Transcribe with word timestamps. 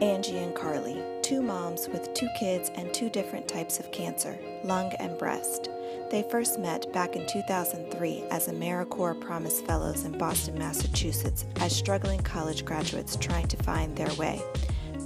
Angie 0.00 0.38
and 0.38 0.54
Carly, 0.54 1.02
two 1.22 1.42
moms 1.42 1.88
with 1.88 2.14
two 2.14 2.28
kids 2.38 2.70
and 2.76 2.94
two 2.94 3.10
different 3.10 3.48
types 3.48 3.80
of 3.80 3.90
cancer, 3.90 4.38
lung 4.62 4.92
and 5.00 5.18
breast. 5.18 5.70
They 6.08 6.22
first 6.30 6.60
met 6.60 6.92
back 6.92 7.16
in 7.16 7.26
2003 7.26 8.22
as 8.30 8.46
AmeriCorps 8.46 9.20
Promise 9.20 9.60
Fellows 9.62 10.04
in 10.04 10.16
Boston, 10.16 10.56
Massachusetts, 10.56 11.46
as 11.56 11.74
struggling 11.74 12.20
college 12.20 12.64
graduates 12.64 13.16
trying 13.16 13.48
to 13.48 13.56
find 13.56 13.96
their 13.96 14.12
way. 14.14 14.40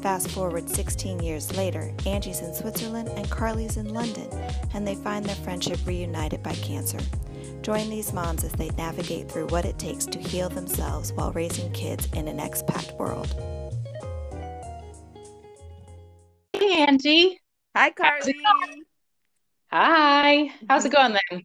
Fast 0.03 0.31
forward 0.31 0.69
16 0.69 1.21
years 1.21 1.57
later, 1.57 1.91
Angie's 2.05 2.41
in 2.41 2.53
Switzerland 2.53 3.09
and 3.17 3.31
Carly's 3.31 3.79
in 3.79 3.95
London, 3.95 4.29
and 4.75 4.87
they 4.87 4.97
find 4.97 5.25
their 5.25 5.37
friendship 5.37 5.79
reunited 5.87 6.43
by 6.43 6.53
cancer. 6.57 6.99
Join 7.63 7.89
these 7.89 8.13
moms 8.13 8.45
as 8.45 8.53
they 8.53 8.69
navigate 8.71 9.31
through 9.31 9.47
what 9.47 9.65
it 9.65 9.79
takes 9.79 10.05
to 10.05 10.19
heal 10.19 10.51
themselves 10.51 11.15
while 11.15 11.33
raising 11.33 11.73
kids 11.73 12.09
in 12.13 12.29
an 12.29 12.39
expat 12.39 12.95
world. 12.99 13.35
Angie. 16.89 17.39
Hi, 17.77 17.91
Carly. 17.91 18.35
Hi. 19.71 20.51
How's 20.69 20.85
it 20.85 20.93
going 20.93 21.17
then? 21.31 21.43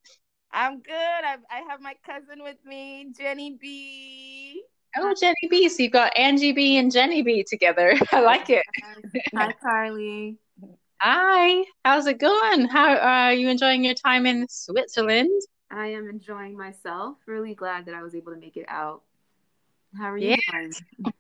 I'm 0.52 0.82
good. 0.82 0.94
I, 0.94 1.38
I 1.52 1.62
have 1.70 1.80
my 1.80 1.94
cousin 2.06 2.42
with 2.42 2.58
me, 2.66 3.12
Jenny 3.16 3.58
B. 3.62 4.64
Oh, 4.98 5.14
Jenny 5.20 5.36
B. 5.50 5.70
So 5.70 5.84
you've 5.84 5.92
got 5.92 6.18
Angie 6.18 6.54
B 6.54 6.78
and 6.78 6.92
Jenny 6.92 7.22
B 7.22 7.46
together. 7.48 7.94
I 8.12 8.22
like 8.22 8.50
it. 8.50 8.64
Hi, 9.36 9.54
Carly. 9.62 10.38
Hi. 11.00 11.64
How's 11.86 12.08
it 12.08 12.18
going? 12.18 12.66
How 12.66 12.98
are 12.98 13.34
you 13.34 13.50
enjoying 13.50 13.84
your 13.84 13.94
time 13.94 14.26
in 14.26 14.48
Switzerland? 14.50 15.42
I 15.70 15.88
am 15.88 16.10
enjoying 16.10 16.58
myself. 16.58 17.18
Really 17.28 17.54
glad 17.54 17.86
that 17.86 17.94
I 17.94 18.02
was 18.02 18.16
able 18.16 18.34
to 18.34 18.40
make 18.40 18.58
it 18.58 18.66
out. 18.68 19.04
How 19.96 20.12
are 20.12 20.18
you 20.18 20.36
Yeah. 20.48 21.12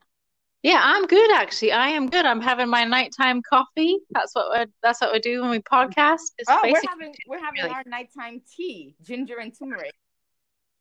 Yeah, 0.67 0.81
I'm 0.83 1.05
good 1.07 1.31
actually. 1.31 1.71
I 1.71 1.87
am 1.87 2.09
good. 2.09 2.25
I'm 2.25 2.41
having 2.41 2.67
my 2.67 2.83
nighttime 2.83 3.41
coffee. 3.41 3.99
That's 4.11 4.35
what 4.35 4.47
we 4.51 4.65
that's 4.83 4.99
what 4.99 5.13
we 5.13 5.19
do 5.19 5.39
when 5.39 5.49
we 5.49 5.59
podcast. 5.59 6.33
It's 6.37 6.49
Oh, 6.49 6.59
we're 6.61 6.81
having 6.89 7.15
we're 7.25 7.39
having 7.39 7.63
really- 7.63 7.73
our 7.73 7.83
nighttime 7.85 8.41
tea, 8.53 8.93
ginger 9.01 9.37
and 9.37 9.57
turmeric. 9.57 9.93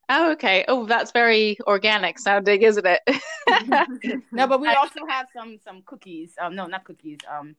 Oh, 0.09 0.33
okay. 0.33 0.65
Oh, 0.67 0.87
that's 0.87 1.13
very 1.13 1.57
organic 1.69 2.19
sounding, 2.19 2.63
isn't 2.63 2.85
it? 2.85 3.01
No, 4.33 4.49
but 4.49 4.61
we 4.61 4.67
also 4.83 5.07
have 5.09 5.29
some 5.33 5.59
some 5.63 5.83
cookies. 5.87 6.35
Um, 6.41 6.57
no, 6.57 6.67
not 6.67 6.83
cookies. 6.83 7.19
Um, 7.31 7.55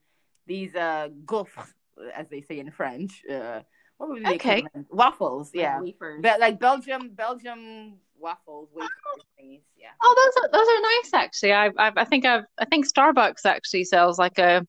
these 0.46 0.76
uh 0.76 1.08
gaufres, 1.24 1.72
as 2.14 2.28
they 2.28 2.42
say 2.42 2.60
in 2.60 2.72
French. 2.72 3.24
Uh, 3.32 3.62
what 3.98 4.10
would 4.10 4.20
be 4.20 4.24
the 4.24 4.36
Okay. 4.36 4.60
equivalent? 4.60 4.88
Waffles. 4.92 5.52
Yeah, 5.54 5.82
Wafers. 5.82 6.22
Be- 6.22 6.40
like 6.40 6.60
Belgium 6.60 7.10
Belgium 7.10 8.00
waffles, 8.20 8.70
wafer 8.74 8.90
oh. 9.08 9.22
thingies. 9.40 9.62
Yeah. 9.78 9.90
Oh, 10.04 10.32
those 10.34 10.44
are 10.44 10.50
those 10.52 10.68
are 10.68 10.82
nice 10.82 11.14
actually. 11.14 11.54
I 11.54 11.68
I, 11.78 11.92
I 12.02 12.06
think 12.06 12.26
I've 12.26 12.46
I 12.60 12.66
think 12.66 12.88
Starbucks 12.88 13.46
actually 13.46 13.86
sells 13.86 14.20
like 14.20 14.38
a 14.40 14.66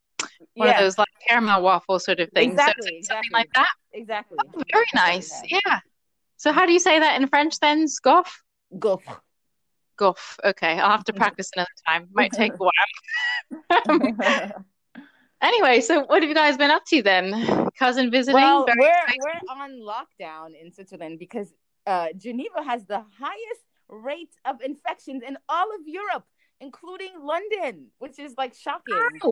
one 0.55 0.69
yeah. 0.69 0.75
of 0.75 0.81
those 0.81 0.99
like 0.99 1.09
caramel 1.27 1.63
waffle 1.63 1.99
sort 1.99 2.21
of 2.21 2.31
things. 2.31 2.53
Exactly, 2.53 2.97
it's 2.97 3.09
something 3.09 3.31
exactly. 3.31 3.39
like 3.39 3.53
that. 3.55 3.75
Exactly. 3.93 4.39
Oh, 4.55 4.63
very 4.73 4.87
nice. 4.95 5.43
Yeah. 5.49 5.81
So 6.37 6.53
how 6.53 6.67
do 6.67 6.73
you 6.73 6.79
say 6.79 6.99
that 6.99 7.21
in 7.21 7.27
French 7.29 7.59
then? 7.59 7.89
Scoff? 7.89 8.43
Gaufre. 8.75 9.19
Guff. 9.97 10.39
Okay, 10.45 10.79
I'll 10.79 10.91
have 10.91 11.05
to 11.05 11.13
practice 11.13 11.51
another 11.55 11.69
time. 11.87 12.09
Might 12.13 12.33
take 12.33 12.53
a 12.53 12.57
while. 12.57 12.73
Um, 13.89 14.19
Anyway, 15.41 15.81
so 15.81 16.03
what 16.05 16.23
have 16.23 16.29
you 16.29 16.35
guys 16.35 16.57
been 16.57 16.71
up 16.71 16.85
to 16.87 17.03
then? 17.03 17.69
Cousin 17.79 18.11
visiting? 18.11 18.35
Well, 18.35 18.67
Very 18.67 18.79
we're 18.81 18.89
exciting. 18.89 19.19
we're 19.49 19.55
on 19.63 19.71
lockdown 19.81 20.61
in 20.61 20.73
Switzerland 20.73 21.19
because 21.19 21.53
uh, 21.87 22.09
Geneva 22.17 22.63
has 22.63 22.85
the 22.87 23.05
highest 23.19 23.63
rate 23.89 24.33
of 24.45 24.61
infections 24.63 25.23
in 25.27 25.39
all 25.49 25.73
of 25.75 25.87
Europe, 25.87 26.25
including 26.61 27.11
London, 27.23 27.87
which 27.99 28.19
is 28.19 28.35
like 28.37 28.55
shocking. 28.55 28.97
Wow. 29.23 29.31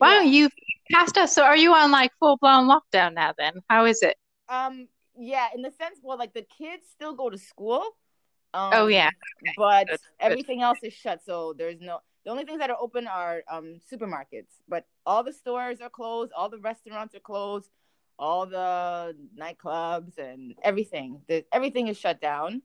Wow, 0.00 0.10
Yeah. 0.18 0.22
you've 0.22 0.52
passed 0.90 1.16
us. 1.16 1.32
So 1.32 1.44
are 1.44 1.56
you 1.56 1.72
on 1.72 1.92
like 1.92 2.10
full 2.18 2.36
blown 2.38 2.66
lockdown 2.68 3.14
now 3.14 3.32
then? 3.38 3.52
How 3.70 3.84
is 3.84 4.02
it? 4.02 4.16
Um, 4.48 4.88
yeah, 5.16 5.48
in 5.54 5.62
the 5.62 5.70
sense, 5.70 6.00
well, 6.02 6.18
like 6.18 6.34
the 6.34 6.42
kids 6.58 6.82
still 6.90 7.14
go 7.14 7.30
to 7.30 7.38
school. 7.38 7.82
Um, 8.52 8.70
Oh 8.74 8.86
yeah. 8.88 9.10
but 9.56 9.86
Good, 9.86 9.90
good. 9.92 10.00
everything 10.18 10.62
else 10.62 10.80
is 10.82 10.92
shut. 10.92 11.20
So 11.24 11.54
there's 11.56 11.80
no. 11.80 12.00
The 12.24 12.30
only 12.30 12.44
things 12.44 12.58
that 12.60 12.70
are 12.70 12.76
open 12.80 13.06
are 13.06 13.42
um 13.50 13.80
supermarkets, 13.90 14.62
but 14.68 14.86
all 15.04 15.22
the 15.24 15.32
stores 15.32 15.80
are 15.80 15.90
closed. 15.90 16.32
All 16.32 16.48
the 16.48 16.58
restaurants 16.58 17.14
are 17.14 17.20
closed. 17.20 17.70
All 18.18 18.46
the 18.46 19.16
nightclubs 19.38 20.18
and 20.18 20.54
everything. 20.62 21.22
The, 21.28 21.44
everything 21.52 21.88
is 21.88 21.98
shut 21.98 22.20
down. 22.20 22.62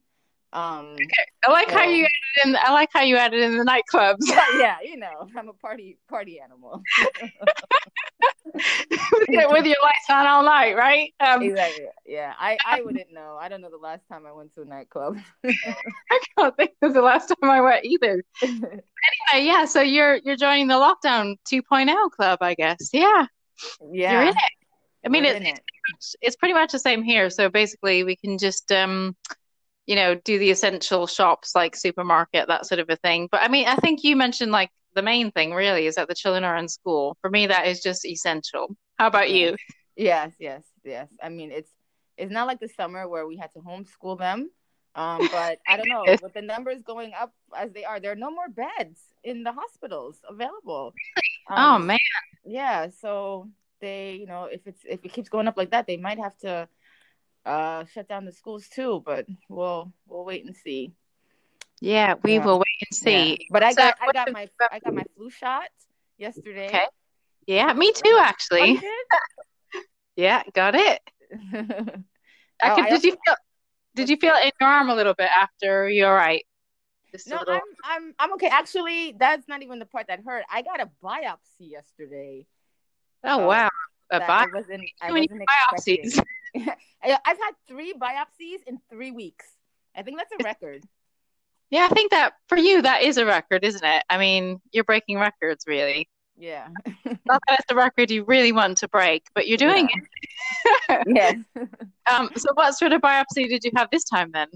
Um, 0.54 0.96
I 1.46 1.52
like 1.52 1.70
how 1.72 1.84
you 1.84 2.06
added 2.06 2.50
in 2.50 2.58
I 2.62 2.72
like 2.72 2.90
how 2.94 3.02
you 3.02 3.18
added 3.18 3.42
in 3.42 3.58
the 3.58 3.66
nightclubs. 3.66 4.18
yeah, 4.60 4.78
you 4.84 4.98
know, 4.98 5.28
I'm 5.36 5.50
a 5.50 5.54
party 5.54 5.98
party 6.08 6.40
animal. 6.40 6.84
With 8.54 9.66
your 9.66 9.76
lights 9.84 10.10
on 10.10 10.26
all 10.26 10.44
night, 10.44 10.76
right? 10.76 11.14
Um, 11.20 11.42
exactly. 11.42 11.86
Yeah, 12.06 12.34
I 12.40 12.58
I 12.66 12.82
wouldn't 12.82 13.12
know. 13.12 13.38
I 13.40 13.50
don't 13.50 13.62
know 13.62 13.70
the 13.70 13.78
last 13.78 14.02
time 14.10 14.26
I 14.26 14.32
went 14.32 14.54
to 14.56 14.62
a 14.62 14.66
nightclub. 14.66 15.18
I 15.46 16.20
can't 16.38 16.56
think 16.56 16.72
of 16.82 16.94
the 16.94 17.02
last 17.02 17.28
time 17.28 17.50
I 17.50 17.62
went 17.62 17.86
either. 17.86 18.24
Anyway, 19.32 19.48
yeah, 19.48 19.64
so 19.64 19.80
you're 19.80 20.16
you're 20.26 20.36
joining 20.36 20.68
the 20.68 20.74
lockdown 20.74 21.36
2.0 21.50 22.12
club, 22.12 22.40
I 22.42 22.56
guess. 22.56 22.90
Yeah, 22.92 23.28
yeah, 23.92 24.12
you're 24.12 24.22
in 24.24 24.30
it. 24.30 24.36
I 25.06 25.10
mean, 25.10 25.24
we're 25.24 25.30
it's 25.30 25.40
in 25.40 25.46
it. 25.46 25.62
it's 26.22 26.36
pretty 26.36 26.56
much 26.56 26.72
the 26.72 26.80
same 26.80 27.04
here. 27.04 27.30
So 27.30 27.48
basically, 27.48 28.04
we 28.04 28.16
can 28.16 28.38
just 28.38 28.72
um, 28.72 29.16
you 29.88 29.96
know, 29.96 30.16
do 30.16 30.38
the 30.38 30.52
essential 30.52 31.08
shops 31.08 31.56
like 31.56 31.76
supermarket, 31.76 32.50
that 32.50 32.66
sort 32.68 32.80
of 32.80 32.90
a 32.90 32.98
thing. 32.98 33.30
But 33.32 33.42
I 33.42 33.48
mean, 33.48 33.68
I 33.68 33.78
think 33.78 34.04
you 34.04 34.16
mentioned 34.16 34.52
like 34.52 34.70
the 34.98 35.04
main 35.04 35.32
thing 35.32 35.54
really 35.54 35.86
is 35.86 35.96
that 35.96 36.10
the 36.10 36.16
children 36.16 36.44
are 36.44 36.58
in 36.58 36.68
school. 36.68 37.16
For 37.22 37.30
me, 37.30 37.48
that 37.48 37.68
is 37.68 37.82
just 37.82 38.04
essential. 38.06 38.76
How 38.98 39.08
about 39.08 39.30
you? 39.30 39.56
Yes, 39.96 40.34
yes, 40.40 40.64
yes. 40.84 41.08
I 41.22 41.30
mean, 41.30 41.52
it's 41.52 41.72
it's 42.18 42.32
not 42.32 42.48
like 42.48 42.60
the 42.60 42.68
summer 42.68 43.08
where 43.08 43.28
we 43.28 43.38
had 43.38 43.54
to 43.54 43.60
homeschool 43.60 44.18
them. 44.18 44.50
Um, 44.96 45.28
but 45.32 45.60
I 45.68 45.78
don't 45.78 45.88
know, 45.88 46.18
with 46.22 46.34
the 46.34 46.42
numbers 46.42 46.82
going 46.82 47.14
up 47.14 47.32
as 47.56 47.72
they 47.72 47.86
are, 47.86 48.00
there 48.00 48.12
are 48.14 48.16
no 48.16 48.32
more 48.32 48.50
beds 48.50 49.00
in 49.24 49.44
the 49.44 49.54
hospitals 49.54 50.20
available. 50.28 50.94
Oh 51.56 51.80
Um, 51.80 51.88
man. 51.88 51.98
yeah, 52.46 52.90
so 52.90 53.50
they, 53.80 54.16
you 54.16 54.28
know, 54.28 54.46
if 54.46 54.66
it's 54.68 54.82
if 54.84 55.06
it 55.06 55.14
keeps 55.14 55.30
going 55.30 55.48
up 55.48 55.58
like 55.58 55.72
that, 55.72 55.88
they 55.88 55.98
might 55.98 56.20
have 56.20 56.38
to 56.40 56.68
uh 57.46 57.86
shut 57.94 58.10
down 58.10 58.26
the 58.26 58.32
schools 58.32 58.68
too, 58.68 59.02
but 59.06 59.26
we'll 59.50 59.94
we'll 60.08 60.26
wait 60.26 60.46
and 60.46 60.56
see. 60.56 60.94
Yeah, 61.80 62.16
we 62.24 62.34
Yeah. 62.36 62.46
will 62.46 62.60
wait 62.60 62.88
and 62.90 62.96
see. 62.98 63.30
Yeah. 63.40 63.46
But 63.52 63.64
I 63.64 63.72
So 63.72 63.78
got 63.78 63.98
I 64.02 64.12
got 64.12 64.32
my 64.32 64.50
got- 64.60 64.74
I 64.74 64.80
got 64.80 64.94
my 64.94 65.04
flu 65.16 65.30
shot 65.30 65.70
yesterday. 66.18 66.68
Okay. 66.68 66.86
Yeah, 67.46 67.72
me 67.74 67.92
too, 67.94 68.02
Oh, 68.06 68.22
actually. 68.24 68.82
Yeah, 70.16 70.42
got 70.54 70.74
it. 70.74 71.00
did? 71.30 71.54
I 72.62 72.72
Oh, 72.72 72.76
could, 72.76 72.86
I 72.86 72.90
did 72.90 73.04
you 73.04 73.12
feel 73.12 73.36
did 73.96 74.10
you 74.10 74.18
feel 74.18 74.36
in 74.36 74.52
your 74.60 74.68
arm 74.70 74.90
a 74.90 74.96
little 74.96 75.14
bit 75.14 75.30
after 75.30 75.88
you're 75.88 76.14
right? 76.14 76.44
Just 77.12 77.28
No, 77.28 77.38
little 77.38 77.54
I'm 77.54 77.62
I'm 77.84 78.16
I'm 78.18 78.34
okay. 78.34 78.48
Actually, 78.48 79.14
that's 79.18 79.48
not 79.48 79.62
even 79.62 79.78
the 79.78 79.86
part 79.86 80.08
that 80.08 80.22
hurt. 80.26 80.44
I 80.52 80.64
got 80.64 80.82
a 80.82 80.90
biopsy 81.04 81.70
yesterday. 81.70 82.48
Oh 83.24 83.44
uh, 83.44 83.48
wow. 83.48 83.70
A 84.10 84.20
that 84.20 84.28
bi- 84.28 84.44
I 84.44 84.48
wasn't 84.52 84.90
I 85.02 85.12
wasn't 85.12 85.42
biopsies. 85.72 86.20
I've 87.04 87.38
had 87.38 87.52
three 87.68 87.94
biopsies 87.94 88.64
in 88.66 88.80
three 88.90 89.12
weeks. 89.12 89.46
I 89.96 90.02
think 90.02 90.18
that's 90.18 90.32
a 90.40 90.44
record. 90.44 90.84
Yeah, 91.70 91.88
I 91.90 91.94
think 91.94 92.12
that 92.12 92.34
for 92.48 92.58
you 92.58 92.82
that 92.82 93.04
is 93.04 93.18
a 93.18 93.26
record, 93.26 93.64
isn't 93.64 93.84
it? 93.84 94.04
I 94.10 94.18
mean, 94.18 94.62
you're 94.72 94.84
breaking 94.84 95.20
records 95.20 95.66
really. 95.68 96.08
Yeah. 96.38 96.68
Not 97.26 97.42
that 97.48 97.60
it's 97.60 97.72
a 97.72 97.76
record 97.76 98.12
you 98.12 98.24
really 98.24 98.52
want 98.52 98.78
to 98.80 98.88
break, 98.88 99.24
but 99.34 99.48
you're 99.48 99.58
doing 99.58 99.90
it. 99.90 101.08
yes. 101.08 101.36
Um, 102.10 102.30
so 102.36 102.50
what 102.54 102.76
sort 102.78 102.94
of 102.94 103.02
biopsy 103.02 103.50
did 103.50 103.64
you 103.64 103.72
have 103.76 103.90
this 103.92 104.04
time 104.04 104.32
then? 104.32 104.48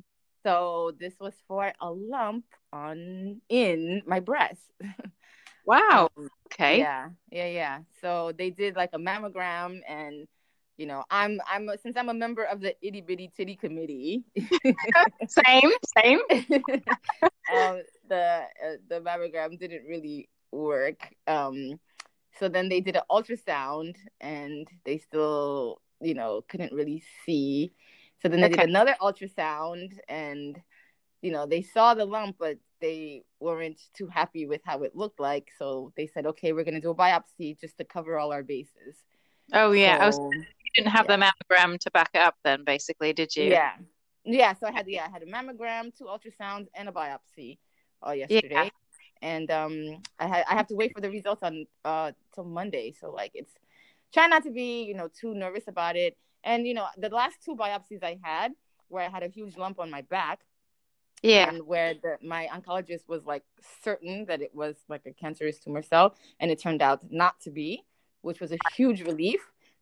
So 0.43 0.91
this 0.99 1.13
was 1.19 1.33
for 1.47 1.73
a 1.81 1.91
lump 1.91 2.45
on 2.71 3.41
in 3.49 4.03
my 4.05 4.19
breast. 4.19 4.61
Wow. 5.65 6.09
Um, 6.17 6.29
Okay. 6.53 6.79
Yeah, 6.79 7.09
yeah, 7.31 7.47
yeah. 7.47 7.79
So 8.01 8.33
they 8.37 8.49
did 8.49 8.75
like 8.75 8.89
a 8.91 8.97
mammogram, 8.97 9.79
and 9.87 10.27
you 10.81 10.87
know, 10.87 11.03
I'm 11.11 11.39
I'm 11.47 11.69
a, 11.69 11.77
since 11.77 11.95
I'm 11.95 12.09
a 12.09 12.13
member 12.13 12.43
of 12.43 12.59
the 12.59 12.75
itty 12.81 13.01
bitty 13.01 13.31
titty 13.37 13.55
committee. 13.55 14.23
Same, 15.27 15.71
same. 15.97 16.19
um, 17.53 17.83
the 18.09 18.41
uh, 18.65 18.77
the 18.89 18.99
mammogram 18.99 19.59
didn't 19.59 19.85
really 19.85 20.27
work. 20.51 21.07
Um, 21.27 21.79
so 22.39 22.49
then 22.49 22.67
they 22.67 22.81
did 22.81 22.95
an 22.95 23.03
ultrasound, 23.11 23.95
and 24.19 24.67
they 24.85 24.97
still, 24.97 25.81
you 26.01 26.15
know, 26.15 26.41
couldn't 26.49 26.73
really 26.73 27.03
see. 27.25 27.73
So 28.23 28.27
then 28.27 28.41
they 28.41 28.47
Okay. 28.47 28.57
did 28.57 28.69
another 28.69 28.95
ultrasound, 28.99 29.99
and 30.09 30.59
you 31.21 31.31
know, 31.31 31.45
they 31.45 31.61
saw 31.61 31.93
the 31.93 32.05
lump, 32.05 32.37
but 32.39 32.57
they 32.81 33.23
weren't 33.39 33.79
too 33.93 34.07
happy 34.07 34.47
with 34.47 34.61
how 34.65 34.81
it 34.81 34.95
looked 34.95 35.19
like. 35.19 35.51
So 35.59 35.93
they 35.95 36.07
said, 36.07 36.25
okay, 36.25 36.53
we're 36.53 36.63
gonna 36.63 36.81
do 36.81 36.89
a 36.89 36.95
biopsy 36.95 37.59
just 37.59 37.77
to 37.77 37.83
cover 37.83 38.17
all 38.17 38.33
our 38.33 38.41
bases. 38.43 38.95
Oh 39.53 39.73
yeah. 39.73 40.09
So 40.09 40.33
didn't 40.75 40.91
have 40.91 41.07
the 41.07 41.13
mammogram 41.13 41.79
to 41.79 41.91
back 41.91 42.11
it 42.13 42.21
up 42.21 42.35
then, 42.43 42.63
basically, 42.63 43.13
did 43.13 43.35
you? 43.35 43.45
yeah, 43.45 43.73
yeah. 44.23 44.53
So 44.53 44.67
I 44.67 44.71
had 44.71 44.87
yeah, 44.87 45.07
I 45.07 45.11
had 45.11 45.23
a 45.23 45.25
mammogram, 45.25 45.95
two 45.97 46.05
ultrasounds, 46.05 46.67
and 46.75 46.89
a 46.89 46.91
biopsy 46.91 47.57
all 48.01 48.15
yesterday. 48.15 48.49
Yeah. 48.51 48.69
and 49.21 49.51
um, 49.51 50.01
I 50.19 50.27
ha- 50.27 50.43
I 50.49 50.55
have 50.55 50.67
to 50.67 50.75
wait 50.75 50.93
for 50.93 51.01
the 51.01 51.09
results 51.09 51.43
on 51.43 51.65
uh 51.85 52.11
till 52.33 52.45
Monday. 52.45 52.93
So 52.99 53.11
like 53.11 53.31
it's 53.33 53.53
try 54.13 54.27
not 54.27 54.43
to 54.43 54.51
be 54.51 54.83
you 54.83 54.93
know 54.93 55.07
too 55.07 55.33
nervous 55.33 55.67
about 55.67 55.95
it. 55.95 56.17
And 56.43 56.67
you 56.67 56.73
know 56.73 56.87
the 56.97 57.09
last 57.09 57.43
two 57.43 57.55
biopsies 57.55 58.03
I 58.03 58.19
had 58.21 58.53
where 58.89 59.05
I 59.05 59.09
had 59.09 59.23
a 59.23 59.27
huge 59.27 59.57
lump 59.57 59.79
on 59.79 59.89
my 59.89 60.01
back. 60.01 60.39
Yeah. 61.23 61.49
And 61.49 61.67
where 61.67 61.93
the, 61.93 62.17
my 62.23 62.49
oncologist 62.51 63.07
was 63.07 63.25
like 63.25 63.43
certain 63.83 64.25
that 64.25 64.41
it 64.41 64.55
was 64.55 64.75
like 64.89 65.05
a 65.05 65.11
cancerous 65.11 65.59
tumor 65.59 65.83
cell, 65.83 66.15
and 66.39 66.49
it 66.49 66.59
turned 66.59 66.81
out 66.81 67.11
not 67.11 67.39
to 67.41 67.51
be, 67.51 67.83
which 68.21 68.39
was 68.39 68.51
a 68.51 68.57
huge 68.75 69.01
relief. 69.03 69.39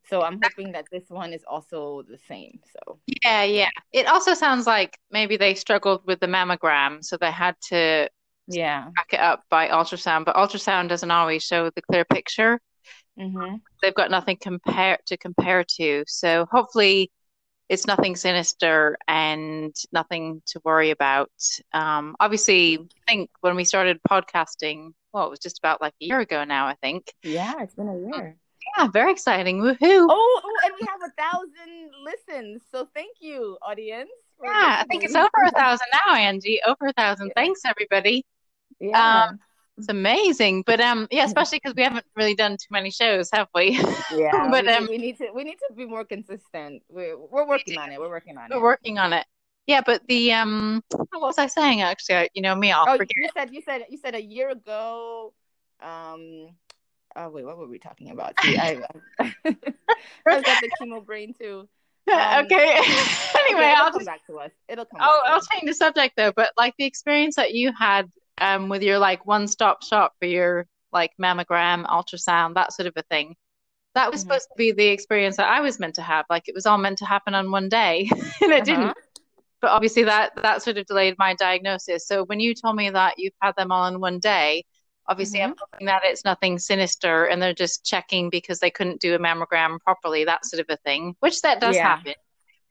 So 0.10 0.22
I'm 0.22 0.40
hoping 0.42 0.72
that 0.72 0.86
this 0.92 1.10
one 1.10 1.34
is 1.34 1.44
also 1.48 2.04
the 2.08 2.18
same. 2.28 2.60
So 2.74 3.00
Yeah, 3.24 3.44
yeah. 3.44 3.70
It 3.92 4.08
also 4.08 4.34
sounds 4.34 4.66
like 4.66 4.98
maybe 5.12 5.38
they 5.38 5.54
struggled 5.54 6.02
with 6.06 6.20
the 6.20 6.28
mammogram, 6.28 7.04
so 7.04 7.18
they 7.18 7.32
had 7.32 7.56
to 7.70 8.10
yeah. 8.48 8.90
back 8.96 9.14
it 9.14 9.20
up 9.20 9.44
by 9.50 9.70
ultrasound, 9.70 10.26
but 10.26 10.36
ultrasound 10.36 10.90
doesn't 10.90 11.12
always 11.12 11.44
show 11.44 11.70
the 11.70 11.82
clear 11.82 12.06
picture. 12.06 12.60
Mm-hmm. 13.20 13.56
They've 13.82 13.94
got 13.94 14.12
nothing 14.12 14.38
compare 14.40 14.98
to 15.06 15.18
compare 15.18 15.64
to. 15.78 16.04
So 16.08 16.48
hopefully 16.52 17.12
it's 17.68 17.86
nothing 17.86 18.16
sinister 18.16 18.98
and 19.08 19.76
nothing 19.92 20.42
to 20.48 20.62
worry 20.64 20.90
about. 20.90 21.32
Um, 21.74 22.16
obviously, 22.20 22.78
I 22.78 23.12
think 23.12 23.30
when 23.42 23.56
we 23.56 23.64
started 23.64 24.00
podcasting, 24.10 24.92
well, 25.14 25.28
it 25.28 25.30
was 25.30 25.40
just 25.40 25.60
about 25.60 25.82
like 25.82 25.94
a 26.02 26.06
year 26.06 26.20
ago 26.20 26.44
now, 26.46 26.68
I 26.68 26.76
think. 26.82 27.14
Yeah, 27.24 27.54
it's 27.62 27.76
been 27.76 27.90
a 27.90 28.18
year. 28.18 28.38
Yeah, 28.78 28.88
very 28.88 29.12
exciting. 29.12 29.62
Woohoo. 29.62 29.78
Oh, 29.82 30.42
oh, 30.44 30.54
and 30.66 30.74
we 30.80 30.88
have 30.88 31.02
a 31.02 31.22
thousand 31.22 31.92
listens. 32.04 32.62
So 32.72 32.88
thank 32.94 33.18
you, 33.20 33.58
audience. 33.62 34.10
Yeah, 34.44 34.78
I 34.82 34.86
think 34.90 35.04
it's 35.04 35.16
over 35.16 35.30
a 35.46 35.52
thousand 35.52 35.88
now, 36.06 36.16
Angie. 36.16 36.60
Over 36.66 36.88
a 36.88 36.94
thousand. 36.94 37.28
Yeah. 37.28 37.34
Thanks, 37.36 37.62
everybody. 37.66 38.26
Yeah. 38.80 39.28
Um, 39.30 39.40
It's 39.78 39.90
amazing. 39.90 40.64
But 40.66 40.80
um, 40.82 41.08
yeah, 41.12 41.26
especially 41.30 41.60
because 41.60 41.76
we 41.76 41.84
haven't 41.84 42.06
really 42.16 42.36
done 42.36 42.54
too 42.54 42.72
many 42.72 42.92
shows, 42.92 43.30
have 43.34 43.48
we? 43.56 43.72
yeah. 44.16 44.48
but, 44.50 44.66
we, 44.66 44.72
um, 44.72 44.88
we 44.90 44.98
need 44.98 45.18
to 45.18 45.30
we 45.34 45.44
need 45.44 45.58
to 45.68 45.74
be 45.76 45.86
more 45.86 46.06
consistent. 46.06 46.84
We're 46.90 47.18
we're 47.18 47.48
working 47.48 47.78
on 47.78 47.92
it. 47.92 48.00
We're 48.00 48.10
working 48.10 48.38
on 48.38 48.52
it. 48.52 48.56
We're 48.56 48.62
working 48.64 48.98
on 48.98 49.14
it. 49.14 49.26
Yeah, 49.68 49.82
but 49.86 50.02
the 50.08 50.34
um, 50.34 50.84
what 50.90 51.22
was 51.22 51.38
I 51.38 51.48
saying? 51.48 51.82
Actually, 51.82 52.16
I- 52.16 52.30
you 52.34 52.42
know 52.42 52.56
me, 52.56 52.72
I'll 52.72 52.86
Oh, 52.90 52.98
forget. 52.98 53.16
you 53.16 53.30
said 53.34 53.54
you 53.54 53.62
said 53.62 53.86
you 53.90 53.98
said 53.98 54.16
a 54.16 54.22
year 54.22 54.50
ago. 54.50 55.34
Um. 55.82 56.50
Oh 57.22 57.30
wait, 57.30 57.44
what 57.46 57.58
were 57.58 57.68
we 57.68 57.80
talking 57.80 58.12
about? 58.12 58.34
See, 58.42 58.58
I 58.58 58.78
I've 59.20 60.46
got 60.46 60.62
the 60.62 60.72
chemo 60.82 61.06
brain 61.06 61.34
too. 61.34 61.68
Um, 62.12 62.46
okay. 62.46 62.74
anyway, 63.40 63.72
it'll 63.72 63.84
I'll 63.86 63.92
come 63.92 64.00
just 64.00 64.06
back 64.08 64.26
to 64.26 64.40
us. 64.40 64.50
It'll 64.68 64.86
come. 64.86 65.00
I'll, 65.00 65.22
I'll 65.28 65.42
change 65.42 65.68
the 65.68 65.76
subject 65.76 66.16
though. 66.18 66.32
But 66.36 66.50
like 66.58 66.74
the 66.80 66.86
experience 66.86 67.36
that 67.36 67.54
you 67.54 67.72
had 67.78 68.10
um 68.40 68.68
with 68.68 68.82
your 68.82 68.98
like 68.98 69.28
one 69.28 69.48
stop 69.48 69.84
shop 69.84 70.14
for 70.20 70.26
your 70.26 70.66
like 70.92 71.12
mammogram, 71.22 71.86
ultrasound, 71.86 72.56
that 72.56 72.74
sort 72.74 72.88
of 72.88 72.94
a 72.96 73.04
thing. 73.12 73.36
That 73.94 74.12
was 74.12 74.22
Mhm. 74.22 74.24
supposed 74.24 74.48
to 74.48 74.58
be 74.58 74.72
the 74.72 74.88
experience 74.88 75.38
that 75.38 75.50
I 75.50 75.62
was 75.62 75.80
meant 75.80 75.94
to 75.96 76.02
have. 76.02 76.26
Like 76.32 76.48
it 76.48 76.56
was 76.56 76.66
all 76.66 76.80
meant 76.80 76.98
to 77.00 77.06
happen 77.06 77.36
on 77.36 77.52
one 77.52 77.70
day, 77.70 78.10
and 78.42 78.52
it 78.54 78.64
didn't. 78.66 78.86
Uh-huh. 78.86 78.94
But 79.62 79.70
obviously 79.72 80.04
that 80.06 80.32
that 80.42 80.64
sort 80.64 80.78
of 80.78 80.88
delayed 80.88 81.16
my 81.20 81.36
diagnosis. 81.36 82.08
So 82.08 82.24
when 82.26 82.40
you 82.40 82.56
told 82.56 82.76
me 82.76 82.90
that 82.90 83.16
you've 83.20 83.34
had 83.40 83.56
them 83.56 83.72
all 83.72 83.86
in 83.86 84.00
one 84.00 84.18
day, 84.18 84.64
obviously 85.10 85.42
I'm 85.42 85.56
hoping 85.60 85.88
that 85.88 86.04
it's 86.06 86.24
nothing 86.24 86.60
sinister 86.60 87.26
and 87.26 87.42
they're 87.42 87.54
just 87.54 87.84
checking 87.84 88.30
because 88.30 88.60
they 88.60 88.70
couldn't 88.70 89.02
do 89.02 89.16
a 89.16 89.20
mammogram 89.20 89.80
properly, 89.82 90.24
that 90.24 90.46
sort 90.46 90.62
of 90.62 90.68
a 90.70 90.78
thing, 90.78 91.16
which 91.20 91.42
that 91.42 91.60
does 91.60 91.76
Yeah. 91.76 91.84
happen. 91.84 92.14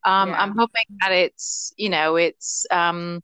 Um, 0.04 0.30
Yeah. 0.30 0.40
I'm 0.42 0.56
hoping 0.56 0.84
that 1.00 1.12
it's, 1.12 1.72
you 1.76 1.90
know, 1.90 2.16
it's, 2.16 2.64
um, 2.70 3.22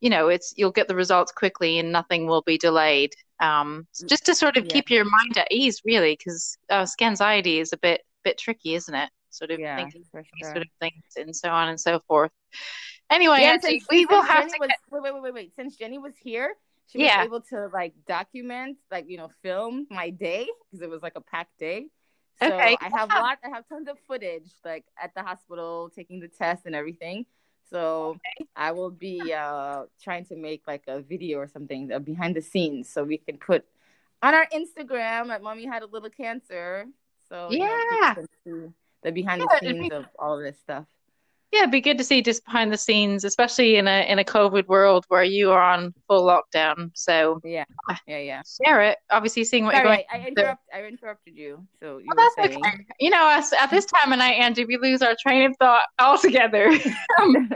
you 0.00 0.10
know, 0.10 0.28
it's 0.28 0.52
you'll 0.56 0.72
get 0.72 0.88
the 0.88 0.96
results 0.96 1.30
quickly 1.30 1.78
and 1.78 1.92
nothing 1.92 2.26
will 2.26 2.42
be 2.42 2.58
delayed. 2.58 3.14
Um, 3.38 3.86
just 4.08 4.26
to 4.26 4.34
sort 4.34 4.56
of 4.56 4.66
Yeah. 4.66 4.72
keep 4.72 4.90
your 4.90 5.04
mind 5.04 5.38
at 5.38 5.50
ease, 5.50 5.80
really, 5.84 6.16
because 6.16 6.58
uh, 6.68 6.82
scanxiety 6.82 7.60
is 7.60 7.72
a 7.72 7.78
bit 7.78 8.02
bit 8.24 8.38
tricky, 8.38 8.74
isn't 8.74 8.94
it? 8.94 9.10
Sort 9.30 9.50
of 9.50 9.58
Yeah, 9.60 9.76
thinking 9.76 10.04
sure. 10.12 10.24
sort 10.42 10.58
of 10.58 10.68
things 10.80 11.02
and 11.16 11.34
so 11.34 11.50
on 11.50 11.68
and 11.68 11.80
so 11.80 12.00
forth. 12.00 12.30
Anyway, 13.10 13.40
Yeah, 13.40 13.52
Angie, 13.52 13.80
since, 13.80 13.86
we 13.90 14.06
will 14.06 14.22
have 14.22 14.44
Jenny 14.44 14.52
to 14.52 14.58
was, 14.60 14.70
wait, 14.90 15.02
wait, 15.12 15.22
wait, 15.22 15.34
wait. 15.34 15.54
Since 15.56 15.76
Jenny 15.76 15.98
was 15.98 16.16
here, 16.16 16.54
she 16.88 16.98
was 16.98 17.06
Yeah. 17.06 17.24
able 17.24 17.40
to 17.40 17.68
like 17.72 17.94
document, 18.06 18.78
like 18.90 19.08
you 19.08 19.16
know, 19.16 19.30
film 19.42 19.86
my 19.90 20.10
day 20.10 20.46
because 20.70 20.82
it 20.82 20.90
was 20.90 21.02
like 21.02 21.16
a 21.16 21.20
packed 21.20 21.58
day. 21.58 21.88
So 22.38 22.46
Okay. 22.46 22.76
I 22.80 22.90
have 22.96 23.08
lot, 23.10 23.38
I 23.44 23.50
have 23.50 23.68
tons 23.68 23.88
of 23.88 23.98
footage, 24.08 24.50
like 24.64 24.84
at 25.00 25.14
the 25.14 25.22
hospital 25.22 25.90
taking 25.94 26.18
the 26.20 26.28
test 26.28 26.66
and 26.66 26.74
everything. 26.74 27.26
So 27.70 28.18
I 28.56 28.72
will 28.72 28.90
be 28.90 29.32
uh 29.32 29.84
trying 30.02 30.24
to 30.26 30.36
make 30.36 30.62
like 30.66 30.82
a 30.88 31.00
video 31.00 31.38
or 31.38 31.46
something 31.48 31.88
behind 32.04 32.36
the 32.36 32.42
scenes, 32.42 32.88
so 32.88 33.04
we 33.04 33.18
can 33.18 33.38
put 33.38 33.64
on 34.22 34.34
our 34.34 34.46
Instagram. 34.52 35.26
Like, 35.28 35.42
mommy 35.42 35.66
had 35.66 35.82
a 35.82 35.86
little 35.86 36.10
cancer, 36.10 36.86
so 37.28 37.50
you 37.50 37.60
know, 37.60 37.78
Yeah. 37.90 38.14
the 39.02 39.12
behind 39.12 39.40
Yeah, 39.40 39.46
the 39.60 39.66
scenes 39.66 39.88
be- 39.88 39.94
of 39.94 40.06
all 40.18 40.38
this 40.38 40.58
stuff. 40.58 40.86
Yeah, 41.52 41.60
it'd 41.60 41.70
be 41.70 41.82
good 41.82 41.98
to 41.98 42.04
see 42.04 42.22
just 42.22 42.44
behind 42.46 42.72
the 42.72 42.78
scenes, 42.78 43.24
especially 43.24 43.76
in 43.76 43.86
a 43.86 44.10
in 44.10 44.18
a 44.18 44.24
COVID 44.24 44.66
world 44.68 45.04
where 45.08 45.22
you 45.22 45.50
are 45.50 45.60
on 45.60 45.92
full 46.08 46.24
lockdown. 46.24 46.90
So 46.94 47.42
Yeah, 47.44 47.64
yeah, 48.06 48.18
yeah. 48.18 48.42
share 48.64 48.80
it. 48.80 48.96
Obviously, 49.10 49.44
seeing 49.44 49.66
what 49.66 49.74
you're 49.74 49.84
Sorry, 49.84 50.06
going. 50.10 50.24
I, 50.24 50.28
interrupt. 50.28 50.62
I 50.72 50.82
interrupted 50.84 51.36
you. 51.36 51.66
So 51.78 51.98
you 51.98 52.06
were 52.08 52.14
that's 52.16 52.34
saying. 52.36 52.64
okay. 52.66 52.86
You 53.00 53.10
know, 53.10 53.26
us 53.26 53.52
at 53.52 53.70
this 53.70 53.84
time 53.84 54.12
of 54.12 54.18
night, 54.18 54.38
Angie, 54.38 54.64
we 54.64 54.78
lose 54.78 55.02
our 55.02 55.14
train 55.20 55.50
of 55.50 55.54
thought 55.58 55.84
altogether. 56.00 56.68
um, 57.20 57.50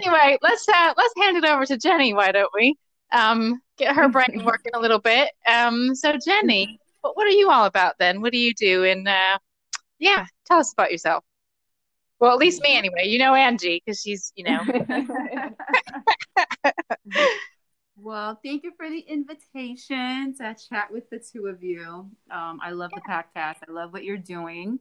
anyway, 0.00 0.38
let's 0.42 0.68
uh, 0.68 0.94
let's 0.96 1.14
hand 1.16 1.36
it 1.36 1.44
over 1.44 1.64
to 1.66 1.76
Jenny. 1.76 2.14
Why 2.14 2.32
don't 2.32 2.50
we? 2.52 2.74
Um, 3.12 3.60
get 3.78 3.94
her 3.94 4.08
brain 4.08 4.42
working 4.44 4.72
a 4.74 4.80
little 4.80 4.98
bit. 4.98 5.30
Um, 5.48 5.94
so 5.94 6.18
Jenny, 6.24 6.80
what 7.02 7.16
what 7.16 7.28
are 7.28 7.30
you 7.30 7.48
all 7.48 7.66
about 7.66 7.94
then? 8.00 8.20
What 8.22 8.32
do 8.32 8.38
you 8.38 8.52
do? 8.54 8.82
And 8.82 9.06
uh, 9.06 9.38
yeah, 10.00 10.26
tell 10.46 10.58
us 10.58 10.72
about 10.72 10.90
yourself. 10.90 11.22
Well, 12.18 12.32
at 12.32 12.38
least 12.38 12.62
me 12.62 12.76
anyway. 12.76 13.06
You 13.06 13.18
know 13.18 13.34
Angie 13.34 13.82
because 13.84 14.00
she's 14.00 14.32
you 14.36 14.44
know. 14.44 14.60
Well, 17.98 18.38
thank 18.44 18.62
you 18.62 18.72
for 18.76 18.90
the 18.90 19.00
invitation 19.00 20.34
to 20.36 20.54
chat 20.68 20.92
with 20.92 21.08
the 21.08 21.18
two 21.18 21.46
of 21.46 21.62
you. 21.62 22.10
Um, 22.30 22.60
I 22.62 22.72
love 22.72 22.90
the 22.94 23.00
podcast. 23.00 23.56
I 23.66 23.72
love 23.72 23.94
what 23.94 24.04
you're 24.04 24.18
doing. 24.18 24.78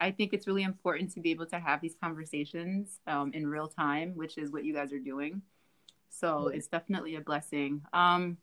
I 0.00 0.10
think 0.10 0.32
it's 0.32 0.46
really 0.46 0.62
important 0.62 1.12
to 1.12 1.20
be 1.20 1.30
able 1.30 1.46
to 1.46 1.58
have 1.58 1.82
these 1.82 1.94
conversations 2.02 2.98
um, 3.06 3.32
in 3.34 3.46
real 3.46 3.68
time, 3.68 4.12
which 4.14 4.38
is 4.38 4.50
what 4.50 4.64
you 4.64 4.72
guys 4.72 4.90
are 4.92 4.98
doing. 4.98 5.42
So 6.08 6.48
it's 6.48 6.66
definitely 6.66 7.16
a 7.16 7.20
blessing. 7.20 7.82
Um, 7.92 8.38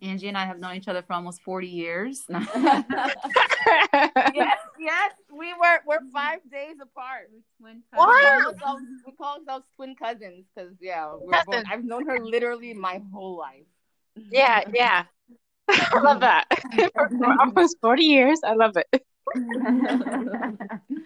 Angie 0.00 0.28
and 0.28 0.38
I 0.38 0.46
have 0.46 0.60
known 0.60 0.76
each 0.76 0.88
other 0.88 1.02
for 1.02 1.14
almost 1.14 1.42
40 1.42 1.66
years. 1.66 2.24
yes, 2.28 2.84
yes, 4.86 5.12
we 5.30 5.52
were. 5.54 5.78
We're 5.86 6.04
five 6.12 6.40
days 6.50 6.76
apart. 6.80 7.28
Twin 7.60 7.82
We 7.92 7.98
call 7.98 8.06
Wow. 8.06 8.52
ourselves, 8.54 8.82
we 9.06 9.12
call 9.12 9.38
ourselves 9.38 9.66
twin 9.76 9.94
cousins 9.96 10.44
because 10.54 10.72
yeah, 10.80 11.12
we're 11.20 11.32
Cousins. 11.32 11.46
born, 11.46 11.64
I've 11.70 11.84
known 11.84 12.06
her 12.08 12.18
literally 12.20 12.72
my 12.74 13.02
whole 13.12 13.36
life. 13.36 13.66
yeah, 14.30 14.62
yeah. 14.72 15.04
I 15.68 16.00
love 16.00 16.20
that. 16.20 16.44
for, 16.94 17.08
for 17.18 17.40
almost 17.40 17.76
40 17.82 18.02
years. 18.04 18.40
I 18.44 18.54
love 18.54 18.76
it. 18.76 18.86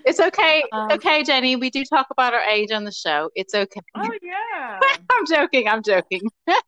It's 0.04 0.20
okay. 0.20 0.62
It's 0.72 0.94
okay, 0.96 1.22
Jenny. 1.24 1.56
We 1.56 1.70
do 1.70 1.82
talk 1.84 2.08
about 2.10 2.34
our 2.34 2.42
age 2.44 2.70
on 2.70 2.84
the 2.84 2.92
show. 2.92 3.30
It's 3.34 3.54
okay. 3.54 3.80
oh 3.96 4.10
yeah. 4.22 4.78
I'm 5.10 5.26
joking. 5.26 5.66
I'm 5.68 5.82
joking. 5.82 6.20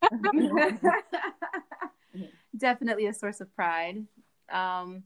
Definitely 2.57 3.07
a 3.07 3.15
source 3.15 3.41
of 3.41 3.55
pride. 3.55 4.07
Um, 4.51 5.05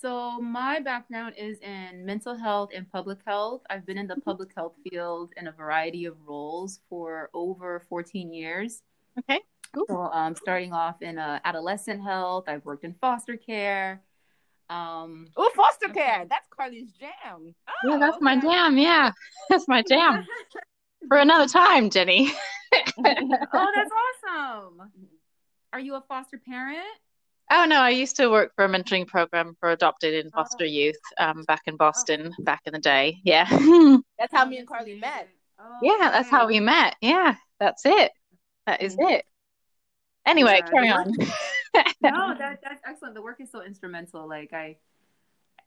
so 0.00 0.40
my 0.40 0.80
background 0.80 1.34
is 1.38 1.58
in 1.60 2.04
mental 2.04 2.36
health 2.36 2.70
and 2.74 2.90
public 2.90 3.18
health. 3.26 3.62
I've 3.70 3.86
been 3.86 3.98
in 3.98 4.06
the 4.06 4.16
public 4.16 4.50
health 4.54 4.74
field 4.88 5.32
in 5.36 5.46
a 5.46 5.52
variety 5.52 6.04
of 6.04 6.16
roles 6.26 6.80
for 6.88 7.30
over 7.32 7.82
14 7.88 8.32
years. 8.32 8.82
Okay. 9.18 9.40
Cool. 9.74 9.84
So 9.88 9.96
um, 10.12 10.34
starting 10.34 10.72
off 10.72 11.02
in 11.02 11.18
uh, 11.18 11.40
adolescent 11.44 12.02
health, 12.02 12.44
I've 12.48 12.64
worked 12.64 12.84
in 12.84 12.94
foster 13.00 13.36
care. 13.36 14.02
Um, 14.68 15.28
Oh, 15.36 15.50
foster 15.54 15.88
care. 15.88 16.26
That's 16.28 16.46
Carly's 16.50 16.92
jam. 16.92 17.54
Yeah, 17.84 17.96
that's 18.00 18.18
my 18.20 18.38
jam. 18.38 18.78
Yeah, 18.78 19.12
that's 19.48 19.68
my 19.68 19.82
jam. 19.82 20.26
For 21.08 21.18
another 21.18 21.48
time, 21.48 21.88
Jenny. 21.90 22.32
oh, 22.74 23.72
that's 23.74 23.90
awesome. 24.26 24.90
Are 25.72 25.80
you 25.80 25.94
a 25.94 26.00
foster 26.08 26.38
parent? 26.38 26.84
Oh 27.50 27.64
no, 27.64 27.80
I 27.80 27.90
used 27.90 28.16
to 28.16 28.28
work 28.28 28.52
for 28.56 28.64
a 28.64 28.68
mentoring 28.68 29.06
program 29.06 29.56
for 29.60 29.70
adopted 29.70 30.14
and 30.14 30.32
foster 30.32 30.64
youth 30.64 30.96
um, 31.18 31.44
back 31.44 31.62
in 31.66 31.76
Boston 31.76 32.34
back 32.40 32.62
in 32.66 32.72
the 32.72 32.80
day. 32.80 33.18
Yeah. 33.24 33.46
That's 34.18 34.32
how 34.32 34.44
me 34.44 34.58
and 34.58 34.66
Carly 34.66 34.94
met. 35.00 35.28
Oh, 35.58 35.78
yeah, 35.82 36.10
that's 36.10 36.28
how 36.28 36.46
we 36.46 36.60
met. 36.60 36.96
Yeah, 37.00 37.34
that's 37.58 37.86
it. 37.86 38.12
That 38.66 38.82
is 38.82 38.94
it. 38.98 39.24
Anyway, 40.26 40.56
Yeah, 40.56 40.70
carry 40.70 40.90
on. 40.90 41.12
no, 42.02 42.34
that 42.36 42.60
that's 42.62 42.82
excellent. 42.84 43.14
The 43.14 43.22
work 43.22 43.40
is 43.40 43.50
so 43.50 43.62
instrumental. 43.62 44.28
Like 44.28 44.52
I, 44.52 44.76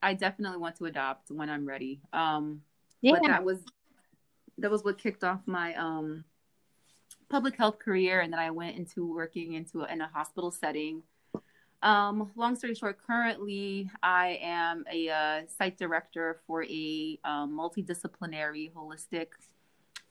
I 0.04 0.14
definitely 0.14 0.60
want 0.60 0.76
to 0.76 0.86
adopt 0.86 1.32
when 1.32 1.50
I'm 1.50 1.66
ready. 1.66 2.02
Um, 2.14 2.62
Yeah. 3.02 3.14
but 3.14 3.24
that 3.28 3.44
was 3.44 3.60
that 4.60 4.70
was 4.70 4.84
what 4.84 5.00
kicked 5.00 5.24
off 5.24 5.40
my 5.48 5.74
um 5.74 6.24
public 7.30 7.56
health 7.56 7.80
career, 7.80 8.22
and 8.22 8.32
then 8.32 8.40
I 8.40 8.52
went 8.52 8.78
into 8.78 9.12
working 9.12 9.54
into 9.54 9.82
a, 9.82 9.92
in 9.92 10.02
a 10.02 10.08
hospital 10.08 10.52
setting. 10.52 11.02
Um, 11.82 12.32
long 12.36 12.56
story 12.56 12.76
short, 12.76 12.98
currently 13.06 13.90
I 14.04 14.40
am 14.42 14.84
a 14.92 15.10
uh, 15.10 15.42
site 15.58 15.78
director 15.78 16.42
for 16.46 16.64
a 16.64 17.20
um, 17.24 17.58
multidisciplinary 17.58 18.72
holistic 18.74 19.28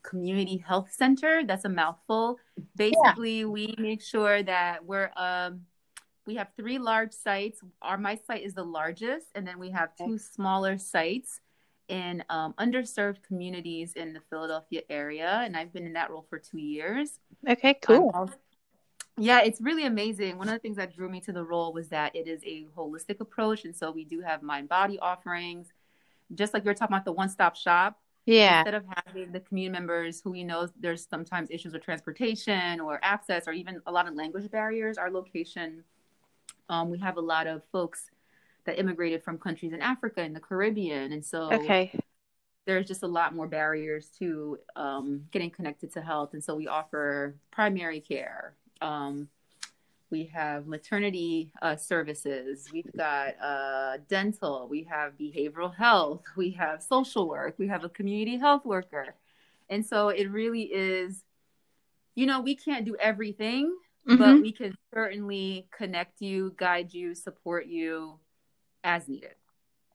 community 0.03 0.65
health 0.67 0.91
center. 0.93 1.43
That's 1.45 1.65
a 1.65 1.69
mouthful. 1.69 2.39
Basically, 2.77 3.41
yeah. 3.41 3.47
we 3.47 3.75
make 3.79 4.03
sure 4.03 4.43
that 4.43 4.85
we're 4.85 5.11
um, 5.17 5.63
we 6.27 6.37
have 6.37 6.49
three 6.57 6.79
large 6.79 7.13
sites. 7.13 7.61
Our 7.83 7.99
my 7.99 8.19
site 8.27 8.45
is 8.45 8.55
the 8.55 8.65
largest, 8.65 9.27
and 9.35 9.47
then 9.47 9.59
we 9.59 9.71
have 9.71 9.91
two 9.97 10.19
smaller 10.19 10.79
sites 10.79 11.41
in 11.89 12.23
um, 12.29 12.55
underserved 12.59 13.23
communities 13.23 13.95
in 13.95 14.13
the 14.13 14.21
Philadelphia 14.31 14.83
area, 14.91 15.43
and 15.45 15.57
I've 15.57 15.73
been 15.73 15.87
in 15.87 15.95
that 15.95 16.11
role 16.11 16.27
for 16.29 16.39
two 16.39 16.61
years. 16.61 17.19
Okay, 17.49 17.75
cool. 17.83 18.11
Also, 18.15 18.35
yeah, 19.19 19.41
it's 19.43 19.61
really 19.61 19.85
amazing. 19.85 20.39
One 20.39 20.49
of 20.49 20.55
the 20.55 20.61
things 20.61 20.77
that 20.77 20.95
drew 20.95 21.09
me 21.09 21.21
to 21.23 21.33
the 21.33 21.45
role 21.45 21.73
was 21.73 21.89
that 21.89 22.15
it 22.15 22.27
is 22.27 22.43
a 22.45 22.67
holistic 22.77 23.21
approach, 23.21 23.65
and 23.65 23.75
so 23.75 23.91
we 23.91 24.05
do 24.05 24.21
have 24.21 24.43
mind 24.43 24.69
body 24.69 24.99
offerings, 24.99 25.69
just 26.35 26.55
like 26.55 26.65
you 26.65 26.71
are 26.71 26.75
talking 26.75 26.95
about 26.95 27.05
the 27.05 27.13
one 27.13 27.29
stop 27.29 27.57
shop. 27.57 27.99
Yeah. 28.27 28.59
Instead 28.59 28.75
of 28.75 28.85
having 29.07 29.33
the 29.33 29.41
community 29.41 29.73
members 29.73 30.21
who 30.21 30.31
we 30.31 30.45
know 30.45 30.69
there's 30.79 31.07
sometimes 31.09 31.51
issues 31.51 31.73
with 31.73 31.83
transportation 31.83 32.79
or 32.79 33.01
access 33.03 33.49
or 33.49 33.53
even 33.53 33.81
a 33.87 33.93
lot 33.93 34.07
of 34.07 34.15
language 34.15 34.51
barriers, 34.51 34.99
our 34.99 35.11
location, 35.11 35.83
um, 36.69 36.91
we 36.91 36.99
have 36.99 37.17
a 37.17 37.23
lot 37.23 37.47
of 37.47 37.63
folks 37.73 38.11
that 38.67 38.79
immigrated 38.79 39.23
from 39.25 39.39
countries 39.39 39.73
in 39.73 39.81
Africa 39.81 40.21
and 40.21 40.37
the 40.37 40.41
Caribbean. 40.41 41.13
And 41.13 41.25
so 41.25 41.51
okay. 41.51 41.91
there's 42.67 42.87
just 42.87 43.03
a 43.03 43.07
lot 43.07 43.35
more 43.35 43.47
barriers 43.47 44.11
to 44.19 44.59
um, 44.77 45.23
getting 45.31 45.49
connected 45.49 45.91
to 45.95 46.03
health. 46.03 46.35
And 46.35 46.45
so 46.45 46.55
we 46.55 46.69
offer 46.69 47.35
primary 47.51 48.01
care. 48.01 48.53
Um, 48.81 49.29
we 50.11 50.25
have 50.35 50.67
maternity 50.67 51.53
uh, 51.61 51.77
services. 51.77 52.69
We've 52.73 52.91
got 52.97 53.35
uh, 53.43 53.99
dental. 54.09 54.67
We 54.69 54.85
have 54.85 55.19
behavioral 55.19 55.75
health. 55.75 56.23
We 56.37 56.51
have 56.53 56.83
social 56.83 57.29
work. 57.29 57.57
We 57.59 57.69
have 57.69 57.85
a 57.85 57.89
community 57.89 58.39
health 58.39 58.65
worker. 58.65 59.15
And 59.69 59.85
so 59.85 60.09
it 60.09 60.31
really 60.31 60.63
is, 60.63 61.23
you 62.15 62.25
know, 62.25 62.41
we 62.41 62.57
can't 62.57 62.87
do 62.87 62.97
everything, 62.99 63.77
mm-hmm. 64.09 64.17
but 64.17 64.41
we 64.41 64.51
can 64.51 64.75
certainly 64.95 65.69
connect 65.77 66.23
you, 66.23 66.55
guide 66.57 66.95
you, 66.95 67.15
support 67.15 67.67
you 67.67 68.19
as 68.83 69.09
needed. 69.09 69.35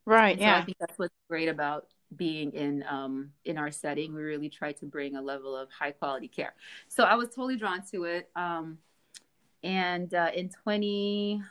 Right. 0.05 0.37
So 0.37 0.43
yeah. 0.43 0.59
I 0.59 0.61
think 0.61 0.77
that's 0.79 0.97
what's 0.99 1.15
great 1.27 1.49
about 1.49 1.87
being 2.13 2.51
in 2.53 2.83
um 2.89 3.31
in 3.45 3.57
our 3.57 3.71
setting. 3.71 4.13
We 4.13 4.21
really 4.21 4.49
try 4.49 4.71
to 4.73 4.85
bring 4.85 5.15
a 5.15 5.21
level 5.21 5.55
of 5.55 5.69
high 5.71 5.91
quality 5.91 6.27
care. 6.27 6.53
So 6.87 7.03
I 7.03 7.15
was 7.15 7.29
totally 7.29 7.57
drawn 7.57 7.81
to 7.91 8.05
it. 8.05 8.29
Um, 8.35 8.77
and 9.63 10.13
uh, 10.13 10.31
in 10.35 10.49
20 10.49 11.41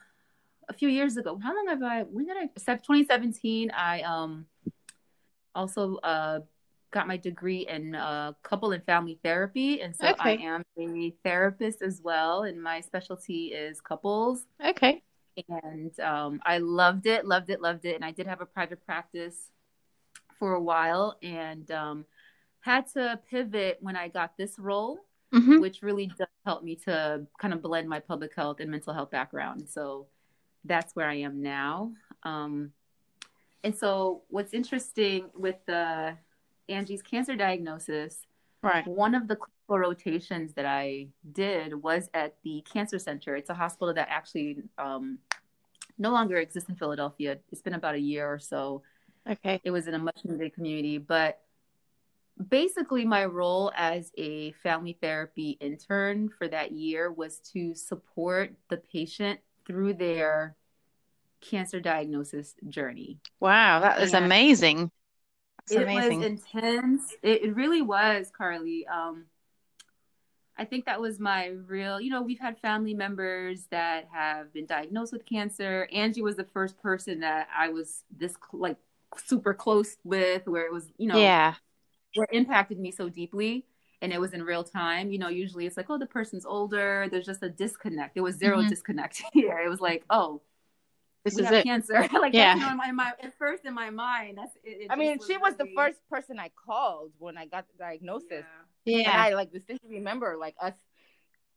a 0.69 0.73
few 0.75 0.89
years 0.89 1.17
ago, 1.17 1.39
how 1.43 1.55
long 1.55 1.67
have 1.69 1.83
I? 1.83 2.03
When 2.03 2.27
did 2.27 2.37
I? 2.37 2.47
2017. 2.47 3.71
I 3.71 4.03
um 4.03 4.47
also 5.55 5.97
uh 5.97 6.41
got 6.91 7.09
my 7.09 7.17
degree 7.17 7.67
in 7.67 7.95
uh, 7.95 8.33
couple 8.43 8.73
and 8.73 8.85
family 8.85 9.19
therapy, 9.25 9.81
and 9.81 9.97
so 9.97 10.09
okay. 10.09 10.37
I 10.39 10.43
am 10.43 10.63
a 10.79 11.15
therapist 11.25 11.81
as 11.81 12.03
well. 12.03 12.43
And 12.43 12.63
my 12.63 12.81
specialty 12.81 13.47
is 13.47 13.81
couples. 13.81 14.45
Okay 14.65 15.03
and 15.37 15.99
um, 16.01 16.41
I 16.45 16.59
loved 16.59 17.07
it, 17.07 17.27
loved 17.27 17.51
it, 17.51 17.61
loved 17.61 17.85
it. 17.85 17.95
And 17.95 18.05
I 18.05 18.11
did 18.11 18.27
have 18.27 18.41
a 18.41 18.47
private 18.47 18.85
practice 18.85 19.51
for 20.39 20.55
a 20.55 20.61
while, 20.61 21.19
and 21.23 21.71
um, 21.71 22.05
had 22.61 22.87
to 22.95 23.21
pivot 23.29 23.79
when 23.81 23.97
I 23.97 24.09
got 24.09 24.37
this 24.37 24.59
role, 24.59 24.99
mm-hmm. 25.35 25.61
which 25.61 25.83
really 25.83 26.07
does 26.07 26.29
help 26.45 26.63
me 26.63 26.77
to 26.85 27.27
kind 27.41 27.55
of 27.55 27.63
blend 27.63 27.89
my 27.89 28.01
public 28.01 28.35
health 28.35 28.61
and 28.61 28.71
mental 28.71 28.93
health 28.93 29.11
background. 29.11 29.69
So 29.69 30.07
that's 30.65 30.95
where 30.95 31.09
I 31.09 31.17
am 31.17 31.43
now. 31.43 31.93
Um, 32.23 32.73
and 33.65 33.77
so, 33.77 34.23
what's 34.29 34.55
interesting 34.55 35.31
with 35.35 35.57
the 35.67 36.17
Angie's 36.69 37.03
cancer 37.03 37.37
diagnosis, 37.37 38.27
right? 38.63 38.87
One 38.87 39.15
of 39.15 39.29
the 39.29 39.37
rotations 39.69 40.53
that 40.55 40.67
I 40.67 41.09
did 41.33 41.75
was 41.81 42.09
at 42.15 42.37
the 42.45 42.65
Cancer 42.71 42.99
Center. 42.99 43.37
It's 43.37 43.51
a 43.51 43.55
hospital 43.55 43.95
that 43.95 44.09
actually 44.11 44.59
um, 44.79 45.19
no 45.99 46.11
longer 46.11 46.37
exists 46.37 46.69
in 46.69 46.77
Philadelphia. 46.77 47.39
It's 47.51 47.63
been 47.63 47.75
about 47.75 47.95
a 47.95 48.01
year 48.01 48.31
or 48.31 48.39
so. 48.39 48.83
Okay. 49.29 49.61
It 49.65 49.71
was 49.71 49.87
in 49.87 49.95
a 49.95 49.99
much 49.99 50.19
needed 50.25 50.55
community, 50.55 50.99
but 50.99 51.41
basically 52.49 53.05
my 53.05 53.25
role 53.25 53.73
as 53.77 54.11
a 54.17 54.53
family 54.63 54.99
therapy 55.01 55.57
intern 55.61 56.29
for 56.29 56.49
that 56.49 56.73
year 56.73 57.11
was 57.13 57.39
to 57.53 57.75
support 57.75 58.53
the 58.69 58.77
patient 58.77 59.41
through 59.67 59.95
their 59.95 60.57
cancer 61.41 61.81
diagnosis 61.81 62.55
journey. 62.69 63.19
Wow, 63.41 63.81
that 63.81 64.01
is 64.01 64.15
and 64.15 64.25
amazing. 64.25 64.91
That's 65.59 65.73
it 65.73 65.83
amazing. 65.83 66.19
was 66.19 66.27
intense. 66.27 67.15
It, 67.23 67.45
it, 67.45 67.57
really 67.57 67.83
was, 67.83 68.31
Carly. 68.37 68.87
Um, 68.87 69.27
I 70.57 70.65
think 70.65 70.87
that 70.87 71.01
was 71.01 71.19
my 71.19 71.49
real, 71.67 72.01
you 72.01 72.11
know, 72.11 72.23
we've 72.23 72.41
had 72.41 72.59
family 72.59 72.95
members 72.95 73.67
that 73.71 74.09
have 74.13 74.53
been 74.53 74.67
diagnosed 74.67 75.13
with 75.13 75.27
cancer. 75.27 75.89
Angie 75.93 76.23
was 76.23 76.37
the 76.37 76.45
first 76.45 76.81
person 76.81 77.21
that 77.21 77.49
I 77.57 77.69
was 77.69 78.05
this 78.17 78.35
like 78.53 78.77
super 79.17 79.55
close 79.55 79.97
with 80.05 80.47
where 80.47 80.67
it 80.67 80.73
was, 80.73 80.91
you 80.99 81.09
know, 81.09 81.19
yeah, 81.19 81.55
where 82.15 82.27
it 82.31 82.37
impacted 82.37 82.79
me 82.79 82.91
so 82.91 83.09
deeply 83.09 83.65
and 84.03 84.13
it 84.13 84.21
was 84.21 84.33
in 84.33 84.43
real 84.43 84.65
time. 84.65 85.11
You 85.11 85.19
know, 85.19 85.29
usually 85.29 85.65
it's 85.65 85.77
like, 85.77 85.87
oh, 85.89 85.99
the 85.99 86.07
person's 86.07 86.45
older. 86.45 87.07
There's 87.11 87.25
just 87.25 87.43
a 87.43 87.49
disconnect. 87.49 88.15
There 88.15 88.23
was 88.23 88.37
0 88.37 88.59
mm-hmm. 88.59 88.69
disconnect 88.69 89.23
here. 89.33 89.61
It 89.65 89.69
was 89.69 89.81
like, 89.81 90.05
oh, 90.11 90.43
this 91.25 91.39
is 91.39 91.49
it. 91.51 91.65
cancer. 91.65 92.09
like, 92.13 92.35
yeah. 92.35 92.55
You 92.55 92.61
know, 92.61 92.71
in 92.73 92.77
my, 92.77 92.89
in 92.89 92.97
my, 92.97 93.13
at 93.23 93.39
first 93.39 93.65
in 93.65 93.75
my 93.75 93.91
mind, 93.91 94.39
that's 94.39 94.57
it. 94.65 94.83
it 94.83 94.87
I 94.91 94.97
mean, 94.97 95.19
she 95.25 95.37
was 95.37 95.55
the 95.57 95.69
first 95.77 95.99
person 96.11 96.39
I 96.41 96.51
called 96.67 97.13
when 97.19 97.39
I 97.39 97.47
got 97.47 97.67
the 97.69 97.79
diagnosis. 97.79 98.45
Yeah. 98.85 98.99
Yeah. 98.99 99.13
And 99.13 99.23
I 99.23 99.35
like 99.35 99.53
distinctly 99.53 99.91
remember 99.91 100.37
like 100.39 100.57
us 100.61 100.75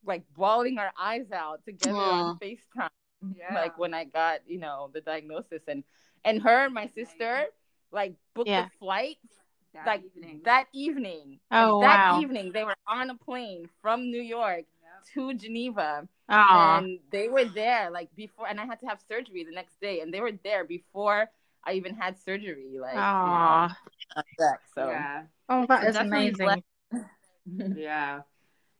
like 0.05 0.23
bawling 0.35 0.77
our 0.77 0.91
eyes 1.01 1.31
out 1.33 1.65
together 1.65 1.97
Aww. 1.97 2.11
on 2.11 2.39
FaceTime. 2.39 2.89
Yeah. 3.35 3.55
Like 3.55 3.79
when 3.79 3.95
I 3.95 4.03
got, 4.03 4.41
you 4.45 4.59
know, 4.59 4.91
the 4.93 5.01
diagnosis 5.01 5.63
and 5.67 5.83
and 6.25 6.41
her 6.41 6.65
and 6.65 6.73
my 6.73 6.87
sister 6.87 7.45
like 7.91 8.15
booked 8.33 8.49
yeah. 8.49 8.65
a 8.65 8.69
flight 8.79 9.17
that 9.73 9.85
like 9.85 10.03
evening. 10.15 10.41
that 10.45 10.65
evening. 10.73 11.39
Oh 11.51 11.81
that 11.81 12.13
wow. 12.13 12.21
evening 12.21 12.51
they 12.51 12.63
were 12.63 12.75
on 12.87 13.09
a 13.09 13.15
plane 13.15 13.69
from 13.81 14.11
New 14.11 14.21
York 14.21 14.65
yep. 14.81 15.13
to 15.13 15.33
Geneva. 15.35 16.07
Aww. 16.29 16.79
And 16.79 16.99
they 17.11 17.29
were 17.29 17.45
there 17.45 17.89
like 17.91 18.09
before 18.15 18.47
and 18.47 18.59
I 18.59 18.65
had 18.65 18.79
to 18.81 18.87
have 18.87 18.99
surgery 19.07 19.43
the 19.43 19.53
next 19.53 19.79
day 19.79 20.01
and 20.01 20.13
they 20.13 20.21
were 20.21 20.31
there 20.43 20.65
before 20.65 21.29
I 21.63 21.73
even 21.73 21.95
had 21.95 22.19
surgery. 22.19 22.77
Like 22.79 22.95
Aww. 22.95 23.69
You 23.69 24.23
know, 24.45 24.53
so 24.73 24.89
yeah. 24.89 25.23
Oh 25.47 25.65
that 25.67 25.85
is 25.85 25.95
amazing. 25.95 26.63
yeah 27.75 28.21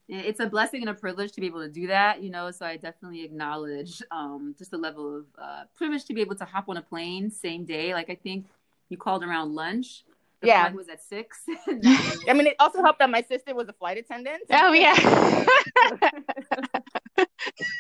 it's 0.07 0.39
a 0.39 0.45
blessing 0.45 0.81
and 0.81 0.89
a 0.89 0.93
privilege 0.93 1.31
to 1.31 1.41
be 1.41 1.47
able 1.47 1.62
to 1.62 1.69
do 1.69 1.88
that 1.88 2.21
you 2.21 2.29
know 2.29 2.51
so 2.51 2.65
i 2.65 2.77
definitely 2.77 3.24
acknowledge 3.24 4.01
um, 4.12 4.53
just 4.57 4.71
the 4.71 4.77
level 4.77 5.17
of 5.17 5.25
uh, 5.41 5.63
privilege 5.75 6.05
to 6.05 6.13
be 6.13 6.21
able 6.21 6.35
to 6.35 6.45
hop 6.45 6.69
on 6.69 6.77
a 6.77 6.81
plane 6.81 7.29
same 7.29 7.65
day. 7.65 7.93
Like 7.93 8.09
i 8.09 8.15
think 8.15 8.45
you 8.89 8.97
called 8.97 9.24
around 9.24 9.55
lunch. 9.55 10.03
The 10.41 10.47
yeah. 10.47 10.71
was 10.71 10.89
at 10.89 11.01
six. 11.01 11.41
I 11.67 12.33
mean 12.33 12.47
it 12.47 12.55
also 12.59 12.81
helped 12.81 13.00
that 13.00 13.09
my 13.09 13.21
sister 13.24 13.55
was 13.55 13.67
a 13.67 13.74
flight 13.74 13.97
attendant. 13.97 14.43
Oh 14.51 14.74
yeah. 14.74 15.45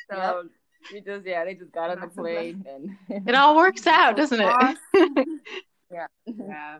So 0.09 0.15
yep. 0.15 0.45
we 0.93 1.01
just 1.01 1.25
yeah 1.25 1.43
they 1.43 1.55
just 1.55 1.71
got 1.71 1.89
on 1.89 1.99
the 1.99 2.07
plane 2.07 2.63
and 2.69 3.27
it 3.27 3.35
all 3.35 3.55
works 3.55 3.85
out 3.87 4.15
doesn't 4.15 4.39
it? 4.39 5.27
yeah. 5.91 6.07
Yeah. 6.25 6.77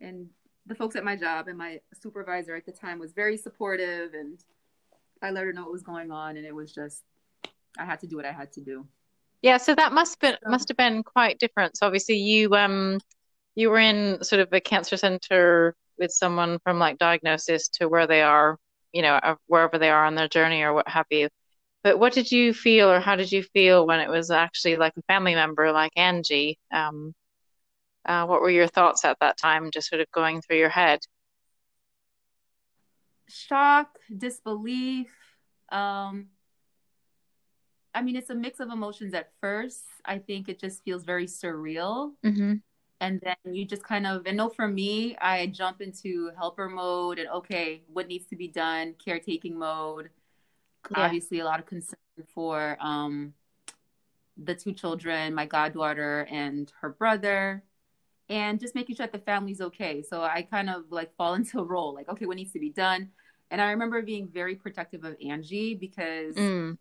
And 0.00 0.28
the 0.66 0.74
folks 0.74 0.96
at 0.96 1.04
my 1.04 1.16
job 1.16 1.48
and 1.48 1.56
my 1.56 1.80
supervisor 2.02 2.54
at 2.56 2.66
the 2.66 2.72
time 2.72 2.98
was 2.98 3.12
very 3.12 3.36
supportive 3.36 4.12
and 4.14 4.38
I 5.24 5.30
let 5.30 5.44
her 5.44 5.52
know 5.52 5.62
what 5.62 5.72
was 5.72 5.82
going 5.82 6.10
on 6.10 6.36
and 6.36 6.46
it 6.46 6.54
was 6.54 6.72
just 6.72 7.02
I 7.78 7.84
had 7.84 8.00
to 8.00 8.06
do 8.06 8.16
what 8.16 8.26
I 8.26 8.32
had 8.32 8.52
to 8.52 8.60
do. 8.60 8.86
Yeah, 9.42 9.56
so 9.56 9.74
that 9.74 9.92
must 9.92 10.20
been 10.20 10.36
so, 10.42 10.50
must 10.50 10.68
have 10.68 10.76
been 10.76 11.02
quite 11.02 11.38
different. 11.38 11.76
So 11.76 11.86
obviously 11.86 12.16
you 12.16 12.54
um 12.54 13.00
you 13.54 13.70
were 13.70 13.78
in 13.78 14.22
sort 14.22 14.40
of 14.40 14.48
a 14.52 14.60
cancer 14.60 14.96
center 14.96 15.74
with 15.98 16.10
someone 16.10 16.58
from 16.64 16.78
like 16.78 16.98
diagnosis 16.98 17.68
to 17.68 17.88
where 17.88 18.06
they 18.06 18.22
are, 18.22 18.58
you 18.92 19.02
know, 19.02 19.14
uh, 19.14 19.36
wherever 19.46 19.78
they 19.78 19.90
are 19.90 20.04
on 20.04 20.14
their 20.14 20.28
journey 20.28 20.62
or 20.62 20.72
what 20.74 20.88
have 20.88 21.06
you. 21.10 21.28
But 21.82 21.98
what 21.98 22.12
did 22.12 22.30
you 22.32 22.54
feel 22.54 22.90
or 22.90 23.00
how 23.00 23.16
did 23.16 23.30
you 23.30 23.42
feel 23.42 23.86
when 23.86 24.00
it 24.00 24.08
was 24.08 24.30
actually 24.30 24.76
like 24.76 24.94
a 24.96 25.02
family 25.02 25.34
member 25.34 25.70
like 25.72 25.92
Angie? 25.96 26.58
Um, 26.72 27.14
uh, 28.06 28.26
what 28.26 28.40
were 28.40 28.50
your 28.50 28.66
thoughts 28.66 29.04
at 29.04 29.18
that 29.20 29.36
time, 29.38 29.70
just 29.70 29.88
sort 29.88 30.00
of 30.00 30.10
going 30.12 30.42
through 30.42 30.58
your 30.58 30.68
head? 30.68 31.00
Shock, 33.28 33.98
disbelief. 34.16 35.08
Um, 35.70 36.26
I 37.94 38.02
mean, 38.02 38.16
it's 38.16 38.30
a 38.30 38.34
mix 38.34 38.60
of 38.60 38.70
emotions 38.70 39.14
at 39.14 39.30
first. 39.40 39.84
I 40.04 40.18
think 40.18 40.48
it 40.48 40.58
just 40.58 40.82
feels 40.84 41.04
very 41.04 41.26
surreal. 41.26 42.12
Mm-hmm. 42.24 42.54
and 43.00 43.20
then 43.22 43.54
you 43.54 43.64
just 43.64 43.82
kind 43.82 44.06
of 44.06 44.24
and 44.26 44.36
no 44.36 44.48
for 44.48 44.68
me 44.68 45.16
i 45.20 45.46
jump 45.48 45.80
into 45.80 46.30
helper 46.36 46.68
mode 46.68 47.18
and 47.18 47.28
okay 47.28 47.82
what 47.92 48.06
needs 48.06 48.26
to 48.26 48.36
be 48.36 48.48
done 48.48 48.94
caretaking 49.04 49.58
mode 49.58 50.10
yeah. 50.90 51.04
obviously 51.04 51.40
a 51.40 51.44
lot 51.44 51.58
of 51.58 51.66
concern 51.66 51.98
for 52.34 52.76
um 52.80 53.34
the 54.36 54.54
two 54.54 54.72
children 54.72 55.34
my 55.34 55.44
goddaughter 55.44 56.26
and 56.30 56.72
her 56.80 56.90
brother 56.90 57.62
and 58.28 58.58
just 58.58 58.74
making 58.74 58.96
sure 58.96 59.06
that 59.06 59.12
the 59.12 59.24
family's 59.24 59.60
okay 59.60 60.02
so 60.02 60.22
i 60.22 60.42
kind 60.42 60.70
of 60.70 60.84
like 60.90 61.14
fall 61.16 61.34
into 61.38 61.58
a 61.60 61.64
role 61.64 61.94
like 61.94 62.08
okay 62.08 62.26
what 62.26 62.36
needs 62.36 62.52
to 62.52 62.58
be 62.58 62.70
done 62.70 63.08
and 63.50 63.60
i 63.60 63.70
remember 63.70 64.02
being 64.02 64.28
very 64.28 64.54
protective 64.54 65.04
of 65.04 65.16
angie 65.26 65.74
because 65.74 66.34
mm. 66.34 66.76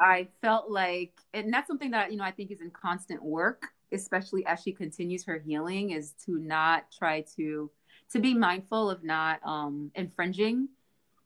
i 0.00 0.26
felt 0.40 0.70
like 0.70 1.12
and 1.34 1.52
that's 1.52 1.68
something 1.68 1.90
that 1.90 2.10
you 2.10 2.16
know 2.16 2.24
i 2.24 2.30
think 2.30 2.50
is 2.50 2.60
in 2.60 2.70
constant 2.70 3.22
work 3.22 3.66
especially 3.92 4.44
as 4.46 4.60
she 4.60 4.72
continues 4.72 5.24
her 5.24 5.38
healing, 5.38 5.90
is 5.90 6.12
to 6.26 6.38
not 6.38 6.84
try 6.96 7.24
to 7.36 7.70
to 8.12 8.18
be 8.18 8.34
mindful 8.34 8.90
of 8.90 9.04
not 9.04 9.40
um 9.44 9.90
infringing 9.94 10.68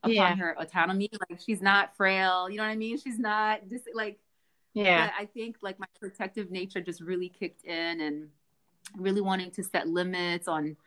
upon 0.03 0.13
yeah. 0.13 0.35
her 0.35 0.59
autonomy. 0.59 1.09
Like 1.29 1.39
she's 1.39 1.61
not 1.61 1.95
frail, 1.95 2.49
you 2.49 2.57
know 2.57 2.63
what 2.63 2.69
I 2.69 2.75
mean? 2.75 2.97
She's 2.97 3.19
not 3.19 3.67
just 3.69 3.85
like 3.93 4.19
yeah. 4.73 5.11
I 5.17 5.25
think 5.25 5.57
like 5.61 5.79
my 5.79 5.87
protective 5.99 6.51
nature 6.51 6.81
just 6.81 7.01
really 7.01 7.29
kicked 7.29 7.63
in 7.63 8.01
and 8.01 8.27
really 8.95 9.21
wanting 9.21 9.51
to 9.51 9.63
set 9.63 9.87
limits 9.87 10.47
on 10.47 10.77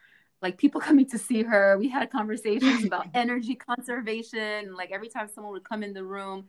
like 0.42 0.56
people 0.58 0.80
coming 0.88 1.06
to 1.10 1.18
see 1.18 1.42
her. 1.42 1.76
We 1.78 1.88
had 1.88 2.10
conversations 2.10 2.84
about 2.84 3.06
energy 3.14 3.54
conservation. 3.54 4.74
Like 4.74 4.90
every 4.90 5.08
time 5.08 5.28
someone 5.28 5.52
would 5.52 5.64
come 5.64 5.82
in 5.82 5.92
the 5.92 6.04
room, 6.04 6.46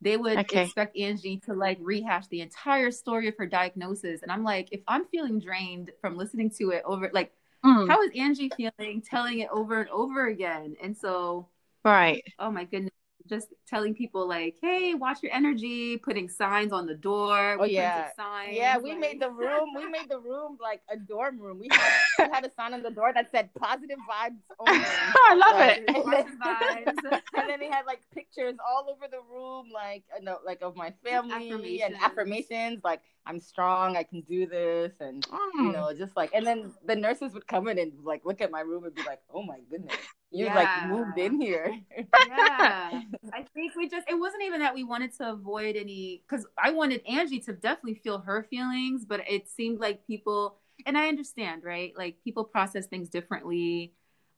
they 0.00 0.16
would 0.16 0.38
okay. 0.38 0.64
expect 0.64 0.96
Angie 0.96 1.38
to 1.46 1.54
like 1.54 1.78
rehash 1.80 2.26
the 2.28 2.40
entire 2.40 2.90
story 2.90 3.28
of 3.28 3.34
her 3.38 3.46
diagnosis. 3.46 4.22
And 4.22 4.32
I'm 4.32 4.44
like, 4.44 4.68
if 4.72 4.80
I'm 4.88 5.06
feeling 5.06 5.38
drained 5.38 5.90
from 6.00 6.16
listening 6.16 6.50
to 6.58 6.70
it 6.70 6.82
over, 6.84 7.10
like, 7.12 7.32
mm. 7.64 7.88
how 7.88 8.02
is 8.02 8.10
Angie 8.16 8.50
feeling 8.56 9.02
telling 9.02 9.40
it 9.40 9.48
over 9.52 9.80
and 9.80 9.90
over 9.90 10.26
again? 10.26 10.76
And 10.82 10.96
so, 10.96 11.48
right. 11.84 12.24
Oh 12.38 12.50
my 12.50 12.64
goodness 12.64 12.92
just 13.28 13.48
telling 13.72 13.94
people 13.94 14.28
like, 14.28 14.56
"Hey, 14.60 14.94
watch 14.94 15.22
your 15.22 15.32
energy," 15.32 15.96
putting 15.96 16.28
signs 16.28 16.72
on 16.72 16.86
the 16.86 16.94
door. 16.94 17.56
Oh 17.58 17.64
yeah, 17.64 18.08
signs. 18.14 18.54
Yeah, 18.54 18.76
we 18.76 18.90
like... 18.90 19.00
made 19.00 19.20
the 19.20 19.30
room. 19.30 19.68
We 19.74 19.88
made 19.88 20.10
the 20.10 20.18
room 20.20 20.58
like 20.60 20.82
a 20.90 20.96
dorm 20.96 21.40
room. 21.40 21.58
We 21.58 21.68
had, 21.70 21.92
we 22.18 22.24
had 22.34 22.44
a 22.44 22.50
sign 22.52 22.74
on 22.74 22.82
the 22.82 22.90
door 22.90 23.12
that 23.14 23.30
said 23.32 23.48
"positive 23.54 23.98
vibes 23.98 24.42
only." 24.60 24.84
I 24.84 25.34
love 25.34 25.60
it. 25.60 25.84
And 25.88 26.12
then, 26.12 27.20
and 27.36 27.48
then 27.48 27.60
they 27.60 27.70
had 27.70 27.86
like 27.86 28.00
pictures 28.14 28.56
all 28.68 28.86
over 28.90 29.06
the 29.10 29.20
room, 29.32 29.70
like 29.72 30.04
you 30.18 30.24
know, 30.24 30.38
like 30.44 30.60
of 30.60 30.76
my 30.76 30.92
family 31.02 31.32
affirmations. 31.32 31.82
and 31.84 32.02
affirmations, 32.02 32.80
like 32.84 33.00
I'm 33.24 33.40
strong, 33.40 33.96
I 33.96 34.02
can 34.02 34.20
do 34.20 34.46
this, 34.46 34.92
and 35.00 35.26
mm. 35.26 35.38
you 35.56 35.72
know, 35.72 35.94
just 35.96 36.14
like, 36.14 36.30
and 36.34 36.46
then 36.46 36.72
the 36.84 36.96
nurses 36.96 37.32
would 37.32 37.46
come 37.46 37.68
in 37.68 37.78
and 37.78 37.92
like 38.04 38.26
look 38.26 38.42
at 38.42 38.50
my 38.50 38.60
room 38.60 38.84
and 38.84 38.94
be 38.94 39.02
like, 39.04 39.20
"Oh 39.32 39.42
my 39.42 39.60
goodness." 39.70 39.96
you 40.32 40.46
yeah. 40.46 40.54
like 40.54 40.88
moved 40.88 41.18
in 41.18 41.40
here. 41.40 41.78
yeah. 41.96 43.02
I 43.32 43.42
think 43.54 43.61
we 43.76 43.88
just 43.88 44.08
it 44.08 44.14
wasn't 44.14 44.42
even 44.42 44.60
that 44.60 44.74
we 44.74 44.84
wanted 44.84 45.12
to 45.18 45.30
avoid 45.30 45.76
any 45.76 46.22
cuz 46.28 46.46
I 46.58 46.70
wanted 46.70 47.02
Angie 47.06 47.40
to 47.40 47.52
definitely 47.52 47.94
feel 47.94 48.18
her 48.18 48.42
feelings, 48.44 49.04
but 49.04 49.20
it 49.28 49.48
seemed 49.48 49.80
like 49.80 50.06
people 50.06 50.58
and 50.86 50.96
I 50.98 51.08
understand, 51.08 51.62
right? 51.64 51.92
Like 51.96 52.22
people 52.24 52.44
process 52.44 52.86
things 52.86 53.08
differently. 53.08 53.92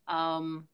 Um 0.09 0.69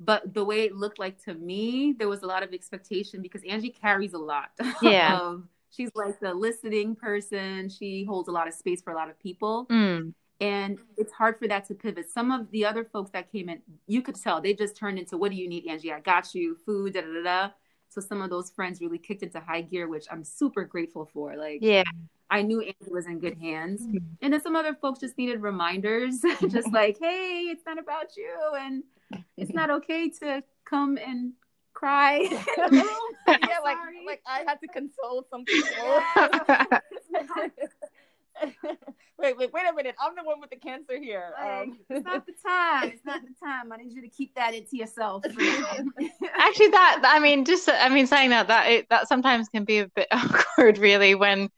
but 0.00 0.32
the 0.32 0.44
way 0.44 0.64
it 0.64 0.76
looked 0.76 1.00
like 1.00 1.22
to 1.24 1.34
me, 1.34 1.92
there 1.98 2.08
was 2.08 2.22
a 2.22 2.26
lot 2.26 2.44
of 2.44 2.52
expectation 2.52 3.20
because 3.20 3.42
Angie 3.42 3.70
carries 3.70 4.14
a 4.14 4.18
lot. 4.18 4.50
Yeah. 4.82 5.38
she's 5.70 5.90
like 5.94 6.20
the 6.20 6.32
listening 6.32 6.94
person. 6.94 7.68
She 7.68 8.04
holds 8.04 8.28
a 8.28 8.32
lot 8.32 8.46
of 8.46 8.54
space 8.54 8.80
for 8.80 8.92
a 8.92 8.96
lot 8.96 9.10
of 9.10 9.18
people. 9.18 9.66
Mm 9.66 10.14
and 10.40 10.78
it's 10.96 11.12
hard 11.12 11.38
for 11.38 11.48
that 11.48 11.64
to 11.66 11.74
pivot. 11.74 12.08
Some 12.10 12.30
of 12.30 12.50
the 12.50 12.64
other 12.64 12.84
folks 12.84 13.10
that 13.10 13.30
came 13.32 13.48
in, 13.48 13.60
you 13.86 14.02
could 14.02 14.14
tell 14.14 14.40
they 14.40 14.54
just 14.54 14.76
turned 14.76 14.98
into, 14.98 15.16
"What 15.16 15.30
do 15.30 15.36
you 15.36 15.48
need, 15.48 15.66
Angie? 15.66 15.92
I 15.92 16.00
got 16.00 16.34
you, 16.34 16.56
food, 16.64 16.94
da 16.94 17.00
da 17.00 17.22
da." 17.22 17.50
Da. 17.98 18.00
So 18.00 18.06
some 18.06 18.22
of 18.22 18.30
those 18.30 18.50
friends 18.50 18.80
really 18.80 18.98
kicked 18.98 19.22
into 19.22 19.40
high 19.40 19.62
gear, 19.62 19.88
which 19.88 20.06
I'm 20.10 20.24
super 20.24 20.64
grateful 20.64 21.08
for. 21.12 21.36
Like, 21.36 21.58
yeah, 21.62 21.84
I 22.30 22.42
knew 22.42 22.60
Angie 22.60 22.92
was 22.92 23.06
in 23.06 23.18
good 23.18 23.38
hands, 23.38 23.82
mm-hmm. 23.82 23.98
and 24.22 24.32
then 24.32 24.40
some 24.42 24.56
other 24.56 24.74
folks 24.74 25.00
just 25.00 25.18
needed 25.18 25.42
reminders, 25.42 26.20
just 26.48 26.72
like, 26.72 26.98
"Hey, 27.00 27.48
it's 27.50 27.64
not 27.66 27.78
about 27.78 28.16
you, 28.16 28.36
and 28.58 28.82
it's 29.36 29.52
not 29.52 29.70
okay 29.70 30.10
to 30.20 30.42
come 30.64 30.98
and 30.98 31.32
cry." 31.74 32.18
yeah, 33.28 33.58
like 33.62 33.78
like 34.06 34.22
I 34.26 34.44
had 34.46 34.60
to 34.60 34.68
console 34.68 35.26
some 35.30 35.44
people. 35.44 36.00
wait, 39.18 39.36
wait, 39.36 39.52
wait 39.52 39.64
a 39.70 39.72
minute. 39.74 39.94
I'm 40.00 40.14
the 40.14 40.22
one 40.22 40.40
with 40.40 40.50
the 40.50 40.56
cancer 40.56 40.98
here. 40.98 41.32
Um, 41.38 41.78
it's 41.88 42.04
not 42.04 42.26
the 42.26 42.32
time. 42.46 42.88
It's 42.88 43.04
not 43.04 43.22
the 43.22 43.34
time. 43.44 43.72
I 43.72 43.76
need 43.78 43.92
you 43.92 44.02
to 44.02 44.08
keep 44.08 44.34
that 44.34 44.54
into 44.54 44.76
yourself. 44.76 45.24
Actually, 46.36 46.68
that 46.68 47.02
I 47.04 47.18
mean, 47.20 47.44
just 47.44 47.68
I 47.68 47.88
mean, 47.88 48.06
saying 48.06 48.30
that 48.30 48.48
that 48.48 48.70
it, 48.70 48.88
that 48.90 49.08
sometimes 49.08 49.48
can 49.48 49.64
be 49.64 49.80
a 49.80 49.88
bit 49.88 50.08
awkward, 50.10 50.78
really, 50.78 51.14
when 51.14 51.50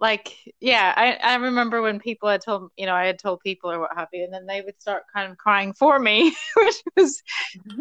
like 0.00 0.36
yeah 0.60 0.92
I, 0.96 1.32
I 1.32 1.34
remember 1.36 1.82
when 1.82 1.98
people 1.98 2.28
had 2.28 2.40
told 2.40 2.70
you 2.76 2.86
know 2.86 2.94
i 2.94 3.04
had 3.06 3.18
told 3.18 3.40
people 3.40 3.70
or 3.70 3.80
what 3.80 3.96
have 3.96 4.08
you 4.12 4.24
and 4.24 4.32
then 4.32 4.46
they 4.46 4.60
would 4.60 4.80
start 4.80 5.04
kind 5.12 5.30
of 5.30 5.38
crying 5.38 5.72
for 5.72 5.98
me 5.98 6.34
which 6.56 6.82
was 6.96 7.22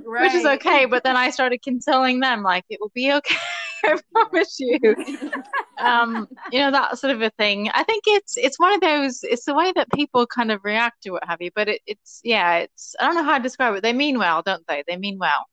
right. 0.04 0.24
which 0.24 0.34
is 0.34 0.46
okay 0.46 0.86
but 0.86 1.04
then 1.04 1.16
i 1.16 1.30
started 1.30 1.62
consoling 1.62 2.20
them 2.20 2.44
like 2.44 2.66
it 2.70 2.80
will 2.82 2.92
be 2.94 3.12
okay 3.14 3.36
i 3.84 3.98
promise 4.12 4.60
you. 4.60 4.96
Um 5.78 6.28
you 6.52 6.60
know 6.60 6.72
that 6.72 6.98
sort 6.98 7.14
of 7.14 7.22
a 7.22 7.30
thing. 7.38 7.70
I 7.74 7.84
think 7.84 8.06
it's 8.08 8.36
it's 8.36 8.60
one 8.60 8.74
of 8.74 8.82
those 8.82 9.20
it's 9.22 9.46
the 9.46 9.54
way 9.54 9.72
that 9.76 9.92
people 9.94 10.26
kind 10.26 10.52
of 10.52 10.62
react 10.64 11.04
to 11.04 11.12
what 11.12 11.24
have 11.26 11.42
you 11.42 11.52
but 11.54 11.70
it, 11.70 11.82
it's 11.86 12.20
yeah 12.24 12.58
it's 12.58 12.96
i 13.00 13.06
don't 13.06 13.14
know 13.14 13.24
how 13.24 13.38
to 13.38 13.44
describe 13.44 13.76
it. 13.76 13.84
They 13.84 13.94
mean 13.94 14.18
well 14.18 14.42
don't 14.42 14.66
they? 14.68 14.84
They 14.88 14.98
mean 14.98 15.20
well. 15.20 15.46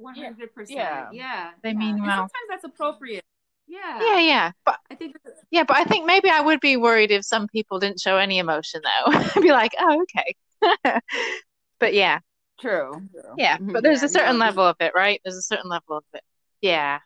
100% 0.00 0.48
yeah, 0.68 1.08
yeah. 1.12 1.50
they 1.62 1.70
yeah. 1.70 1.74
mean 1.76 2.02
well. 2.02 2.22
and 2.22 2.30
sometimes 2.30 2.48
that's 2.48 2.64
appropriate 2.64 3.24
yeah. 3.66 4.00
Yeah, 4.00 4.18
yeah. 4.20 4.52
But 4.64 4.78
I 4.90 4.94
think 4.94 5.16
yeah, 5.50 5.64
but 5.64 5.76
I 5.76 5.84
think 5.84 6.06
maybe 6.06 6.28
I 6.30 6.40
would 6.40 6.60
be 6.60 6.76
worried 6.76 7.10
if 7.10 7.24
some 7.24 7.48
people 7.48 7.78
didn't 7.78 8.00
show 8.00 8.16
any 8.16 8.38
emotion 8.38 8.80
though. 8.84 9.12
I'd 9.12 9.42
be 9.42 9.50
like, 9.50 9.72
oh, 9.78 10.02
okay. 10.02 11.00
but 11.78 11.94
yeah. 11.94 12.20
True. 12.60 13.02
Yeah, 13.36 13.56
mm-hmm. 13.56 13.72
but 13.72 13.82
there's 13.82 14.02
yeah, 14.02 14.06
a 14.06 14.10
certain 14.10 14.38
no, 14.38 14.44
level 14.44 14.64
of 14.64 14.76
it, 14.80 14.92
right? 14.94 15.20
There's 15.24 15.36
a 15.36 15.42
certain 15.42 15.68
level 15.68 15.96
of 15.96 16.04
it. 16.14 16.22
Yeah. 16.60 17.00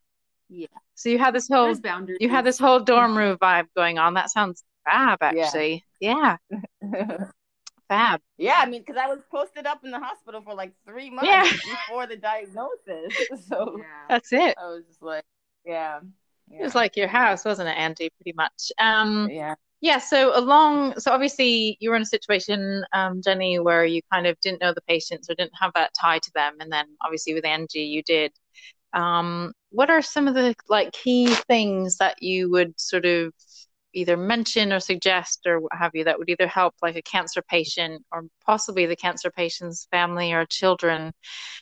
Yeah. 0.49 0.67
So 0.95 1.09
you 1.09 1.19
had 1.19 1.35
this 1.35 1.49
whole 1.51 1.75
you 2.21 2.29
had 2.29 2.45
this 2.45 2.59
whole 2.59 2.81
dorm 2.81 3.17
room 3.17 3.37
vibe 3.39 3.67
going 3.75 3.99
on. 3.99 4.15
That 4.15 4.31
sounds 4.31 4.63
fab, 4.85 5.23
actually. 5.23 5.85
Yeah. 6.01 6.37
yeah. 6.83 7.27
fab. 7.89 8.21
Yeah, 8.37 8.57
I 8.59 8.67
mean, 8.67 8.83
because 8.83 8.97
I 8.97 9.07
was 9.07 9.21
posted 9.31 9.67
up 9.67 9.85
in 9.85 9.91
the 9.91 9.99
hospital 10.01 10.43
for 10.43 10.55
like 10.55 10.73
three 10.87 11.11
months 11.11 11.31
yeah. 11.31 11.43
before 11.43 12.07
the 12.07 12.17
diagnosis. 12.17 13.15
So 13.49 13.77
yeah. 13.79 13.85
that's 14.09 14.33
it. 14.33 14.57
I 14.61 14.67
was 14.67 14.85
just 14.87 15.03
like, 15.03 15.25
yeah. 15.65 16.01
Yeah. 16.49 16.61
It 16.61 16.63
was 16.63 16.75
like 16.75 16.97
your 16.97 17.09
house, 17.09 17.45
wasn't 17.45 17.69
it, 17.69 17.77
Andy? 17.77 18.11
Pretty 18.17 18.35
much. 18.37 18.73
Um, 18.79 19.29
yeah. 19.31 19.55
Yeah. 19.81 19.99
So 19.99 20.37
along, 20.37 20.99
so 20.99 21.13
obviously 21.13 21.77
you 21.81 21.91
were 21.91 21.97
in 21.97 22.03
a 22.03 22.07
situation, 22.07 22.85
um, 22.93 23.21
Jenny, 23.23 23.59
where 23.59 23.85
you 23.85 24.01
kind 24.13 24.27
of 24.27 24.39
didn't 24.41 24.61
know 24.61 24.73
the 24.73 24.83
patients 24.83 25.29
or 25.29 25.35
didn't 25.35 25.53
have 25.61 25.73
that 25.75 25.93
tie 26.01 26.19
to 26.19 26.31
them, 26.35 26.55
and 26.61 26.73
then 26.73 26.87
obviously 27.05 27.35
with 27.35 27.45
Angie, 27.45 27.81
you 27.81 28.03
did. 28.03 28.33
Um, 28.93 29.53
what 29.71 29.91
are 29.91 30.01
some 30.01 30.27
of 30.27 30.35
the 30.35 30.55
like 30.69 30.93
key 30.93 31.27
things 31.49 31.99
that 31.99 32.23
you 32.23 32.51
would 32.51 32.81
sort 32.81 33.05
of 33.05 33.35
either 33.93 34.17
mention 34.17 34.73
or 34.73 34.81
suggest 34.81 35.41
or 35.47 35.61
what 35.61 35.73
have 35.75 35.91
you 35.95 36.05
that 36.05 36.19
would 36.19 36.29
either 36.29 36.47
help 36.47 36.75
like 36.83 36.97
a 36.97 37.03
cancer 37.03 37.43
patient 37.43 38.05
or 38.13 38.25
possibly 38.45 38.87
the 38.87 38.97
cancer 38.97 39.31
patient's 39.31 39.89
family 39.91 40.33
or 40.33 40.45
children 40.47 41.13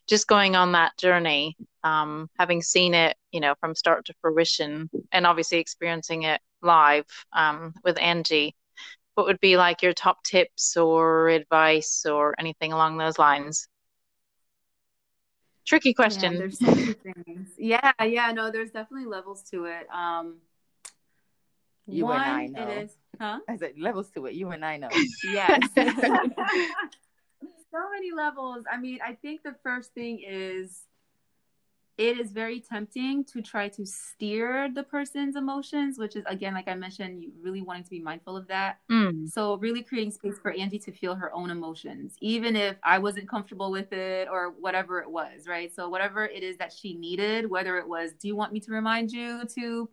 just 0.08 0.26
going 0.26 0.56
on 0.56 0.72
that 0.72 0.96
journey 0.98 1.56
um, 1.84 2.28
having 2.38 2.60
seen 2.62 2.94
it 2.94 3.16
you 3.30 3.40
know 3.40 3.54
from 3.60 3.74
start 3.74 4.04
to 4.06 4.14
fruition 4.20 4.90
and 5.12 5.26
obviously 5.26 5.58
experiencing 5.58 6.22
it 6.22 6.40
live 6.62 7.06
um, 7.32 7.72
with 7.84 8.00
angie 8.00 8.54
what 9.14 9.26
would 9.26 9.40
be 9.40 9.56
like 9.56 9.82
your 9.82 9.92
top 9.92 10.22
tips 10.24 10.76
or 10.76 11.28
advice 11.28 12.04
or 12.04 12.34
anything 12.38 12.72
along 12.72 12.96
those 12.98 13.18
lines 13.18 13.68
tricky 15.64 15.94
question 15.94 16.32
yeah, 16.32 16.38
there's 16.40 16.58
so 16.58 16.66
many 16.66 16.94
things. 17.14 17.48
yeah 17.56 17.92
yeah 18.04 18.32
no 18.32 18.50
there's 18.50 18.72
definitely 18.72 19.06
levels 19.06 19.42
to 19.42 19.66
it 19.66 19.86
um 19.94 20.36
you 21.86 22.04
One, 22.06 22.22
and 22.22 22.24
I 22.24 22.46
know. 22.46 22.70
It 22.70 22.84
is, 22.84 22.96
huh? 23.20 23.40
I 23.48 23.56
said 23.56 23.74
levels 23.78 24.10
to 24.12 24.26
it. 24.26 24.34
You 24.34 24.50
and 24.50 24.64
I 24.64 24.78
know. 24.78 24.88
yes. 25.22 25.68
so 25.76 25.84
many 27.92 28.12
levels. 28.12 28.64
I 28.70 28.78
mean, 28.78 29.00
I 29.04 29.14
think 29.14 29.42
the 29.42 29.54
first 29.62 29.92
thing 29.92 30.22
is 30.26 30.84
it 31.96 32.18
is 32.18 32.32
very 32.32 32.60
tempting 32.60 33.24
to 33.24 33.40
try 33.40 33.68
to 33.68 33.86
steer 33.86 34.68
the 34.74 34.82
person's 34.82 35.36
emotions, 35.36 35.96
which 35.96 36.16
is 36.16 36.24
again, 36.26 36.52
like 36.52 36.66
I 36.66 36.74
mentioned, 36.74 37.22
you 37.22 37.30
really 37.40 37.62
wanting 37.62 37.84
to 37.84 37.90
be 37.90 38.00
mindful 38.00 38.36
of 38.36 38.48
that. 38.48 38.78
Mm. 38.90 39.28
So 39.28 39.56
really 39.58 39.82
creating 39.82 40.10
space 40.10 40.38
for 40.42 40.50
Angie 40.50 40.80
to 40.80 40.92
feel 40.92 41.14
her 41.14 41.32
own 41.32 41.50
emotions, 41.50 42.16
even 42.20 42.56
if 42.56 42.76
I 42.82 42.98
wasn't 42.98 43.28
comfortable 43.28 43.70
with 43.70 43.92
it 43.92 44.28
or 44.30 44.54
whatever 44.58 45.00
it 45.00 45.10
was, 45.10 45.46
right? 45.46 45.72
So 45.72 45.88
whatever 45.88 46.24
it 46.24 46.42
is 46.42 46.56
that 46.56 46.72
she 46.72 46.94
needed, 46.94 47.48
whether 47.48 47.78
it 47.78 47.86
was, 47.86 48.12
do 48.12 48.26
you 48.26 48.34
want 48.34 48.52
me 48.52 48.60
to 48.60 48.72
remind 48.72 49.12
you 49.12 49.44
to 49.54 49.88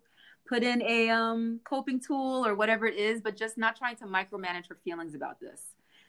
put 0.48 0.64
in 0.64 0.82
a 0.82 1.08
um, 1.08 1.60
coping 1.64 2.00
tool 2.00 2.44
or 2.44 2.54
whatever 2.56 2.86
it 2.86 2.96
is, 2.96 3.20
but 3.20 3.36
just 3.36 3.56
not 3.56 3.76
trying 3.76 3.96
to 3.96 4.06
micromanage 4.06 4.68
her 4.68 4.76
feelings 4.84 5.14
about 5.14 5.40
this. 5.40 5.60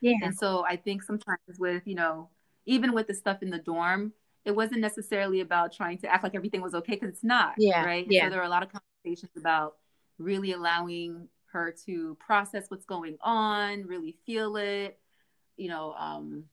Yeah. 0.01 0.15
And 0.23 0.35
so 0.35 0.65
I 0.67 0.75
think 0.75 1.03
sometimes 1.03 1.59
with, 1.59 1.83
you 1.85 1.95
know, 1.95 2.29
even 2.65 2.93
with 2.93 3.07
the 3.07 3.13
stuff 3.13 3.43
in 3.43 3.49
the 3.49 3.59
dorm, 3.59 4.11
it 4.45 4.55
wasn't 4.55 4.81
necessarily 4.81 5.41
about 5.41 5.73
trying 5.73 5.97
to 5.99 6.07
act 6.07 6.23
like 6.23 6.35
everything 6.35 6.61
was 6.61 6.73
okay 6.73 6.93
because 6.93 7.09
it's 7.09 7.23
not. 7.23 7.53
Yeah. 7.57 7.85
Right. 7.85 8.05
Yeah. 8.09 8.25
So 8.25 8.29
there 8.31 8.39
were 8.39 8.45
a 8.45 8.49
lot 8.49 8.63
of 8.63 8.69
conversations 8.71 9.31
about 9.37 9.75
really 10.17 10.51
allowing 10.51 11.27
her 11.51 11.73
to 11.85 12.17
process 12.19 12.65
what's 12.69 12.85
going 12.85 13.17
on, 13.21 13.85
really 13.85 14.15
feel 14.25 14.57
it, 14.57 14.99
you 15.55 15.69
know, 15.69 15.93
um, 15.93 16.45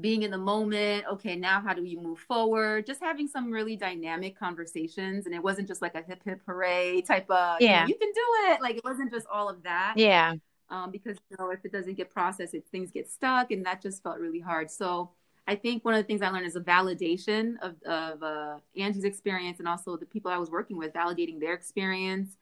being 0.00 0.22
in 0.22 0.30
the 0.30 0.38
moment. 0.38 1.04
Okay, 1.12 1.36
now 1.36 1.60
how 1.60 1.74
do 1.74 1.82
we 1.82 1.96
move 1.96 2.18
forward? 2.20 2.86
Just 2.86 3.00
having 3.00 3.26
some 3.26 3.50
really 3.50 3.76
dynamic 3.76 4.38
conversations. 4.38 5.26
And 5.26 5.34
it 5.34 5.42
wasn't 5.42 5.66
just 5.66 5.82
like 5.82 5.94
a 5.94 6.02
hip 6.02 6.22
hip 6.24 6.40
hooray 6.46 7.00
type 7.02 7.28
of, 7.30 7.60
yeah, 7.60 7.80
you, 7.80 7.80
know, 7.80 7.88
you 7.88 7.94
can 7.94 8.12
do 8.14 8.52
it. 8.52 8.62
Like 8.62 8.76
it 8.76 8.84
wasn't 8.84 9.10
just 9.10 9.26
all 9.32 9.48
of 9.48 9.62
that. 9.64 9.94
Yeah. 9.96 10.34
Um, 10.68 10.92
because 10.92 11.16
you 11.30 11.36
know, 11.38 11.50
if 11.50 11.64
it 11.64 11.72
doesn't 11.72 11.96
get 11.96 12.10
processed, 12.10 12.54
it, 12.54 12.64
things 12.70 12.92
get 12.92 13.10
stuck, 13.10 13.50
and 13.50 13.66
that 13.66 13.82
just 13.82 14.04
felt 14.04 14.20
really 14.20 14.38
hard. 14.38 14.70
So 14.70 15.10
I 15.50 15.56
think 15.56 15.84
one 15.84 15.94
of 15.94 15.98
the 15.98 16.06
things 16.06 16.22
I 16.22 16.30
learned 16.30 16.46
is 16.46 16.54
a 16.54 16.60
validation 16.60 17.54
of, 17.60 17.74
of 17.82 18.22
uh, 18.22 18.58
Angie's 18.76 19.02
experience 19.02 19.58
and 19.58 19.66
also 19.66 19.96
the 19.96 20.06
people 20.06 20.30
I 20.30 20.38
was 20.38 20.48
working 20.48 20.78
with, 20.78 20.92
validating 20.92 21.40
their 21.40 21.54
experience, 21.54 22.36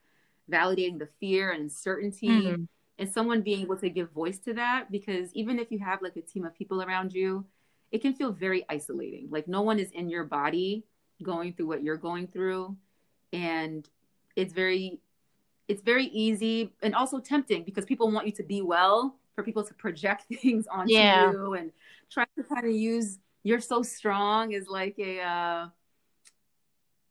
validating 0.52 0.98
the 0.98 1.08
fear 1.18 1.52
and 1.52 1.62
uncertainty, 1.62 2.28
mm-hmm. 2.28 2.64
and 2.98 3.10
someone 3.10 3.40
being 3.40 3.62
able 3.62 3.78
to 3.78 3.88
give 3.88 4.10
voice 4.10 4.36
to 4.40 4.52
that. 4.52 4.92
Because 4.92 5.32
even 5.32 5.58
if 5.58 5.72
you 5.72 5.78
have 5.78 6.02
like 6.02 6.16
a 6.16 6.20
team 6.20 6.44
of 6.44 6.54
people 6.54 6.82
around 6.82 7.14
you, 7.14 7.46
it 7.92 8.02
can 8.02 8.12
feel 8.12 8.30
very 8.30 8.66
isolating. 8.68 9.28
Like 9.30 9.48
no 9.48 9.62
one 9.62 9.78
is 9.78 9.90
in 9.92 10.10
your 10.10 10.24
body 10.24 10.84
going 11.22 11.54
through 11.54 11.68
what 11.68 11.82
you're 11.82 11.96
going 11.96 12.26
through. 12.26 12.76
And 13.32 13.88
it's 14.36 14.52
very 14.52 15.00
it's 15.66 15.80
very 15.80 16.08
easy 16.08 16.74
and 16.82 16.94
also 16.94 17.20
tempting 17.20 17.64
because 17.64 17.86
people 17.86 18.10
want 18.10 18.26
you 18.26 18.32
to 18.32 18.42
be 18.42 18.60
well 18.60 19.16
for 19.38 19.44
people 19.44 19.62
to 19.62 19.74
project 19.74 20.24
things 20.42 20.66
onto 20.66 20.92
yeah. 20.92 21.30
you 21.30 21.54
and 21.54 21.70
try 22.10 22.24
to 22.36 22.42
kind 22.42 22.66
of 22.66 22.72
use 22.72 23.18
you're 23.44 23.60
so 23.60 23.82
strong 23.82 24.50
is 24.50 24.66
like 24.66 24.98
a 24.98 25.20
uh, 25.20 25.68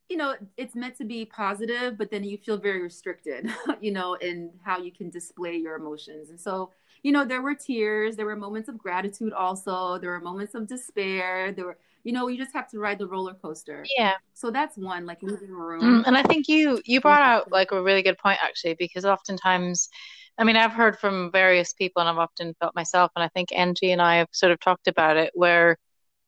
you 0.09 0.17
know 0.17 0.35
it's 0.57 0.75
meant 0.75 0.97
to 0.97 1.05
be 1.05 1.23
positive 1.23 1.97
but 1.97 2.11
then 2.11 2.25
you 2.25 2.37
feel 2.37 2.57
very 2.57 2.81
restricted 2.81 3.49
you 3.81 3.93
know 3.93 4.15
in 4.15 4.51
how 4.61 4.77
you 4.77 4.91
can 4.91 5.09
display 5.09 5.55
your 5.55 5.77
emotions 5.77 6.29
and 6.29 6.37
so 6.37 6.69
you 7.01 7.13
know 7.13 7.23
there 7.23 7.41
were 7.41 7.55
tears 7.55 8.17
there 8.17 8.25
were 8.25 8.35
moments 8.35 8.67
of 8.67 8.77
gratitude 8.77 9.31
also 9.31 9.97
there 9.97 10.09
were 10.09 10.19
moments 10.19 10.53
of 10.53 10.67
despair 10.67 11.53
there 11.53 11.65
were 11.65 11.77
you 12.07 12.13
know 12.13 12.29
you 12.29 12.37
just 12.37 12.53
have 12.53 12.69
to 12.69 12.79
ride 12.79 12.97
the 12.97 13.05
roller 13.05 13.33
coaster. 13.33 13.85
Yeah. 13.97 14.13
So 14.33 14.49
that's 14.49 14.77
one 14.77 15.05
like 15.05 15.21
leaving 15.21 15.49
a 15.49 15.53
room 15.53 15.81
mm, 15.81 16.03
and 16.05 16.15
i 16.15 16.23
think 16.23 16.47
you 16.47 16.79
you 16.85 17.01
brought 17.01 17.21
out 17.21 17.51
like 17.51 17.71
a 17.71 17.81
really 17.81 18.01
good 18.01 18.17
point 18.17 18.39
actually 18.41 18.75
because 18.75 19.03
oftentimes 19.03 19.89
i 20.37 20.43
mean 20.43 20.55
i've 20.55 20.71
heard 20.71 20.97
from 20.99 21.31
various 21.31 21.73
people 21.73 21.99
and 21.99 22.07
i've 22.07 22.17
often 22.17 22.53
felt 22.59 22.75
myself 22.75 23.11
and 23.15 23.23
i 23.23 23.27
think 23.29 23.49
angie 23.51 23.91
and 23.91 24.01
i 24.01 24.17
have 24.17 24.27
sort 24.31 24.51
of 24.51 24.59
talked 24.59 24.87
about 24.87 25.17
it 25.17 25.31
where 25.33 25.75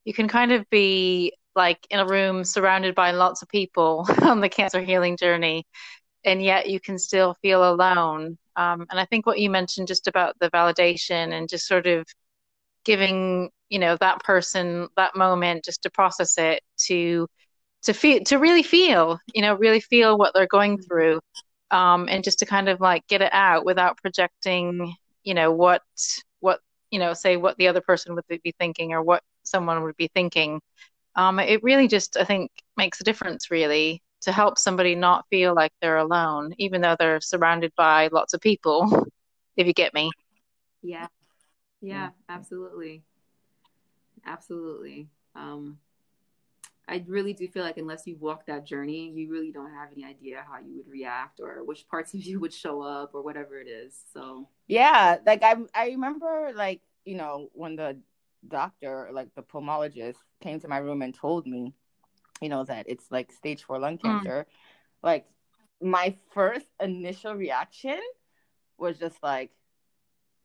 you 0.05 0.13
can 0.13 0.27
kind 0.27 0.51
of 0.51 0.67
be 0.69 1.31
like 1.55 1.79
in 1.91 1.99
a 1.99 2.05
room 2.07 2.43
surrounded 2.43 2.95
by 2.95 3.11
lots 3.11 3.41
of 3.43 3.47
people 3.47 4.07
on 4.23 4.41
the 4.41 4.49
cancer 4.49 4.81
healing 4.81 5.15
journey 5.15 5.65
and 6.25 6.41
yet 6.41 6.69
you 6.69 6.79
can 6.81 6.97
still 6.99 7.35
feel 7.41 7.71
alone. 7.71 8.37
Um, 8.55 8.85
and 8.89 8.99
i 8.99 9.05
think 9.05 9.25
what 9.25 9.39
you 9.39 9.49
mentioned 9.49 9.87
just 9.87 10.07
about 10.07 10.35
the 10.39 10.49
validation 10.49 11.31
and 11.33 11.47
just 11.47 11.67
sort 11.67 11.85
of 11.85 12.05
giving 12.83 13.49
you 13.69 13.79
know 13.79 13.95
that 13.97 14.23
person 14.23 14.87
that 14.95 15.15
moment 15.15 15.63
just 15.63 15.83
to 15.83 15.89
process 15.89 16.37
it 16.37 16.61
to 16.77 17.27
to 17.83 17.93
feel 17.93 18.23
to 18.23 18.37
really 18.37 18.63
feel 18.63 19.19
you 19.33 19.41
know 19.41 19.55
really 19.55 19.79
feel 19.79 20.17
what 20.17 20.33
they're 20.33 20.47
going 20.47 20.77
mm-hmm. 20.77 20.83
through 20.83 21.19
um 21.71 22.07
and 22.09 22.23
just 22.23 22.39
to 22.39 22.45
kind 22.45 22.67
of 22.67 22.81
like 22.81 23.05
get 23.07 23.21
it 23.21 23.33
out 23.33 23.65
without 23.65 23.97
projecting 23.97 24.93
you 25.23 25.33
know 25.33 25.51
what 25.51 25.81
what 26.39 26.59
you 26.91 26.99
know 26.99 27.13
say 27.13 27.37
what 27.37 27.57
the 27.57 27.67
other 27.67 27.81
person 27.81 28.15
would 28.15 28.25
be 28.27 28.53
thinking 28.59 28.93
or 28.93 29.01
what 29.01 29.23
someone 29.43 29.83
would 29.83 29.97
be 29.97 30.09
thinking 30.13 30.59
um 31.15 31.39
it 31.39 31.63
really 31.63 31.87
just 31.87 32.17
i 32.17 32.23
think 32.23 32.51
makes 32.75 32.99
a 32.99 33.03
difference 33.03 33.51
really 33.51 34.01
to 34.21 34.31
help 34.31 34.57
somebody 34.57 34.95
not 34.95 35.25
feel 35.29 35.53
like 35.53 35.71
they're 35.81 35.97
alone 35.97 36.53
even 36.57 36.81
though 36.81 36.95
they're 36.99 37.21
surrounded 37.21 37.71
by 37.77 38.09
lots 38.11 38.33
of 38.33 38.41
people 38.41 39.05
if 39.55 39.67
you 39.67 39.73
get 39.73 39.93
me 39.93 40.09
yeah 40.81 41.07
yeah, 41.81 42.09
absolutely. 42.27 43.03
Absolutely. 44.25 45.09
Um, 45.35 45.79
I 46.87 47.03
really 47.07 47.33
do 47.33 47.47
feel 47.47 47.63
like 47.63 47.77
unless 47.77 48.07
you 48.07 48.17
walk 48.19 48.47
that 48.47 48.65
journey, 48.65 49.11
you 49.11 49.29
really 49.31 49.51
don't 49.51 49.71
have 49.71 49.89
any 49.91 50.03
idea 50.03 50.43
how 50.49 50.59
you 50.59 50.77
would 50.77 50.87
react 50.91 51.39
or 51.39 51.63
which 51.63 51.87
parts 51.87 52.13
of 52.15 52.23
you 52.23 52.39
would 52.39 52.53
show 52.53 52.81
up 52.81 53.11
or 53.13 53.21
whatever 53.21 53.59
it 53.59 53.67
is. 53.67 53.95
So 54.11 54.47
yeah, 54.67 55.17
like 55.25 55.43
I 55.43 55.55
I 55.75 55.87
remember 55.89 56.51
like 56.55 56.81
you 57.05 57.15
know 57.15 57.49
when 57.53 57.75
the 57.75 57.99
doctor 58.47 59.09
like 59.11 59.29
the 59.35 59.43
pulmonologist 59.43 60.15
came 60.41 60.59
to 60.61 60.67
my 60.67 60.77
room 60.77 61.01
and 61.01 61.13
told 61.13 61.45
me, 61.45 61.73
you 62.41 62.49
know 62.49 62.63
that 62.63 62.85
it's 62.89 63.05
like 63.11 63.31
stage 63.31 63.63
four 63.63 63.77
lung 63.77 63.97
mm. 63.97 64.01
cancer. 64.01 64.47
Mm. 64.49 64.53
Like 65.03 65.25
my 65.81 66.15
first 66.33 66.65
initial 66.81 67.35
reaction 67.35 67.99
was 68.77 68.97
just 68.97 69.21
like, 69.21 69.51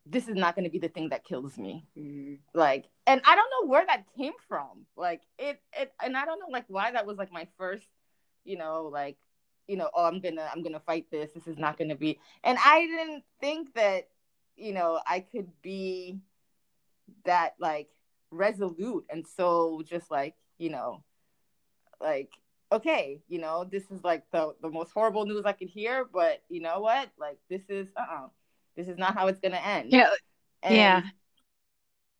this 0.06 0.28
is 0.28 0.34
not 0.34 0.54
going 0.54 0.64
to 0.64 0.70
be 0.70 0.78
the 0.78 0.88
thing 0.88 1.08
that 1.10 1.24
kills 1.24 1.56
me. 1.56 1.86
Mm-hmm. 1.98 2.34
Like, 2.52 2.86
and 3.06 3.20
I 3.24 3.34
don't 3.34 3.50
know 3.50 3.70
where 3.70 3.86
that 3.86 4.04
came 4.16 4.34
from. 4.48 4.86
Like, 4.96 5.22
it, 5.38 5.60
it, 5.72 5.92
and 6.02 6.16
I 6.16 6.24
don't 6.24 6.38
know 6.38 6.48
like 6.50 6.64
why 6.68 6.90
that 6.90 7.06
was 7.06 7.16
like 7.16 7.32
my 7.32 7.48
first, 7.56 7.86
you 8.44 8.58
know, 8.58 8.90
like, 8.92 9.16
you 9.66 9.76
know, 9.76 9.88
oh, 9.94 10.04
I'm 10.04 10.20
gonna, 10.20 10.48
I'm 10.52 10.62
gonna 10.62 10.80
fight 10.80 11.06
this. 11.10 11.32
This 11.32 11.46
is 11.46 11.56
not 11.56 11.78
gonna 11.78 11.96
be. 11.96 12.18
And 12.42 12.58
I 12.62 12.86
didn't 12.86 13.24
think 13.40 13.74
that, 13.74 14.08
you 14.56 14.74
know, 14.74 15.00
I 15.06 15.20
could 15.20 15.48
be 15.62 16.18
that 17.24 17.54
like 17.58 17.88
resolute 18.30 19.04
and 19.08 19.26
so 19.26 19.82
just 19.86 20.10
like, 20.10 20.34
you 20.58 20.70
know, 20.70 21.02
like 22.00 22.30
okay, 22.72 23.20
you 23.28 23.38
know, 23.38 23.64
this 23.64 23.84
is 23.90 24.02
like 24.02 24.24
the 24.32 24.54
the 24.60 24.70
most 24.70 24.92
horrible 24.92 25.24
news 25.26 25.44
I 25.44 25.52
could 25.52 25.68
hear, 25.68 26.04
but 26.04 26.42
you 26.48 26.60
know 26.60 26.80
what? 26.80 27.08
Like, 27.18 27.38
this 27.48 27.62
is 27.68 27.88
uh 27.96 28.00
uh-uh 28.00 28.28
this 28.76 28.88
is 28.88 28.98
not 28.98 29.14
how 29.14 29.26
it's 29.28 29.40
gonna 29.40 29.56
end. 29.56 29.92
Yeah. 29.92 30.10
And, 30.62 30.74
yeah. 30.74 31.02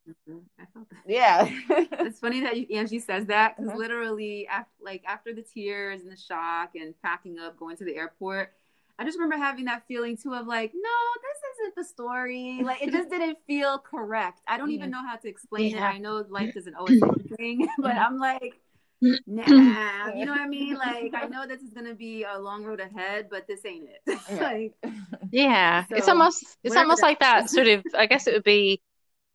Mm-hmm. 0.07 0.37
I 0.59 0.65
felt 0.73 0.89
that. 0.89 0.99
Yeah. 1.07 1.49
it's 2.05 2.19
funny 2.19 2.41
that 2.41 2.57
you, 2.57 2.77
Angie 2.77 2.99
says 2.99 3.25
that 3.27 3.55
because 3.55 3.69
uh-huh. 3.69 3.79
literally, 3.79 4.47
after, 4.47 4.71
like 4.81 5.03
after 5.07 5.33
the 5.33 5.41
tears 5.41 6.01
and 6.01 6.11
the 6.11 6.17
shock 6.17 6.75
and 6.75 6.93
packing 7.01 7.39
up, 7.39 7.57
going 7.57 7.77
to 7.77 7.85
the 7.85 7.95
airport, 7.95 8.53
I 8.97 9.03
just 9.03 9.17
remember 9.17 9.43
having 9.43 9.65
that 9.65 9.83
feeling 9.87 10.15
too 10.15 10.33
of 10.33 10.47
like, 10.47 10.71
no, 10.73 10.89
this 11.21 11.59
isn't 11.59 11.75
the 11.75 11.83
story. 11.83 12.61
Like 12.63 12.81
it 12.81 12.91
just 12.91 13.09
didn't 13.11 13.39
feel 13.45 13.79
correct. 13.79 14.41
I 14.47 14.57
don't 14.57 14.69
yeah. 14.69 14.77
even 14.77 14.91
know 14.91 15.05
how 15.05 15.17
to 15.17 15.27
explain 15.27 15.71
yeah. 15.71 15.89
it. 15.89 15.95
I 15.95 15.97
know 15.97 16.23
life 16.29 16.53
doesn't 16.53 16.75
always 16.75 16.99
say 16.99 17.07
anything, 17.39 17.67
but 17.79 17.95
I'm 17.95 18.17
like, 18.17 18.59
nah, 19.01 20.13
you 20.13 20.25
know 20.25 20.31
what 20.31 20.41
I 20.41 20.47
mean? 20.47 20.75
Like, 20.85 21.13
I 21.15 21.27
know 21.27 21.47
this 21.47 21.61
is 21.61 21.71
gonna 21.71 21.95
be 21.95 22.23
a 22.23 22.37
long 22.37 22.63
road 22.63 22.79
ahead, 22.79 23.27
but 23.29 23.47
this 23.47 23.65
ain't 23.65 23.87
it. 24.05 24.19
like, 24.41 24.73
yeah, 25.31 25.85
so, 25.85 25.95
it's 25.95 26.07
almost 26.07 26.57
it's 26.63 26.75
almost 26.75 27.01
like 27.01 27.19
that 27.19 27.49
sort 27.49 27.67
of. 27.67 27.83
I 27.97 28.05
guess 28.05 28.27
it 28.27 28.33
would 28.33 28.43
be. 28.43 28.81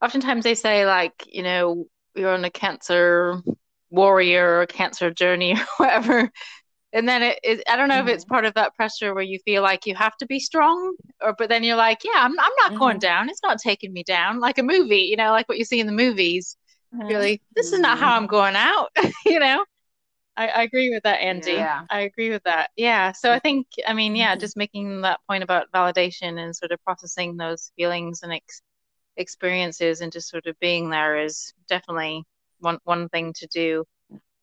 Oftentimes 0.02 0.44
they 0.44 0.54
say 0.54 0.86
like, 0.86 1.26
you 1.26 1.42
know, 1.42 1.86
you're 2.14 2.32
on 2.32 2.44
a 2.44 2.50
cancer 2.50 3.42
warrior 3.90 4.60
or 4.60 4.66
cancer 4.66 5.10
journey 5.10 5.54
or 5.54 5.66
whatever. 5.78 6.30
And 6.92 7.08
then 7.08 7.22
it, 7.22 7.38
it 7.42 7.62
I 7.68 7.76
don't 7.76 7.88
know 7.88 7.96
mm-hmm. 7.96 8.08
if 8.08 8.14
it's 8.14 8.24
mm-hmm. 8.24 8.34
part 8.34 8.44
of 8.44 8.54
that 8.54 8.74
pressure 8.74 9.14
where 9.14 9.22
you 9.22 9.38
feel 9.44 9.62
like 9.62 9.86
you 9.86 9.94
have 9.94 10.16
to 10.18 10.26
be 10.26 10.40
strong, 10.40 10.96
or 11.20 11.34
but 11.36 11.48
then 11.48 11.64
you're 11.64 11.76
like, 11.76 12.04
yeah, 12.04 12.16
I'm 12.16 12.32
I'm 12.38 12.52
not 12.58 12.70
mm-hmm. 12.70 12.78
going 12.78 12.98
down. 12.98 13.28
It's 13.28 13.42
not 13.42 13.58
taking 13.58 13.92
me 13.92 14.02
down 14.02 14.40
like 14.40 14.58
a 14.58 14.62
movie, 14.62 15.08
you 15.10 15.16
know, 15.16 15.30
like 15.30 15.48
what 15.48 15.58
you 15.58 15.64
see 15.64 15.80
in 15.80 15.86
the 15.86 15.92
movies 15.92 16.56
really 16.92 17.40
this 17.54 17.72
is 17.72 17.80
not 17.80 17.98
how 17.98 18.16
i'm 18.16 18.26
going 18.26 18.56
out 18.56 18.90
you 19.26 19.38
know? 19.38 19.64
I, 20.36 20.48
I, 20.48 20.62
agree 20.62 20.90
with 20.90 21.02
that 21.02 21.20
angie. 21.20 21.52
Yeah. 21.52 21.82
i 21.90 22.00
agree 22.00 22.30
with 22.30 22.42
that. 22.44 22.70
Yeah 22.76 23.12
so 23.12 23.30
i 23.30 23.38
think 23.38 23.66
i 23.86 23.92
mean 23.92 24.16
yeah 24.16 24.36
just 24.36 24.56
making 24.56 25.02
that 25.02 25.20
point 25.28 25.42
about 25.42 25.70
validation 25.72 26.38
and 26.42 26.54
sort 26.54 26.72
of 26.72 26.82
processing 26.84 27.36
those 27.36 27.72
feelings 27.76 28.22
and 28.22 28.32
ex- 28.32 28.62
experiences 29.16 30.00
and 30.00 30.10
just 30.10 30.28
sort 30.28 30.46
of 30.46 30.58
being 30.60 30.90
there 30.90 31.22
is 31.22 31.52
definitely 31.68 32.24
one 32.58 32.78
one 32.84 33.08
thing 33.08 33.32
to 33.34 33.46
do. 33.48 33.84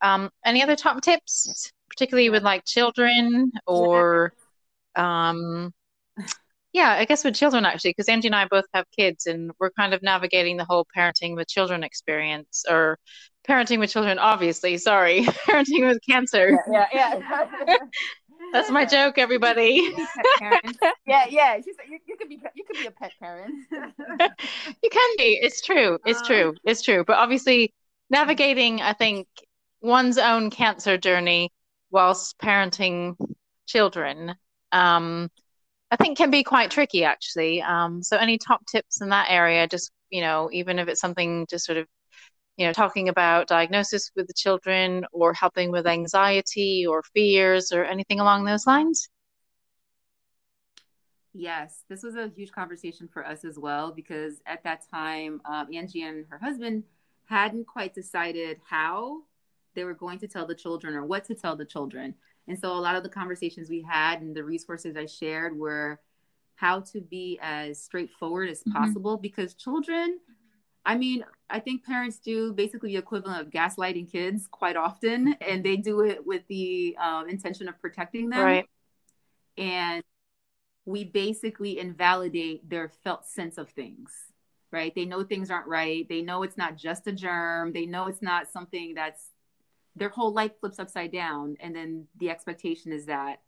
Um 0.01 0.29
any 0.45 0.63
other 0.63 0.75
top 0.75 1.01
tips? 1.01 1.71
Particularly 1.89 2.29
with 2.29 2.43
like 2.43 2.65
children 2.65 3.51
or 3.65 4.33
um 4.95 5.73
yeah, 6.77 6.91
I 6.91 7.05
guess 7.05 7.23
with 7.23 7.33
children 7.33 7.65
actually, 7.65 7.89
because 7.89 8.07
Angie 8.07 8.27
and 8.27 8.35
I 8.35 8.45
both 8.45 8.65
have 8.71 8.85
kids, 8.95 9.25
and 9.25 9.51
we're 9.59 9.71
kind 9.71 9.95
of 9.95 10.03
navigating 10.03 10.57
the 10.57 10.63
whole 10.63 10.85
parenting 10.95 11.35
with 11.35 11.47
children 11.47 11.83
experience, 11.83 12.63
or 12.69 12.99
parenting 13.49 13.79
with 13.79 13.89
children. 13.89 14.19
Obviously, 14.19 14.77
sorry, 14.77 15.21
parenting 15.47 15.87
with 15.87 15.97
cancer. 16.07 16.63
Yeah, 16.71 16.85
yeah. 16.93 17.45
yeah. 17.67 17.77
That's 18.53 18.69
my 18.69 18.85
joke, 18.85 19.17
everybody. 19.17 19.91
yeah, 21.07 21.25
yeah. 21.27 21.55
She's, 21.57 21.75
you, 21.89 21.97
you 22.05 22.15
could 22.15 22.29
be 22.29 22.39
you 22.53 22.63
could 22.63 22.77
be 22.77 22.85
a 22.85 22.91
pet 22.91 23.11
parent. 23.19 23.51
you 23.71 24.89
can 24.91 25.09
be. 25.17 25.39
It's 25.41 25.61
true. 25.61 25.97
It's 26.05 26.19
um, 26.19 26.25
true. 26.25 26.53
It's 26.63 26.83
true. 26.83 27.03
But 27.05 27.17
obviously, 27.17 27.73
navigating, 28.11 28.81
I 28.81 28.93
think, 28.93 29.27
one's 29.81 30.19
own 30.19 30.51
cancer 30.51 30.95
journey 30.95 31.51
whilst 31.89 32.37
parenting 32.37 33.15
children. 33.65 34.35
Um, 34.71 35.31
I 35.89 35.95
think 35.95 36.17
can 36.17 36.31
be 36.31 36.43
quite 36.43 36.71
tricky 36.71 37.03
actually. 37.03 37.61
Um, 37.61 38.03
so 38.03 38.17
any 38.17 38.37
top 38.37 38.65
tips 38.65 39.01
in 39.01 39.09
that 39.09 39.27
area, 39.29 39.67
just 39.67 39.91
you 40.09 40.21
know, 40.21 40.49
even 40.51 40.79
if 40.79 40.87
it's 40.87 41.01
something 41.01 41.45
just 41.49 41.65
sort 41.65 41.77
of, 41.77 41.87
you 42.57 42.65
know, 42.65 42.73
talking 42.73 43.09
about 43.09 43.47
diagnosis 43.47 44.11
with 44.15 44.27
the 44.27 44.33
children 44.33 45.05
or 45.11 45.33
helping 45.33 45.71
with 45.71 45.85
anxiety 45.85 46.85
or 46.87 47.03
fears 47.13 47.71
or 47.71 47.83
anything 47.83 48.19
along 48.19 48.45
those 48.45 48.65
lines? 48.65 49.09
Yes, 51.33 51.83
this 51.87 52.01
was 52.01 52.15
a 52.15 52.31
huge 52.35 52.51
conversation 52.51 53.07
for 53.07 53.25
us 53.25 53.45
as 53.45 53.59
well 53.59 53.91
because 53.91 54.41
at 54.47 54.63
that 54.63 54.89
time, 54.89 55.39
um, 55.45 55.67
Angie 55.71 56.01
and 56.01 56.25
her 56.29 56.39
husband 56.39 56.83
hadn't 57.25 57.67
quite 57.67 57.93
decided 57.93 58.59
how 58.67 59.21
they 59.75 59.83
were 59.83 59.93
going 59.93 60.17
to 60.19 60.27
tell 60.27 60.47
the 60.47 60.55
children 60.55 60.95
or 60.95 61.05
what 61.05 61.25
to 61.25 61.35
tell 61.35 61.55
the 61.55 61.65
children. 61.65 62.15
And 62.47 62.57
so 62.57 62.71
a 62.73 62.79
lot 62.79 62.95
of 62.95 63.03
the 63.03 63.09
conversations 63.09 63.69
we 63.69 63.81
had 63.81 64.21
and 64.21 64.35
the 64.35 64.43
resources 64.43 64.95
I 64.95 65.05
shared 65.05 65.57
were 65.57 65.99
how 66.55 66.79
to 66.79 67.01
be 67.01 67.39
as 67.41 67.81
straightforward 67.81 68.49
as 68.49 68.61
mm-hmm. 68.61 68.71
possible 68.71 69.17
because 69.17 69.53
children, 69.53 70.19
I 70.85 70.97
mean, 70.97 71.23
I 71.49 71.59
think 71.59 71.83
parents 71.83 72.19
do 72.19 72.53
basically 72.53 72.93
the 72.93 72.97
equivalent 72.97 73.41
of 73.41 73.51
gaslighting 73.51 74.11
kids 74.11 74.47
quite 74.49 74.75
often, 74.75 75.35
and 75.41 75.63
they 75.63 75.77
do 75.77 76.01
it 76.01 76.25
with 76.25 76.43
the 76.47 76.95
um, 76.99 77.29
intention 77.29 77.67
of 77.67 77.79
protecting 77.79 78.29
them. 78.29 78.41
Right. 78.41 78.65
And 79.57 80.03
we 80.85 81.03
basically 81.03 81.79
invalidate 81.79 82.69
their 82.69 82.89
felt 83.03 83.27
sense 83.27 83.57
of 83.57 83.69
things, 83.69 84.11
right? 84.71 84.95
They 84.95 85.05
know 85.05 85.23
things 85.23 85.51
aren't 85.51 85.67
right. 85.67 86.07
They 86.07 86.21
know 86.21 86.43
it's 86.43 86.57
not 86.57 86.77
just 86.77 87.07
a 87.07 87.11
germ. 87.11 87.73
They 87.73 87.85
know 87.85 88.07
it's 88.07 88.21
not 88.21 88.51
something 88.51 88.93
that's 88.93 89.31
their 89.97 90.09
whole 90.09 90.31
life 90.31 90.51
flips 90.59 90.79
upside 90.79 91.11
down 91.11 91.57
and 91.59 91.75
then 91.75 92.05
the 92.19 92.29
expectation 92.29 92.91
is 92.91 93.05
that 93.05 93.41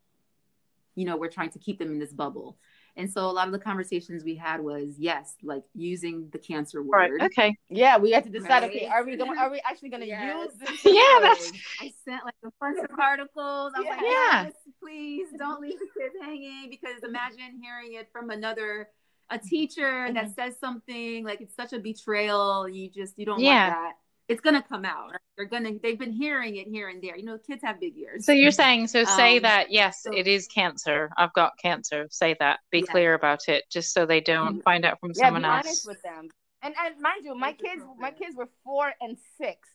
you 0.95 1.05
know 1.05 1.15
we're 1.15 1.29
trying 1.29 1.49
to 1.49 1.59
keep 1.59 1.79
them 1.79 1.91
in 1.91 1.99
this 1.99 2.11
bubble 2.11 2.57
and 2.95 3.09
so 3.09 3.21
a 3.21 3.31
lot 3.31 3.47
of 3.47 3.53
the 3.53 3.59
conversations 3.59 4.23
we 4.23 4.35
had 4.35 4.59
was 4.59 4.95
yes 4.97 5.35
like 5.43 5.63
using 5.73 6.27
the 6.31 6.39
cancer 6.39 6.81
word 6.81 7.11
right. 7.19 7.21
okay 7.21 7.55
yeah 7.69 7.97
we 7.97 8.11
had 8.11 8.23
to 8.23 8.29
decide 8.29 8.63
right? 8.63 8.71
okay 8.71 8.87
are 8.87 9.05
we 9.05 9.15
going 9.15 9.37
are 9.37 9.51
we 9.51 9.61
actually 9.65 9.89
going 9.89 10.01
to 10.01 10.07
yes. 10.07 10.35
use 10.35 10.53
this 10.59 10.85
yeah 10.85 11.19
that's 11.21 11.51
i 11.81 11.91
sent 12.03 12.23
like 12.25 12.35
a 12.43 12.49
bunch 12.59 12.77
of 12.79 12.99
articles 12.99 13.71
i 13.75 13.79
was 13.79 13.85
yeah. 13.85 13.91
like 13.91 14.01
yeah. 14.01 14.43
yes 14.43 14.53
please 14.81 15.27
don't 15.37 15.61
leave 15.61 15.79
the 15.79 15.87
kids 15.97 16.15
hanging 16.21 16.69
because 16.69 17.03
imagine 17.03 17.59
hearing 17.61 17.93
it 17.93 18.09
from 18.11 18.29
another 18.29 18.89
a 19.31 19.37
teacher 19.37 20.11
that 20.11 20.25
mm-hmm. 20.25 20.33
says 20.33 20.55
something 20.59 21.23
like 21.23 21.39
it's 21.39 21.55
such 21.55 21.71
a 21.71 21.79
betrayal 21.79 22.67
you 22.67 22.89
just 22.89 23.17
you 23.17 23.25
don't 23.25 23.39
yeah. 23.39 23.69
want 23.69 23.79
that 23.79 23.93
it's 24.29 24.41
gonna 24.41 24.61
come 24.61 24.85
out. 24.85 25.11
They're 25.35 25.47
gonna 25.47 25.71
they've 25.81 25.97
been 25.97 26.13
hearing 26.13 26.57
it 26.57 26.67
here 26.67 26.87
and 26.87 27.01
there. 27.01 27.17
You 27.17 27.25
know, 27.25 27.37
kids 27.39 27.63
have 27.63 27.79
big 27.79 27.97
ears. 27.97 28.25
So 28.25 28.31
you're 28.31 28.51
saying 28.51 28.87
so 28.87 29.03
say 29.03 29.37
um, 29.37 29.43
that 29.43 29.71
yes, 29.71 30.03
so, 30.03 30.13
it 30.13 30.27
is 30.27 30.47
cancer. 30.47 31.09
I've 31.17 31.33
got 31.33 31.53
cancer. 31.61 32.07
Say 32.11 32.35
that. 32.39 32.59
Be 32.71 32.79
yeah. 32.79 32.91
clear 32.91 33.13
about 33.15 33.49
it, 33.49 33.63
just 33.71 33.91
so 33.91 34.05
they 34.05 34.21
don't 34.21 34.63
find 34.63 34.85
out 34.85 34.99
from 34.99 35.11
yeah, 35.15 35.25
someone 35.25 35.41
be 35.41 35.47
else. 35.47 35.65
honest 35.65 35.87
with 35.87 36.01
them. 36.03 36.29
And 36.61 36.75
and 36.79 37.01
mind 37.01 37.25
you, 37.25 37.35
my 37.35 37.53
kids 37.53 37.81
my 37.97 38.11
kids 38.11 38.35
were 38.35 38.49
four 38.63 38.93
and 39.01 39.17
six 39.37 39.67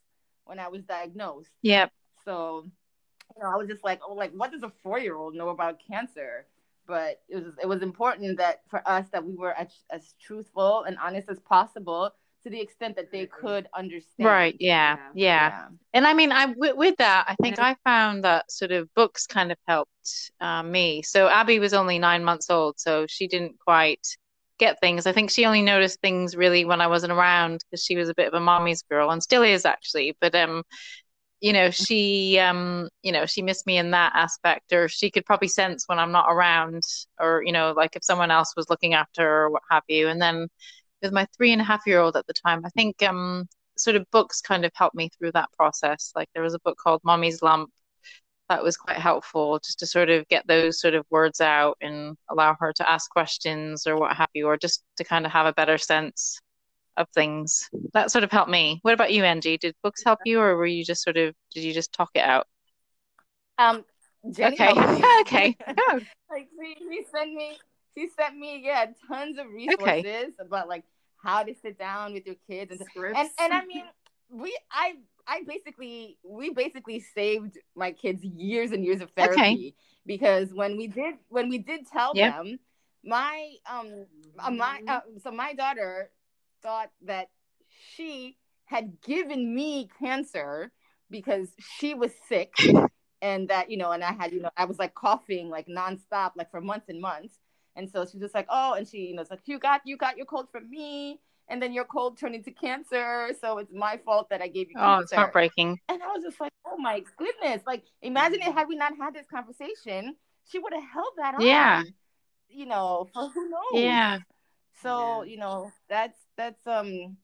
when 0.45 0.61
I 0.61 0.69
was 0.69 0.83
diagnosed. 0.85 1.51
Yep. 1.63 1.91
So 2.25 2.65
you 3.37 3.43
know, 3.43 3.51
I 3.51 3.57
was 3.57 3.67
just 3.69 3.83
like, 3.83 4.01
oh, 4.07 4.15
like 4.15 4.33
what 4.33 4.53
does 4.53 4.63
a 4.63 4.73
four 4.85 5.01
year 5.01 5.17
old 5.17 5.35
know 5.35 5.49
about 5.49 5.81
cancer? 5.85 6.47
But 6.87 7.23
it 7.29 7.37
was 7.37 7.55
it 7.61 7.67
was 7.67 7.83
important 7.83 8.39
that 8.39 8.61
for 8.69 8.87
us 8.89 9.07
that 9.11 9.25
we 9.25 9.35
were 9.35 9.53
as, 9.55 9.69
as 9.91 10.15
truthful 10.21 10.85
and 10.85 10.97
honest 11.03 11.29
as 11.29 11.41
possible 11.41 12.13
to 12.45 12.51
the 12.51 12.61
extent 12.61 12.97
that 12.97 13.11
they 13.11 13.27
could 13.27 13.67
understand. 13.77 14.29
Right. 14.29 14.57
Yeah. 14.61 14.97
Yeah. 15.15 15.49
yeah. 15.49 15.69
And 15.95 16.07
I 16.07 16.13
mean, 16.13 16.31
I 16.31 16.47
with, 16.47 16.77
with 16.77 16.97
that, 16.99 17.25
I 17.27 17.35
think 17.43 17.59
I 17.59 17.75
found 17.85 18.25
that 18.25 18.51
sort 18.51 18.71
of 18.71 18.93
books 18.95 19.27
kind 19.27 19.51
of 19.51 19.59
helped 19.67 20.31
uh, 20.41 20.63
me. 20.63 21.03
So 21.03 21.29
Abby 21.29 21.59
was 21.59 21.73
only 21.73 21.99
nine 21.99 22.23
months 22.23 22.51
old, 22.51 22.79
so 22.79 23.07
she 23.09 23.27
didn't 23.27 23.59
quite 23.59 24.07
get 24.59 24.79
things. 24.81 25.07
I 25.07 25.13
think 25.13 25.31
she 25.31 25.47
only 25.47 25.63
noticed 25.63 26.01
things 26.01 26.37
really 26.37 26.65
when 26.65 26.81
I 26.81 26.87
wasn't 26.87 27.13
around 27.13 27.65
because 27.65 27.83
she 27.83 27.97
was 27.97 28.09
a 28.09 28.15
bit 28.15 28.29
of 28.29 28.35
a 28.35 28.41
mommy's 28.41 28.83
girl 28.83 29.11
and 29.11 29.23
still 29.23 29.43
is 29.43 29.65
actually. 29.65 30.17
But 30.21 30.35
um, 30.35 30.63
you 31.41 31.53
know, 31.53 31.71
she 31.71 32.39
um, 32.39 32.89
you 33.03 33.13
know, 33.13 33.25
she 33.27 33.41
missed 33.43 33.67
me 33.67 33.79
in 33.79 33.93
that 33.93 34.13
aspect, 34.15 34.73
or 34.73 34.89
she 34.89 35.11
could 35.11 35.25
probably 35.25 35.49
sense 35.49 35.85
when 35.87 35.99
I'm 35.99 36.13
not 36.13 36.27
around, 36.29 36.83
or 37.19 37.43
you 37.45 37.53
know, 37.53 37.73
like 37.77 37.97
if 37.97 38.05
someone 38.05 38.31
else 38.31 38.55
was 38.57 38.69
looking 38.69 38.95
after 38.95 39.23
her 39.23 39.43
or 39.45 39.51
what 39.51 39.63
have 39.71 39.85
you. 39.89 40.09
And 40.09 40.21
then 40.21 40.49
with 41.05 41.13
my 41.13 41.27
three 41.37 41.53
and 41.53 41.61
a 41.61 41.65
half 41.65 41.83
year 41.87 42.01
old 42.01 42.17
at 42.17 42.27
the 42.27 42.33
time, 42.33 42.65
I 42.65 42.71
think 42.71 43.03
um, 43.03 43.47
sort 43.77 43.97
of 43.97 44.11
books 44.11 44.41
kind 44.41 44.65
of 44.65 44.73
helped 44.75 44.97
me 44.97 45.11
through 45.11 45.33
that 45.33 45.53
process. 45.53 46.13
Like 46.17 46.29
there 46.35 46.43
was 46.43 46.55
a 46.55 46.61
book 46.61 46.79
called 46.79 47.03
Mommy's 47.05 47.43
Lump 47.43 47.71
that 48.49 48.63
was 48.63 48.77
quite 48.77 48.99
helpful 48.99 49.59
just 49.65 49.79
to 49.79 49.87
sort 49.87 50.11
of 50.11 50.29
get 50.29 50.47
those 50.47 50.81
sort 50.81 50.95
of 50.95 51.07
words 51.11 51.41
out 51.41 51.79
and 51.81 52.17
allow 52.31 52.55
her 52.61 52.73
to 52.75 52.91
ask 52.91 53.11
questions 53.11 53.87
or 53.87 53.99
what 53.99 54.17
have 54.17 54.29
you, 54.35 54.47
or 54.47 54.57
just 54.57 54.83
to 54.97 55.05
kind 55.05 55.25
of 55.25 55.33
have 55.33 55.47
a 55.47 55.53
better 55.53 55.79
sense 55.79 56.39
of 56.97 57.09
things. 57.15 57.69
That 57.93 58.11
sort 58.11 58.25
of 58.25 58.31
helped 58.31 58.51
me. 58.51 58.81
What 58.83 58.95
about 58.95 59.13
you, 59.13 59.25
Angie? 59.25 59.59
Did 59.59 59.75
books 59.83 60.03
help 60.05 60.21
you, 60.25 60.41
or 60.41 60.57
were 60.57 60.67
you 60.67 60.85
just 60.85 61.03
sort 61.03 61.17
of 61.17 61.35
did 61.55 61.65
you 61.65 61.73
just 61.73 61.93
talk 61.93 62.11
it 62.15 62.21
out? 62.21 62.47
Um, 63.59 63.85
Jenny 64.31 64.55
okay, 64.55 64.73
okay. 65.21 65.57
Like 66.31 66.49
she, 66.59 66.77
she 66.81 67.05
sent 67.13 67.33
me, 67.33 67.57
she 67.97 68.09
sent 68.19 68.37
me, 68.37 68.61
yeah, 68.65 68.87
tons 69.07 69.39
of 69.39 69.47
resources 69.53 69.79
okay. 69.85 70.27
about 70.41 70.69
like 70.69 70.83
how 71.25 71.43
to 71.43 71.55
sit 71.63 71.79
down 71.79 72.13
with 72.13 72.27
your 72.27 72.37
kids 72.49 72.71
and 72.71 72.81
scripts. 72.81 73.19
and, 73.19 73.31
and 73.41 73.53
I 73.53 73.65
mean 73.65 73.85
we 74.31 74.57
I 74.71 74.95
I 75.27 75.43
basically 75.47 76.19
we 76.23 76.51
basically 76.51 77.01
saved 77.01 77.59
my 77.75 77.93
kids 77.93 78.23
years 78.23 78.73
and 78.73 78.85
years 78.85 79.01
of 79.01 79.11
therapy 79.17 79.41
okay. 79.41 79.75
because 80.07 80.53
when 80.53 80.77
we 80.77 80.87
did 80.87 81.15
when 81.29 81.49
we 81.49 81.59
did 81.59 81.87
tell 81.91 82.13
yep. 82.15 82.35
them 82.35 82.59
my 83.05 83.55
um 83.71 84.07
uh, 84.39 84.51
my 84.51 84.81
uh, 84.87 85.01
so 85.23 85.31
my 85.31 85.55
daughter 85.55 86.11
thought 86.63 86.91
that 87.03 87.29
she 87.95 88.37
had 88.67 89.01
given 89.03 89.55
me 89.55 89.89
cancer 89.99 90.73
because 91.11 91.49
she 91.79 91.95
was 91.95 92.11
sick 92.29 92.53
and 93.23 93.49
that 93.49 93.71
you 93.71 93.77
know 93.77 93.93
and 93.93 94.03
I 94.03 94.13
had 94.13 94.33
you 94.33 94.41
know 94.41 94.51
I 94.57 94.65
was 94.65 94.79
like 94.79 94.95
coughing 94.95 95.49
like 95.49 95.67
nonstop 95.67 96.33
like 96.37 96.51
for 96.51 96.61
months 96.61 96.89
and 96.89 97.01
months 97.01 97.39
and 97.77 97.91
so 97.91 98.05
she's 98.05 98.21
just 98.21 98.35
like, 98.35 98.47
oh, 98.49 98.75
and 98.75 98.87
she, 98.87 98.99
you 98.99 99.15
know, 99.15 99.23
it's 99.23 99.31
like 99.31 99.41
you 99.47 99.59
got 99.59 99.83
you 99.85 99.97
got 99.97 100.17
your 100.17 100.27
cold 100.27 100.49
from 100.51 100.71
me, 100.71 101.21
and 101.49 101.61
then 101.61 101.73
your 101.73 101.85
cold 101.85 102.19
turned 102.19 102.35
into 102.35 102.51
cancer, 102.51 103.31
so 103.41 103.59
it's 103.59 103.73
my 103.73 103.99
fault 104.05 104.31
that 104.31 104.41
I 104.41 104.49
gave 104.49 104.69
you. 104.71 104.77
Cancer. 104.77 104.97
Oh, 104.97 105.01
it's 105.01 105.13
heartbreaking. 105.13 105.81
And 105.89 106.03
I 106.03 106.07
was 106.09 106.23
just 106.23 106.41
like, 106.41 106.53
oh 106.67 106.77
my 106.79 107.03
goodness, 107.17 107.63
like 107.67 107.85
imagine 108.03 108.41
it 108.41 108.53
had 108.53 108.69
we 108.69 108.77
not 108.77 108.93
had 108.99 109.15
this 109.15 109.27
conversation, 109.27 110.17
she 110.49 110.59
would 110.59 110.73
have 110.73 110.85
held 110.85 111.13
that 111.17 111.35
on. 111.35 111.41
Yeah. 111.41 111.83
You 112.49 112.67
know, 112.67 113.09
for 113.13 113.29
who 113.29 113.49
knows? 113.49 113.83
Yeah. 113.83 114.19
So 114.83 115.23
yeah. 115.23 115.31
you 115.31 115.39
know, 115.39 115.73
that's 115.89 116.19
that's 116.37 116.67
um, 116.67 117.17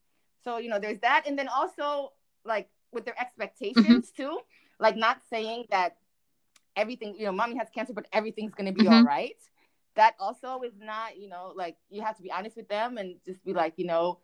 so 0.42 0.58
you 0.58 0.68
know, 0.68 0.78
there's 0.78 1.00
that, 1.00 1.24
and 1.26 1.38
then 1.38 1.48
also 1.48 2.12
like 2.44 2.68
with 2.92 3.04
their 3.04 3.18
expectations 3.20 4.10
mm-hmm. 4.10 4.22
too, 4.22 4.40
like 4.80 4.96
not 4.96 5.20
saying 5.30 5.66
that 5.70 5.96
everything, 6.74 7.14
you 7.16 7.26
know, 7.26 7.32
mommy 7.32 7.56
has 7.56 7.68
cancer, 7.72 7.92
but 7.92 8.06
everything's 8.12 8.54
gonna 8.54 8.72
be 8.72 8.82
mm-hmm. 8.82 8.94
all 8.94 9.04
right 9.04 9.36
that 10.00 10.14
also 10.18 10.62
is 10.62 10.72
not, 10.80 11.18
you 11.18 11.28
know, 11.28 11.52
like 11.54 11.76
you 11.90 12.00
have 12.00 12.16
to 12.16 12.22
be 12.22 12.32
honest 12.32 12.56
with 12.56 12.66
them 12.70 12.96
and 12.96 13.16
just 13.26 13.44
be 13.44 13.52
like, 13.52 13.74
you 13.76 13.84
know, 13.84 14.18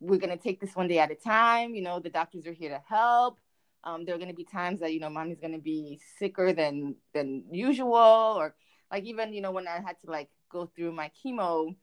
we're 0.00 0.18
gonna 0.18 0.36
take 0.36 0.60
this 0.60 0.74
one 0.74 0.88
day 0.88 0.98
at 0.98 1.12
a 1.12 1.14
time. 1.14 1.72
You 1.72 1.82
know, 1.82 2.00
the 2.00 2.10
doctors 2.10 2.48
are 2.48 2.52
here 2.52 2.70
to 2.70 2.82
help. 2.88 3.38
Um, 3.84 4.04
there 4.04 4.16
are 4.16 4.18
gonna 4.18 4.34
be 4.34 4.42
times 4.44 4.80
that 4.80 4.92
you 4.92 4.98
know 4.98 5.08
mommy's 5.08 5.38
gonna 5.38 5.60
be 5.60 6.00
sicker 6.18 6.52
than 6.52 6.96
than 7.14 7.44
usual, 7.52 8.34
or 8.40 8.56
like 8.90 9.04
even 9.04 9.32
you 9.32 9.40
know 9.40 9.52
when 9.52 9.68
I 9.68 9.80
had 9.80 10.00
to 10.00 10.10
like 10.10 10.30
go 10.50 10.66
through 10.66 10.90
my 10.90 11.12
chemo, 11.22 11.76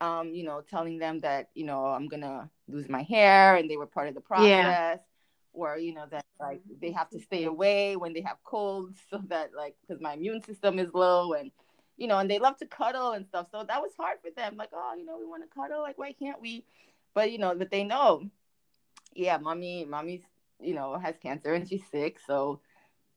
um, 0.00 0.34
you 0.34 0.42
know, 0.42 0.60
telling 0.68 0.98
them 0.98 1.20
that 1.20 1.50
you 1.54 1.64
know 1.64 1.84
I'm 1.86 2.08
gonna 2.08 2.50
lose 2.66 2.88
my 2.88 3.04
hair 3.04 3.54
and 3.54 3.70
they 3.70 3.76
were 3.76 3.86
part 3.86 4.08
of 4.08 4.16
the 4.16 4.20
process. 4.20 4.48
Yeah. 4.48 4.96
Or 5.52 5.78
you 5.78 5.94
know 5.94 6.06
that 6.10 6.24
like 6.40 6.62
they 6.82 6.90
have 6.90 7.10
to 7.10 7.20
stay 7.20 7.44
away 7.44 7.94
when 7.94 8.14
they 8.14 8.22
have 8.22 8.38
colds, 8.42 8.98
so 9.10 9.22
that 9.28 9.50
like 9.56 9.76
because 9.80 10.02
my 10.02 10.14
immune 10.14 10.42
system 10.42 10.80
is 10.80 10.92
low 10.92 11.34
and 11.34 11.52
you 12.00 12.06
know, 12.06 12.18
and 12.18 12.30
they 12.30 12.38
love 12.38 12.56
to 12.56 12.66
cuddle 12.66 13.12
and 13.12 13.26
stuff. 13.26 13.48
So 13.52 13.62
that 13.62 13.82
was 13.82 13.92
hard 13.96 14.18
for 14.22 14.30
them. 14.34 14.56
Like, 14.56 14.70
oh, 14.72 14.94
you 14.96 15.04
know, 15.04 15.18
we 15.18 15.26
want 15.26 15.42
to 15.44 15.54
cuddle. 15.54 15.82
Like, 15.82 15.98
why 15.98 16.12
can't 16.12 16.40
we? 16.40 16.64
But 17.14 17.30
you 17.30 17.38
know, 17.38 17.54
but 17.54 17.70
they 17.70 17.84
know, 17.84 18.24
yeah, 19.14 19.36
mommy, 19.36 19.84
mommy's, 19.84 20.22
you 20.58 20.74
know, 20.74 20.98
has 20.98 21.14
cancer 21.22 21.52
and 21.52 21.68
she's 21.68 21.82
sick. 21.92 22.18
So, 22.26 22.60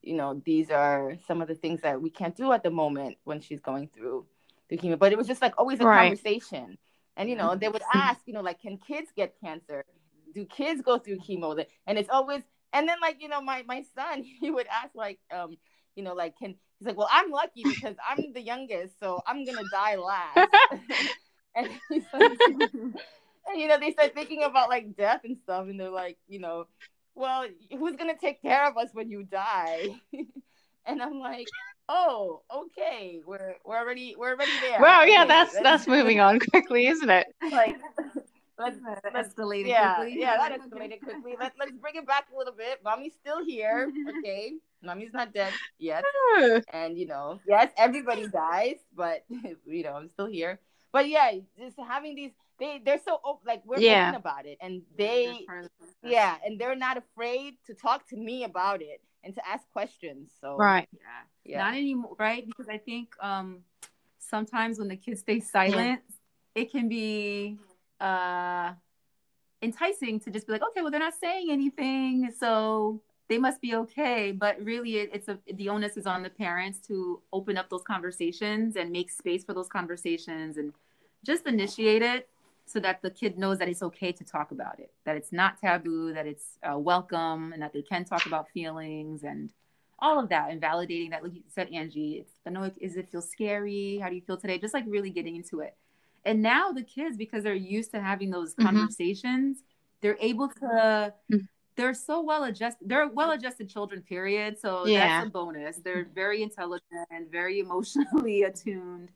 you 0.01 0.15
know, 0.15 0.41
these 0.45 0.69
are 0.69 1.13
some 1.25 1.41
of 1.41 1.47
the 1.47 1.55
things 1.55 1.81
that 1.81 2.01
we 2.01 2.09
can't 2.09 2.35
do 2.35 2.51
at 2.51 2.61
the 2.61 2.71
moment 2.71 3.17
when 3.23 3.39
she's 3.39 3.61
going 3.61 3.89
through 3.95 4.25
the 4.69 4.77
chemo. 4.77 4.99
But 4.99 5.13
it 5.13 5.17
was 5.17 5.27
just 5.27 5.41
like 5.41 5.53
always 5.57 5.79
a 5.79 5.85
right. 5.85 6.01
conversation. 6.01 6.77
And 7.15 7.29
you 7.29 7.37
know, 7.37 7.55
they 7.55 7.69
would 7.69 7.83
ask, 7.93 8.19
you 8.25 8.33
know, 8.33 8.41
like, 8.41 8.61
can 8.61 8.77
kids 8.77 9.11
get 9.15 9.39
cancer? 9.39 9.85
Do 10.33 10.45
kids 10.45 10.81
go 10.81 10.97
through 10.97 11.19
chemo? 11.19 11.63
And 11.87 11.97
it's 11.97 12.09
always, 12.09 12.41
and 12.73 12.89
then 12.89 12.97
like, 13.01 13.21
you 13.21 13.29
know, 13.29 13.39
my 13.39 13.63
my 13.65 13.85
son, 13.95 14.23
he 14.41 14.51
would 14.51 14.67
ask 14.67 14.93
like, 14.93 15.19
um, 15.33 15.55
you 15.95 16.03
know, 16.03 16.15
like, 16.15 16.37
can 16.37 16.55
he's 16.83 16.87
like, 16.87 16.97
well, 16.97 17.09
I'm 17.11 17.31
lucky 17.31 17.63
because 17.63 17.95
I'm 18.07 18.33
the 18.33 18.41
youngest, 18.41 18.99
so 18.99 19.21
I'm 19.25 19.45
gonna 19.45 19.63
die 19.71 19.95
last. 19.95 20.49
and, 21.55 21.69
like, 21.91 22.39
and 22.49 22.95
you 23.55 23.67
know, 23.67 23.79
they 23.79 23.91
start 23.91 24.13
thinking 24.13 24.43
about 24.43 24.69
like 24.69 24.95
death 24.97 25.21
and 25.23 25.37
stuff, 25.43 25.67
and 25.67 25.79
they're 25.79 25.89
like, 25.89 26.17
you 26.27 26.39
know, 26.39 26.67
well, 27.15 27.45
who's 27.71 27.95
gonna 27.95 28.17
take 28.19 28.41
care 28.41 28.67
of 28.67 28.77
us 28.77 28.89
when 28.93 29.09
you 29.09 29.23
die? 29.23 29.95
and 30.85 31.01
I'm 31.01 31.19
like, 31.19 31.47
oh, 31.87 32.41
okay, 32.53 33.21
we're 33.25 33.55
we're 33.63 33.77
already 33.77 34.15
we're 34.17 34.31
already 34.31 34.51
there. 34.61 34.81
Well, 34.81 35.07
yeah, 35.07 35.25
that's 35.25 35.57
that's 35.61 35.87
moving 35.87 36.19
on 36.19 36.39
quickly, 36.39 36.87
isn't 36.87 37.09
it? 37.09 37.27
Like, 37.51 37.77
let's, 38.57 38.77
That 38.79 39.13
let's 39.13 39.33
escalated 39.33 39.67
yeah, 39.67 39.95
quickly. 39.95 40.19
yeah, 40.19 40.37
that 40.37 40.59
escalated 40.61 41.01
quickly. 41.01 41.35
Let, 41.39 41.53
let's 41.59 41.71
bring 41.81 41.95
it 41.95 42.05
back 42.07 42.27
a 42.33 42.37
little 42.37 42.53
bit. 42.53 42.79
Mommy's 42.83 43.13
still 43.19 43.43
here. 43.43 43.91
Okay, 44.17 44.53
mommy's 44.83 45.13
not 45.13 45.33
dead 45.33 45.53
yet. 45.79 46.03
And 46.73 46.97
you 46.97 47.07
know, 47.07 47.39
yes, 47.47 47.71
everybody 47.77 48.27
dies, 48.27 48.77
but 48.95 49.25
you 49.65 49.83
know, 49.83 49.93
I'm 49.93 50.09
still 50.09 50.27
here. 50.27 50.59
But 50.91 51.09
yeah, 51.09 51.31
just 51.57 51.77
having 51.79 52.15
these, 52.15 52.31
they 52.59 52.81
they're 52.83 53.01
so 53.03 53.19
open, 53.23 53.43
like 53.47 53.63
we're 53.65 53.79
Yeah. 53.79 54.09
open 54.09 54.19
about 54.19 54.45
it, 54.45 54.57
and 54.61 54.81
they, 54.97 55.45
the 55.47 55.69
yeah, 56.09 56.35
and 56.45 56.59
they're 56.59 56.75
not 56.75 56.97
afraid 56.97 57.55
to 57.67 57.73
talk 57.73 58.07
to 58.09 58.17
me 58.17 58.43
about 58.43 58.81
it 58.81 59.01
and 59.23 59.33
to 59.35 59.41
ask 59.47 59.63
questions. 59.71 60.31
So 60.41 60.57
Right. 60.57 60.87
Yeah. 60.93 60.99
yeah, 61.45 61.57
Not 61.63 61.73
anymore, 61.75 62.15
right? 62.19 62.45
Because 62.45 62.67
I 62.69 62.77
think 62.77 63.15
um 63.19 63.63
sometimes 64.19 64.79
when 64.79 64.87
the 64.87 64.97
kids 64.97 65.21
stay 65.21 65.39
silent, 65.39 66.01
it 66.55 66.71
can 66.71 66.87
be 66.87 67.57
uh 67.99 68.73
enticing 69.61 70.19
to 70.19 70.29
just 70.29 70.45
be 70.45 70.53
like, 70.53 70.61
okay, 70.61 70.81
well 70.81 70.91
they're 70.91 70.99
not 70.99 71.13
saying 71.19 71.49
anything, 71.49 72.31
so 72.37 73.01
they 73.29 73.37
must 73.37 73.61
be 73.61 73.75
okay. 73.75 74.31
But 74.31 74.61
really, 74.61 74.97
it, 74.97 75.09
it's 75.13 75.29
a 75.29 75.39
the 75.53 75.69
onus 75.69 75.97
is 75.97 76.05
on 76.05 76.21
the 76.23 76.29
parents 76.29 76.79
to 76.87 77.21
open 77.31 77.57
up 77.57 77.69
those 77.69 77.83
conversations 77.83 78.75
and 78.75 78.91
make 78.91 79.09
space 79.09 79.43
for 79.43 79.53
those 79.53 79.69
conversations 79.69 80.57
and 80.57 80.73
just 81.25 81.47
initiate 81.47 82.01
it 82.01 82.29
so 82.65 82.79
that 82.79 83.01
the 83.01 83.09
kid 83.09 83.37
knows 83.37 83.57
that 83.59 83.67
it's 83.67 83.83
okay 83.83 84.11
to 84.11 84.23
talk 84.23 84.51
about 84.51 84.79
it, 84.79 84.91
that 85.05 85.15
it's 85.15 85.31
not 85.31 85.59
taboo, 85.59 86.13
that 86.13 86.25
it's 86.25 86.57
uh, 86.63 86.77
welcome, 86.77 87.53
and 87.53 87.61
that 87.61 87.73
they 87.73 87.81
can 87.81 88.05
talk 88.05 88.25
about 88.25 88.49
feelings 88.49 89.23
and 89.23 89.51
all 89.99 90.19
of 90.19 90.27
that 90.29 90.51
and 90.51 90.61
validating 90.61 91.11
that 91.11 91.23
like 91.23 91.33
you 91.33 91.41
said 91.47 91.69
angie 91.71 92.15
it's 92.15 92.33
i 92.45 92.49
know 92.49 92.63
it, 92.63 92.75
is 92.81 92.97
it 92.97 93.09
feel 93.09 93.21
scary? 93.21 93.99
How 94.01 94.09
do 94.09 94.15
you 94.15 94.21
feel 94.21 94.35
today? 94.35 94.57
Just 94.57 94.73
like 94.73 94.83
really 94.85 95.09
getting 95.09 95.37
into 95.37 95.61
it 95.61 95.77
and 96.25 96.41
now 96.41 96.71
the 96.71 96.83
kids 96.83 97.17
because 97.17 97.43
they're 97.43 97.53
used 97.55 97.91
to 97.91 97.99
having 98.01 98.29
those 98.29 98.53
Mhm. 98.55 98.63
conversations 98.65 99.63
they're 100.01 100.17
able 100.19 100.47
to 100.49 101.13
Mhm. 101.31 101.47
they're 101.75 101.93
so 101.93 102.21
well 102.21 102.43
adjusted 102.43 102.87
they're 102.89 103.07
well 103.07 103.31
adjusted 103.31 103.69
children 103.69 104.01
period 104.01 104.59
so 104.59 104.85
Yeah. 104.85 105.07
that's 105.19 105.27
a 105.27 105.31
bonus 105.31 105.77
they're 105.77 106.05
very 106.13 106.41
intelligent 106.43 107.07
and 107.11 107.29
very 107.31 107.59
emotionally 107.65 108.43
attuned 108.43 109.09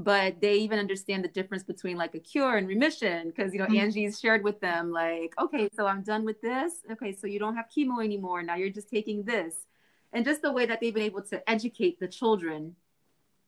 but 0.00 0.40
they 0.40 0.54
even 0.58 0.78
understand 0.78 1.24
the 1.24 1.28
difference 1.28 1.64
between 1.64 1.96
like 1.96 2.14
a 2.14 2.20
cure 2.20 2.56
and 2.56 2.68
remission 2.68 3.28
because 3.30 3.52
you 3.52 3.58
know 3.58 3.66
Mhm. 3.66 3.78
angie's 3.82 4.20
shared 4.20 4.44
with 4.44 4.60
them 4.60 4.90
like 4.92 5.34
okay 5.40 5.68
so 5.74 5.86
i'm 5.86 6.02
done 6.02 6.24
with 6.24 6.40
this 6.40 6.72
okay 6.90 7.12
so 7.12 7.26
you 7.26 7.38
don't 7.38 7.56
have 7.56 7.66
chemo 7.74 8.02
anymore 8.04 8.42
now 8.42 8.54
you're 8.54 8.70
just 8.70 8.88
taking 8.90 9.22
this 9.24 9.66
and 10.12 10.24
just 10.24 10.40
the 10.40 10.52
way 10.52 10.64
that 10.66 10.80
they've 10.80 10.94
been 10.94 11.02
able 11.02 11.22
to 11.22 11.36
educate 11.50 11.98
the 12.00 12.08
children 12.08 12.76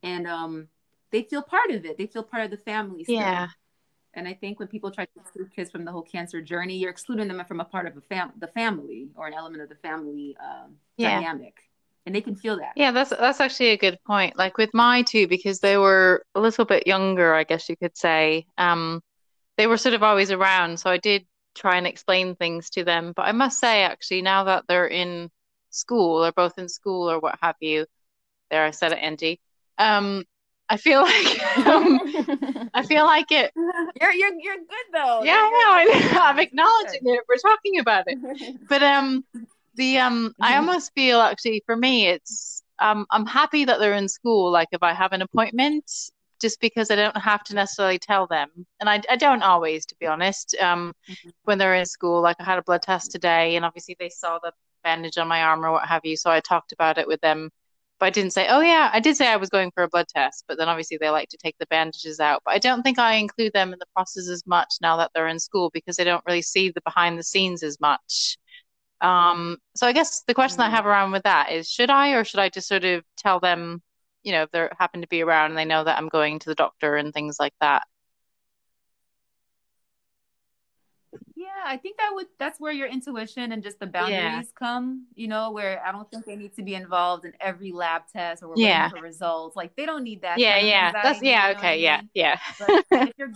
and 0.03 0.27
um 0.27 0.69
they 1.13 1.23
feel 1.23 1.43
part 1.43 1.71
of 1.71 1.85
it 1.85 1.97
they 1.99 2.07
feel 2.07 2.23
part 2.23 2.45
of 2.45 2.51
the 2.51 2.57
family 2.57 3.05
still. 3.05 3.17
Yeah. 3.17 3.49
and 4.15 4.27
i 4.29 4.35
think 4.35 4.59
when 4.59 4.69
people 4.69 4.91
try 4.91 5.05
to 5.05 5.21
exclude 5.21 5.51
kids 5.55 5.71
from 5.71 5.85
the 5.85 5.93
whole 5.93 6.03
cancer 6.03 6.41
journey 6.43 6.77
you're 6.77 6.91
excluding 6.91 7.29
them 7.29 7.45
from 7.47 7.61
a 7.61 7.65
part 7.65 7.87
of 7.87 7.97
a 7.97 8.01
fam- 8.03 8.33
the 8.39 8.49
family 8.49 9.09
or 9.17 9.27
an 9.27 9.35
element 9.35 9.63
of 9.63 9.69
the 9.69 9.75
family 9.77 10.37
um, 10.41 10.77
Yeah. 10.97 11.19
dynamic 11.21 11.55
and 12.07 12.15
they 12.15 12.21
can 12.21 12.35
feel 12.35 12.57
that 12.59 12.73
Yeah, 12.77 12.93
that's 12.93 13.11
that's 13.11 13.41
actually 13.41 13.69
a 13.71 13.77
good 13.77 13.99
point. 14.07 14.37
Like 14.39 14.57
with 14.57 14.71
my 14.73 15.03
two, 15.03 15.29
because 15.29 15.61
they 15.61 15.77
were 15.77 16.25
a 16.35 16.41
little 16.41 16.65
bit 16.65 16.87
younger, 16.87 17.35
I 17.35 17.45
guess 17.45 17.69
you 17.69 17.77
could 17.77 17.95
say. 17.97 18.47
Um, 18.57 19.03
they 19.59 19.67
were 19.67 19.77
sort 19.77 19.95
of 19.95 20.03
always 20.03 20.31
around, 20.31 20.81
so 20.81 20.89
I 20.91 20.97
did 20.97 21.27
try 21.55 21.77
and 21.77 21.87
explain 21.87 22.37
things 22.37 22.71
to 22.71 22.83
them. 22.85 23.13
But 23.15 23.27
I 23.27 23.33
must 23.33 23.61
say, 23.61 23.83
actually, 23.83 24.23
now 24.23 24.45
that 24.45 24.65
they're 24.67 24.87
in 24.89 25.29
school 25.69 26.25
or 26.25 26.33
both 26.33 26.59
in 26.59 26.69
school 26.71 27.11
or 27.11 27.21
what 27.21 27.39
have 27.43 27.57
you, 27.61 27.85
there 28.51 28.65
I 28.65 28.71
said 28.71 28.93
it, 28.93 28.99
Angie. 28.99 29.41
Um, 29.77 30.25
I 30.71 30.77
feel 30.77 31.03
like 31.03 31.39
um, 31.67 32.01
I 32.75 32.83
feel 32.83 33.05
like 33.05 33.33
it. 33.33 33.53
you're 34.01 34.13
you're 34.13 34.33
you're 34.41 34.57
good 34.57 34.87
though. 34.93 35.23
Yeah, 35.25 35.33
I 35.35 35.85
know, 35.85 36.19
I. 36.23 36.31
I'm 36.31 36.39
acknowledging 36.39 37.01
it. 37.05 37.25
We're 37.29 37.37
talking 37.37 37.79
about 37.81 38.05
it. 38.07 38.19
But 38.69 38.83
um 38.83 39.25
the 39.75 39.99
um 39.99 40.33
I 40.41 40.53
Mhm. 40.55 40.57
almost 40.57 40.93
feel 40.95 41.21
actually 41.21 41.63
for 41.67 41.77
me 41.77 42.07
it's 42.09 42.63
um 42.81 43.07
I'm 43.11 43.27
happy 43.27 43.65
that 43.65 43.79
they're 43.81 43.95
in 43.95 44.09
school 44.09 44.51
like 44.51 44.69
if 44.73 44.83
I 44.83 44.95
have 44.95 45.13
an 45.13 45.23
appointment 45.23 45.85
just 46.41 46.61
because 46.61 46.91
I 46.91 46.97
don't 46.97 47.17
have 47.17 47.45
to 47.45 47.55
necessarily 47.55 47.99
tell 47.99 48.27
them 48.27 48.49
and 48.81 48.89
I 48.89 49.03
I 49.11 49.17
don't 49.17 49.43
always 49.43 49.87
to 49.87 49.97
be 50.01 50.07
honest 50.07 50.57
um 50.61 50.93
Mhm. 51.09 51.33
when 51.45 51.59
they're 51.59 51.75
in 51.75 51.87
school 51.87 52.23
like 52.23 52.37
I 52.41 52.45
had 52.45 52.59
a 52.59 52.63
blood 52.63 52.83
test 52.83 53.11
today 53.13 53.57
and 53.57 53.65
obviously 53.65 53.97
they 53.99 54.09
saw 54.11 54.39
the 54.43 54.53
bandage 54.85 55.19
on 55.19 55.29
my 55.29 55.43
arm 55.43 55.65
or 55.65 55.73
what 55.73 55.87
have 55.89 56.05
you 56.05 56.17
so 56.17 56.31
I 56.31 56.41
talked 56.41 56.73
about 56.73 56.99
it 56.99 57.07
with 57.09 57.21
them 57.21 57.51
but 58.01 58.07
I 58.07 58.11
didn't 58.11 58.33
say 58.33 58.49
oh 58.49 58.61
yeah 58.61 58.91
I 58.93 59.01
did 59.01 59.17
say 59.17 59.29
I 59.29 59.37
was 59.37 59.51
going 59.51 59.71
for 59.73 59.85
a 59.85 59.89
blood 59.89 60.09
test 60.09 60.45
but 60.49 60.59
then 60.59 60.69
obviously 60.69 60.99
they 60.99 61.11
like 61.11 61.29
to 61.31 61.39
take 61.39 61.57
the 61.61 61.67
bandages 61.67 62.21
out 62.21 62.43
but 62.45 62.55
I 62.55 62.59
don't 62.59 62.83
think 62.83 62.99
I 62.99 63.15
include 63.15 63.53
them 63.55 63.73
in 63.73 63.79
the 63.79 63.87
process 63.95 64.29
as 64.29 64.47
much 64.47 64.75
now 64.83 64.97
that 64.99 65.13
they're 65.15 65.29
in 65.29 65.39
school 65.41 65.71
because 65.75 65.97
they 65.97 66.05
don't 66.05 66.25
really 66.27 66.43
see 66.43 66.71
the 66.71 66.83
behind 66.83 67.19
the 67.19 67.25
scenes 67.25 67.63
as 67.63 67.81
much 67.81 68.39
um, 69.01 69.59
so 69.77 69.87
I 69.87 69.93
guess 69.93 70.23
the 70.27 70.35
question 70.35 70.63
I 70.63 70.69
Mhm. 70.69 70.73
have 70.73 70.87
around 70.87 71.13
with 71.13 71.23
that 71.25 71.53
is, 71.53 71.71
should 71.71 71.91
I 71.91 72.11
or 72.13 72.25
should 72.25 72.41
I 72.41 72.49
just 72.51 72.69
sort 72.69 72.85
of 72.85 73.05
tell 73.17 73.41
them, 73.41 73.83
you 74.23 74.33
know, 74.33 74.43
if 74.45 74.51
they 74.53 74.69
happen 74.79 75.01
to 75.03 75.09
be 75.09 75.23
around 75.23 75.51
and 75.53 75.59
they 75.59 75.65
know 75.65 75.85
that 75.85 75.99
I'm 75.99 76.09
going 76.09 76.39
to 76.41 76.49
the 76.51 76.55
doctor 76.55 76.97
and 76.97 77.13
things 77.15 77.39
like 77.41 77.55
that? 77.61 77.83
Yeah, 81.35 81.50
I 81.65 81.77
think 81.77 81.97
that 81.99 82.11
would 82.15 82.27
that's 82.39 82.61
where 82.61 82.73
your 82.73 82.89
intuition 82.89 83.53
and 83.53 83.63
just 83.63 83.79
the 83.81 83.87
boundaries 83.87 84.53
come, 84.59 85.07
you 85.15 85.29
know, 85.29 85.51
where 85.53 85.85
I 85.85 85.93
don't 85.93 86.11
think 86.11 86.27
they 86.27 86.37
need 86.37 86.55
to 86.57 86.63
be 86.63 86.75
involved 86.75 87.25
in 87.25 87.33
every 87.41 87.73
lab 87.73 88.03
test 88.13 88.43
or 88.43 88.49
we're 88.49 88.59
Yeah. 88.59 88.59
waiting 88.59 88.89
for 88.89 88.99
results. 88.99 89.57
Like 89.57 89.77
they 89.77 89.87
don't 89.87 90.05
need 90.05 90.23
that. 90.23 90.43
Yeah, 90.43 90.59
yeah. 90.59 90.93
That's 90.93 91.23
yeah, 91.23 91.49
you 91.49 91.51
know 91.51 91.59
I 91.59 91.59
okay, 91.59 91.81
yeah, 91.81 92.01
mean? 92.01 92.11
yeah. 92.15 92.39
But 92.59 92.77
if 93.05 93.15
you're 93.19 93.33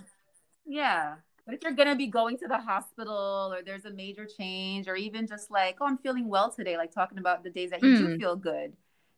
yeah. 0.66 1.16
But 1.46 1.54
if 1.56 1.62
you're 1.62 1.72
gonna 1.72 1.96
be 1.96 2.06
going 2.08 2.38
to 2.38 2.48
the 2.48 2.58
hospital 2.58 3.52
or 3.54 3.62
there's 3.62 3.84
a 3.84 3.90
major 3.92 4.26
change 4.26 4.88
or 4.88 4.96
even 4.96 5.26
just 5.26 5.50
like, 5.50 5.76
oh, 5.80 5.86
I'm 5.86 5.98
feeling 5.98 6.28
well 6.28 6.50
today, 6.52 6.76
like 6.76 6.92
talking 6.92 7.18
about 7.18 7.44
the 7.44 7.50
days 7.50 7.70
that 7.70 7.82
you 7.82 7.92
do 7.92 8.08
Mm. 8.08 8.18
feel 8.18 8.36
good. 8.36 8.74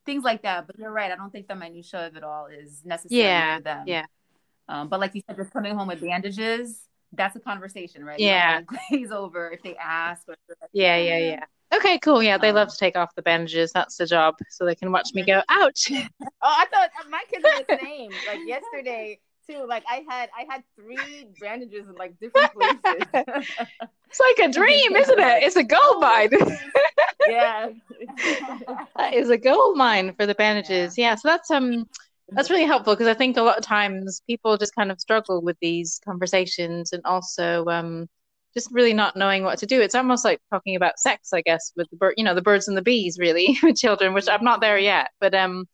Things 0.07 0.25
like 0.25 0.42
that. 0.42 0.66
But 0.66 0.79
you're 0.79 0.92
right, 0.92 1.12
I 1.12 1.16
don't 1.16 1.31
think 1.31 1.49
the 1.49 1.55
minutia 1.57 2.07
of 2.09 2.16
it 2.16 2.25
all 2.25 2.47
is 2.47 2.85
necessary 2.85 3.19
Yeah, 3.23 3.57
for 3.57 3.62
them. 3.62 3.87
yeah. 3.87 4.07
Um, 4.69 4.88
but 4.88 5.01
like 5.01 5.14
you 5.14 5.23
said, 5.27 5.37
just 5.37 5.53
coming 5.53 5.75
home 5.77 5.88
with 5.88 6.01
bandages, 6.01 6.81
that's 7.12 7.37
a 7.37 7.40
conversation, 7.40 8.05
right? 8.05 8.19
Yeah. 8.21 8.61
Glaze 8.90 9.11
over 9.11 9.51
if 9.51 9.62
they 9.62 9.77
ask. 9.77 10.29
Or 10.29 10.37
Yeah, 10.73 10.97
yeah, 10.97 11.19
yeah. 11.19 11.45
Okay, 11.75 11.99
cool. 11.99 12.23
Yeah, 12.23 12.38
they 12.38 12.53
love 12.53 12.69
Um, 12.69 12.73
to 12.73 12.77
take 12.79 12.97
off 12.97 13.14
the 13.14 13.23
bandages. 13.23 13.73
That's 13.73 13.97
the 13.97 14.07
job. 14.07 14.37
So 14.51 14.64
they 14.64 14.75
can 14.75 14.92
watch 14.92 15.11
me 15.14 15.25
go, 15.25 15.42
ouch. 15.49 15.90
Oh, 16.42 16.55
I 16.59 16.66
thought 16.66 16.90
uh, 17.01 17.09
my 17.11 17.23
kids 17.31 17.45
are 17.45 17.64
the 17.64 17.79
same. 17.85 18.12
Like 18.27 18.40
yesterday 18.47 19.19
too. 19.49 19.64
Like 19.66 19.85
I 19.88 20.05
had 20.09 20.29
I 20.37 20.47
had 20.49 20.62
three 20.77 21.27
bandages 21.40 21.88
in 21.88 21.95
like 21.95 22.19
different 22.21 22.53
places. 22.53 23.09
It's 24.09 24.21
like 24.21 24.49
a 24.49 24.53
dream, 24.53 24.97
isn't 24.97 25.19
it? 25.19 25.42
It's 25.42 25.57
a 25.57 25.64
gold 25.64 26.01
mine. 26.01 26.31
yeah. 27.29 27.69
That 28.97 29.14
is 29.14 29.31
a 29.31 29.37
gold 29.38 29.77
mine 29.77 30.14
for 30.14 30.27
the 30.27 30.35
bandages. 30.35 30.97
Yeah, 30.97 31.14
so 31.16 31.29
that's 31.29 31.51
um 31.51 31.88
that's 32.29 32.51
really 32.51 32.65
helpful 32.65 32.95
because 32.95 33.07
I 33.07 33.15
think 33.15 33.37
a 33.37 33.43
lot 33.43 33.59
of 33.59 33.65
times 33.65 34.23
people 34.27 34.57
just 34.57 34.75
kind 34.75 34.91
of 34.91 35.01
struggle 35.01 35.43
with 35.43 35.57
these 35.61 36.01
conversations 36.05 36.93
and 36.93 37.05
also 37.05 37.65
um 37.67 38.09
just 38.55 38.73
really 38.73 38.95
not 38.95 39.17
knowing 39.17 39.45
what 39.45 39.59
to 39.59 39.67
do. 39.67 39.83
It's 39.83 39.95
almost 39.95 40.25
like 40.25 40.41
talking 40.51 40.77
about 40.77 40.99
sex, 40.99 41.35
I 41.35 41.43
guess, 41.43 41.73
with 41.77 41.89
the 41.91 41.97
bird, 41.97 42.15
you 42.17 42.25
know, 42.25 42.35
the 42.35 42.41
birds 42.41 42.69
and 42.69 42.77
the 42.77 42.83
bees, 42.83 43.19
really, 43.19 43.59
with 43.62 43.77
children, 43.77 44.15
which 44.15 44.29
I'm 44.29 44.45
not 44.45 44.62
there 44.62 44.79
yet, 44.79 45.11
but 45.21 45.35
um, 45.35 45.67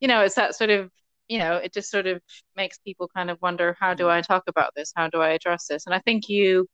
you 0.00 0.08
know, 0.08 0.20
it's 0.22 0.34
that 0.34 0.56
sort 0.56 0.70
of, 0.70 0.90
you 1.28 1.38
know, 1.38 1.56
it 1.56 1.72
just 1.72 1.90
sort 1.90 2.06
of 2.06 2.20
makes 2.56 2.78
people 2.78 3.08
kind 3.14 3.30
of 3.30 3.40
wonder, 3.40 3.76
how 3.78 3.94
do 3.94 4.10
I 4.10 4.20
talk 4.20 4.44
about 4.48 4.74
this? 4.74 4.92
How 4.96 5.08
do 5.08 5.20
I 5.20 5.30
address 5.30 5.66
this? 5.68 5.86
And 5.86 5.94
I 5.94 6.00
think 6.00 6.28
you 6.28 6.66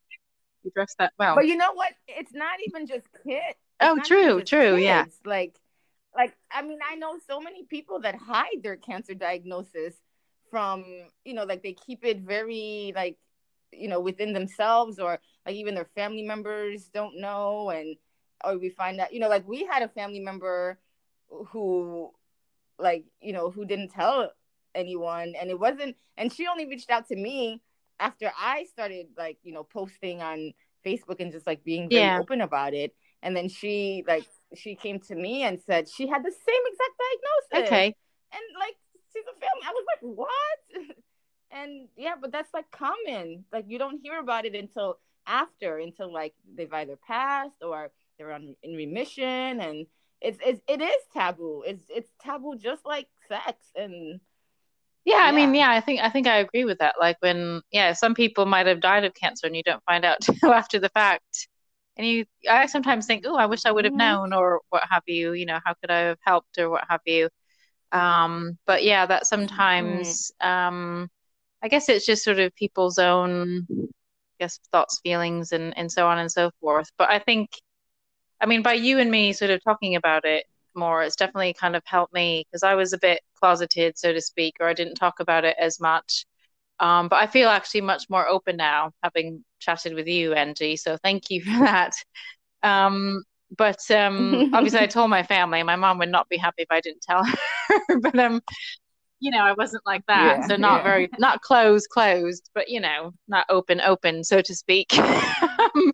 you 0.62 0.70
address 0.70 0.94
that 0.98 1.12
well. 1.18 1.34
But 1.36 1.46
you 1.46 1.56
know 1.56 1.72
what? 1.74 1.92
It's 2.08 2.32
not 2.34 2.58
even 2.66 2.86
just 2.86 3.06
kids. 3.24 3.56
Oh, 3.80 3.98
true, 4.04 4.42
true, 4.42 4.76
yeah. 4.76 5.06
Like, 5.24 5.54
like 6.14 6.34
I 6.50 6.62
mean, 6.62 6.78
I 6.88 6.96
know 6.96 7.18
so 7.26 7.40
many 7.40 7.64
people 7.64 8.00
that 8.00 8.16
hide 8.16 8.62
their 8.62 8.76
cancer 8.76 9.14
diagnosis 9.14 9.94
from, 10.50 10.84
you 11.24 11.34
know, 11.34 11.44
like 11.44 11.62
they 11.62 11.72
keep 11.74 12.04
it 12.04 12.20
very 12.20 12.92
like, 12.94 13.18
you 13.72 13.88
know, 13.88 14.00
within 14.00 14.32
themselves, 14.32 14.98
or 14.98 15.18
like 15.46 15.54
even 15.54 15.74
their 15.74 15.88
family 15.94 16.22
members 16.22 16.90
don't 16.92 17.20
know, 17.20 17.70
and 17.70 17.96
or 18.44 18.58
we 18.58 18.70
find 18.70 19.00
out, 19.00 19.12
you 19.12 19.20
know, 19.20 19.28
like 19.28 19.46
we 19.46 19.64
had 19.64 19.82
a 19.82 19.88
family 19.88 20.20
member 20.20 20.78
who, 21.48 22.10
like, 22.78 23.04
you 23.20 23.32
know, 23.32 23.50
who 23.50 23.64
didn't 23.64 23.90
tell 23.90 24.32
anyone, 24.74 25.34
and 25.40 25.50
it 25.50 25.58
wasn't, 25.58 25.96
and 26.16 26.32
she 26.32 26.46
only 26.46 26.66
reached 26.66 26.90
out 26.90 27.06
to 27.08 27.16
me 27.16 27.62
after 28.00 28.32
I 28.38 28.64
started 28.64 29.06
like, 29.16 29.38
you 29.42 29.52
know, 29.52 29.64
posting 29.64 30.22
on 30.22 30.52
Facebook 30.84 31.20
and 31.20 31.30
just 31.32 31.46
like 31.46 31.62
being 31.64 31.90
very 31.90 32.10
Yeah. 32.10 32.18
open 32.18 32.40
about 32.40 32.74
it. 32.74 32.94
And 33.22 33.36
then 33.36 33.48
she 33.48 34.04
like 34.06 34.26
she 34.54 34.74
came 34.74 34.98
to 35.00 35.14
me 35.14 35.42
and 35.42 35.60
said 35.66 35.88
she 35.88 36.06
had 36.06 36.24
the 36.24 36.32
same 36.32 36.62
exact 36.66 36.94
diagnosis. 36.98 37.68
Okay. 37.68 37.94
And 38.32 38.42
like 38.58 38.76
she's 39.12 39.24
a 39.24 39.38
family. 39.38 39.66
I 39.66 39.72
was 39.72 39.84
like, 39.92 40.26
what? 40.26 40.96
and 41.50 41.88
yeah, 41.96 42.14
but 42.20 42.32
that's 42.32 42.52
like 42.54 42.70
common. 42.70 43.44
Like 43.52 43.66
you 43.68 43.78
don't 43.78 44.00
hear 44.02 44.18
about 44.18 44.44
it 44.46 44.54
until 44.54 44.98
after, 45.26 45.78
until 45.78 46.12
like 46.12 46.34
they've 46.54 46.72
either 46.72 46.96
passed 46.96 47.62
or 47.62 47.90
they're 48.18 48.32
on 48.32 48.54
in 48.62 48.74
remission 48.74 49.60
and 49.60 49.86
it's, 50.20 50.38
it's 50.44 50.60
it 50.68 50.80
is 50.82 51.02
taboo. 51.14 51.62
It's 51.66 51.84
it's 51.88 52.10
taboo 52.22 52.56
just 52.56 52.84
like 52.84 53.08
sex 53.28 53.56
and 53.74 54.20
Yeah, 55.04 55.20
I 55.22 55.32
mean, 55.32 55.54
Yeah. 55.54 55.72
yeah, 55.72 55.76
I 55.78 55.80
think 55.80 56.00
I 56.00 56.10
think 56.10 56.26
I 56.26 56.36
agree 56.38 56.64
with 56.64 56.78
that. 56.78 56.96
Like 57.00 57.16
when, 57.20 57.62
yeah, 57.72 57.92
some 57.94 58.14
people 58.14 58.44
might 58.46 58.66
have 58.66 58.80
died 58.80 59.04
of 59.04 59.14
cancer 59.14 59.46
and 59.46 59.56
you 59.56 59.62
don't 59.62 59.82
find 59.84 60.04
out 60.04 60.18
till 60.40 60.52
after 60.52 60.78
the 60.78 60.90
fact. 60.90 61.48
And 61.96 62.06
you, 62.06 62.24
I 62.48 62.66
sometimes 62.66 63.06
think, 63.06 63.24
oh, 63.26 63.36
I 63.36 63.46
wish 63.46 63.66
I 63.66 63.72
would 63.72 63.84
have 63.84 63.94
Mhm. 63.94 63.96
known 63.96 64.32
or 64.32 64.60
what 64.70 64.84
have 64.90 65.02
you, 65.06 65.32
you 65.32 65.46
know, 65.46 65.60
how 65.64 65.74
could 65.74 65.90
I 65.90 66.00
have 66.00 66.18
helped 66.24 66.58
or 66.58 66.70
what 66.70 66.84
have 66.88 67.00
you. 67.06 67.28
Um, 67.92 68.58
but 68.66 68.84
yeah, 68.84 69.06
that 69.06 69.26
sometimes, 69.26 70.32
um, 70.40 71.08
I 71.62 71.68
guess 71.68 71.88
it's 71.88 72.06
just 72.06 72.24
sort 72.24 72.40
of 72.40 72.54
people's 72.56 72.98
own, 72.98 73.66
I 73.70 73.86
guess, 74.40 74.60
thoughts, 74.72 75.00
feelings, 75.02 75.52
and 75.52 75.76
and 75.78 75.90
so 75.92 76.08
on 76.08 76.18
and 76.18 76.30
so 76.32 76.50
forth. 76.60 76.90
But 76.98 77.10
I 77.10 77.18
think, 77.20 77.50
I 78.40 78.46
mean, 78.46 78.62
by 78.62 78.74
you 78.74 78.98
and 78.98 79.10
me 79.10 79.32
sort 79.32 79.50
of 79.50 79.62
talking 79.64 79.96
about 79.96 80.24
it 80.24 80.46
more, 80.74 81.02
it's 81.02 81.16
definitely 81.16 81.54
kind 81.54 81.76
of 81.76 81.82
helped 81.86 82.12
me 82.14 82.44
because 82.46 82.62
I 82.62 82.74
was 82.74 82.92
a 82.92 82.98
bit 82.98 83.22
closeted, 83.36 83.98
so 83.98 84.12
to 84.12 84.20
speak, 84.20 84.56
or 84.60 84.68
I 84.68 84.74
didn't 84.74 84.96
talk 84.96 85.20
about 85.20 85.44
it 85.44 85.56
as 85.58 85.80
much. 85.80 86.26
Um, 86.80 87.08
but 87.08 87.16
I 87.16 87.26
feel 87.26 87.48
actually 87.48 87.82
much 87.82 88.04
more 88.08 88.26
open 88.26 88.56
now, 88.56 88.92
having 89.02 89.44
chatted 89.58 89.94
with 89.94 90.06
you, 90.06 90.32
Angie. 90.32 90.76
So 90.76 90.96
thank 91.02 91.30
you 91.30 91.42
for 91.42 91.50
that. 91.60 91.92
Um, 92.62 93.22
but 93.56 93.78
um, 93.90 94.50
obviously, 94.54 94.80
I 94.80 94.86
told 94.86 95.10
my 95.10 95.22
family. 95.22 95.62
My 95.62 95.76
mom 95.76 95.98
would 95.98 96.08
not 96.10 96.28
be 96.28 96.36
happy 96.36 96.62
if 96.62 96.68
I 96.70 96.80
didn't 96.80 97.02
tell 97.02 97.24
her. 97.24 97.38
But 98.00 98.18
um, 98.18 98.40
you 99.20 99.30
know, 99.30 99.42
I 99.42 99.52
wasn't 99.52 99.84
like 99.86 100.02
that. 100.06 100.38
Yeah, 100.40 100.48
So 100.48 100.56
not 100.56 100.78
yeah. 100.78 100.84
very, 100.84 101.08
not 101.18 101.42
closed, 101.42 101.88
closed, 101.90 102.50
but 102.54 102.68
you 102.68 102.80
know, 102.80 103.12
not 103.28 103.46
open, 103.48 103.80
open, 103.80 104.24
so 104.24 104.40
to 104.40 104.54
speak. 104.54 104.96
Um, 104.98 105.92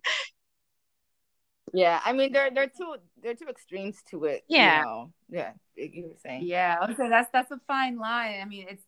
Yeah, 1.73 1.99
I 2.03 2.13
mean, 2.13 2.31
there 2.31 2.49
there 2.49 2.63
are 2.63 2.67
two 2.67 2.95
there 3.21 3.31
are 3.31 3.35
two 3.35 3.49
extremes 3.49 3.97
to 4.11 4.23
it. 4.25 4.43
you 4.47 4.57
Yeah. 4.57 4.83
know. 4.83 5.11
yeah. 5.29 5.51
You 5.75 6.07
were 6.07 6.15
saying. 6.23 6.43
Yeah, 6.45 6.79
so 6.95 7.09
that's 7.09 7.29
that's 7.31 7.51
a 7.51 7.59
fine 7.67 7.97
line. 7.99 8.39
I 8.41 8.45
mean, 8.45 8.65
it's 8.69 8.86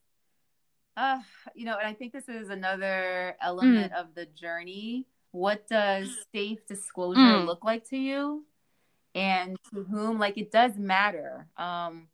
uh, 0.96 1.20
you 1.54 1.64
know, 1.64 1.76
and 1.78 1.86
I 1.86 1.94
think 1.94 2.12
this 2.12 2.28
is 2.28 2.50
another 2.50 3.36
element 3.40 3.92
of 3.92 4.14
the 4.14 4.26
journey. 4.26 5.06
What 5.32 5.68
does 5.68 6.08
safe 6.34 6.66
disclosure 6.66 7.20
Mm. 7.20 7.46
look 7.46 7.64
like 7.64 7.88
to 7.90 7.96
you? 7.96 8.44
And 9.14 9.56
to 9.72 9.84
whom? 9.84 10.18
Like 10.18 10.38
it 10.38 10.50
does 10.50 10.76
matter. 10.76 11.46
Um 11.56 12.08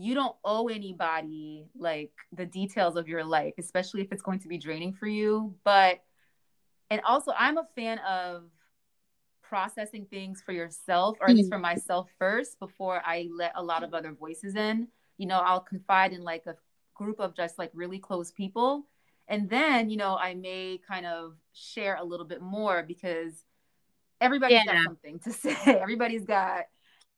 you 0.00 0.14
don't 0.14 0.36
owe 0.44 0.68
anybody 0.68 1.66
like 1.76 2.12
the 2.32 2.46
details 2.46 2.94
of 2.94 3.08
your 3.08 3.24
life, 3.24 3.54
especially 3.58 4.00
if 4.00 4.12
it's 4.12 4.22
going 4.22 4.38
to 4.38 4.48
be 4.48 4.56
draining 4.56 4.92
for 4.92 5.08
you. 5.08 5.54
But 5.64 6.00
and 6.90 7.00
also 7.02 7.32
I'm 7.36 7.58
a 7.58 7.66
fan 7.74 7.98
of 7.98 8.44
processing 9.42 10.06
things 10.06 10.42
for 10.44 10.52
yourself 10.52 11.16
or 11.20 11.28
at 11.28 11.34
least 11.34 11.48
for 11.48 11.58
myself 11.58 12.08
first 12.18 12.58
before 12.60 13.02
I 13.04 13.28
let 13.34 13.52
a 13.56 13.62
lot 13.62 13.82
of 13.82 13.92
other 13.94 14.12
voices 14.12 14.54
in. 14.56 14.88
You 15.16 15.26
know, 15.26 15.38
I'll 15.40 15.60
confide 15.60 16.12
in 16.12 16.22
like 16.22 16.46
a 16.46 16.54
group 16.98 17.20
of 17.20 17.34
just 17.36 17.58
like 17.58 17.70
really 17.74 18.00
close 18.00 18.32
people. 18.32 18.86
And 19.28 19.48
then, 19.50 19.90
you 19.90 19.96
know, 19.98 20.16
I 20.18 20.34
may 20.34 20.80
kind 20.88 21.06
of 21.06 21.36
share 21.54 21.96
a 21.96 22.04
little 22.04 22.26
bit 22.26 22.42
more 22.42 22.82
because 22.82 23.44
everybody's 24.20 24.64
Yeah. 24.64 24.74
got 24.74 24.84
something 24.84 25.18
to 25.20 25.32
say. 25.34 25.56
Everybody's 25.66 26.26
got 26.26 26.66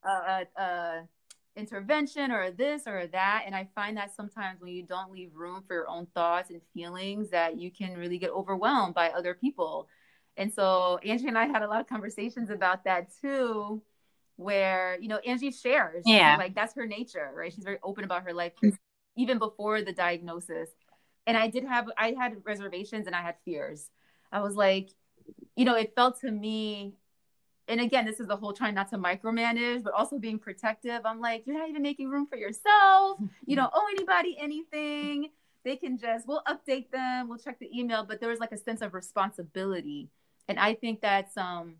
a, 0.04 0.08
a, 0.08 0.46
a 0.62 1.08
intervention 1.56 2.32
or 2.32 2.50
this 2.52 2.86
or 2.86 3.06
that. 3.08 3.44
And 3.46 3.54
I 3.54 3.68
find 3.74 3.96
that 3.96 4.14
sometimes 4.14 4.60
when 4.60 4.72
you 4.72 4.84
don't 4.84 5.12
leave 5.12 5.34
room 5.34 5.62
for 5.66 5.74
your 5.74 5.88
own 5.88 6.06
thoughts 6.14 6.50
and 6.50 6.60
feelings, 6.74 7.30
that 7.30 7.58
you 7.58 7.70
can 7.70 7.96
really 7.98 8.18
get 8.18 8.30
overwhelmed 8.30 8.94
by 8.94 9.10
other 9.10 9.34
people. 9.34 9.88
And 10.36 10.52
so 10.52 10.98
Angie 11.04 11.28
and 11.28 11.38
I 11.38 11.46
had 11.46 11.62
a 11.62 11.68
lot 11.68 11.80
of 11.80 11.88
conversations 11.88 12.50
about 12.50 12.84
that 12.84 13.08
too, 13.20 13.82
where, 14.36 14.98
you 15.00 15.08
know, 15.08 15.18
Angie 15.18 15.50
shares. 15.52 16.04
Yeah. 16.06 16.36
Like 16.36 16.54
that's 16.54 16.74
her 16.74 16.86
nature, 16.86 17.30
right? 17.34 17.52
She's 17.52 17.64
very 17.64 17.78
open 17.82 18.04
about 18.04 18.24
her 18.24 18.32
life, 18.32 18.52
'cause 18.60 18.72
even 19.16 19.38
before 19.38 19.82
the 19.82 19.92
diagnosis. 19.92 20.70
And 21.26 21.36
I 21.36 21.48
did 21.48 21.64
have, 21.64 21.88
I 21.98 22.12
had 22.12 22.36
reservations 22.44 23.06
and 23.06 23.14
I 23.14 23.22
had 23.22 23.36
fears. 23.44 23.90
I 24.32 24.40
was 24.40 24.54
like, 24.54 24.90
you 25.56 25.64
know, 25.64 25.76
it 25.76 25.92
felt 25.94 26.20
to 26.20 26.30
me, 26.30 26.94
and 27.68 27.80
again, 27.80 28.04
this 28.04 28.18
is 28.18 28.26
the 28.26 28.36
whole 28.36 28.52
trying 28.52 28.74
not 28.74 28.90
to 28.90 28.98
micromanage, 28.98 29.82
but 29.82 29.92
also 29.92 30.18
being 30.18 30.38
protective. 30.38 31.02
I'm 31.04 31.20
like, 31.20 31.46
you're 31.46 31.56
not 31.56 31.68
even 31.68 31.82
making 31.82 32.08
room 32.08 32.26
for 32.26 32.36
yourself. 32.36 33.18
You 33.46 33.56
don't 33.56 33.70
owe 33.72 33.86
anybody 33.90 34.36
anything. 34.40 35.30
They 35.62 35.76
can 35.76 35.98
just, 35.98 36.26
we'll 36.26 36.42
update 36.48 36.90
them, 36.90 37.28
we'll 37.28 37.38
check 37.38 37.58
the 37.58 37.68
email, 37.78 38.04
but 38.04 38.18
there 38.18 38.30
was 38.30 38.40
like 38.40 38.52
a 38.52 38.56
sense 38.56 38.80
of 38.80 38.94
responsibility. 38.94 40.08
And 40.48 40.58
I 40.58 40.74
think 40.74 41.00
that's, 41.02 41.36
um, 41.36 41.74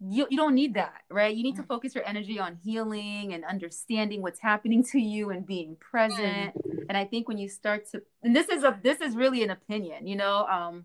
you, 0.00 0.26
you 0.30 0.36
don't 0.36 0.54
need 0.54 0.74
that, 0.74 1.02
right? 1.10 1.34
You 1.34 1.42
need 1.42 1.56
to 1.56 1.62
focus 1.62 1.94
your 1.94 2.06
energy 2.06 2.38
on 2.38 2.56
healing 2.62 3.32
and 3.32 3.44
understanding 3.44 4.20
what's 4.20 4.40
happening 4.40 4.84
to 4.84 4.98
you 4.98 5.30
and 5.30 5.46
being 5.46 5.76
present. 5.76 6.54
And 6.88 6.98
I 6.98 7.04
think 7.04 7.28
when 7.28 7.38
you 7.38 7.48
start 7.48 7.90
to, 7.92 8.02
and 8.22 8.36
this 8.36 8.48
is 8.48 8.62
a, 8.62 8.78
this 8.82 9.00
is 9.00 9.16
really 9.16 9.42
an 9.42 9.50
opinion, 9.50 10.06
you 10.06 10.16
know, 10.16 10.46
um, 10.46 10.84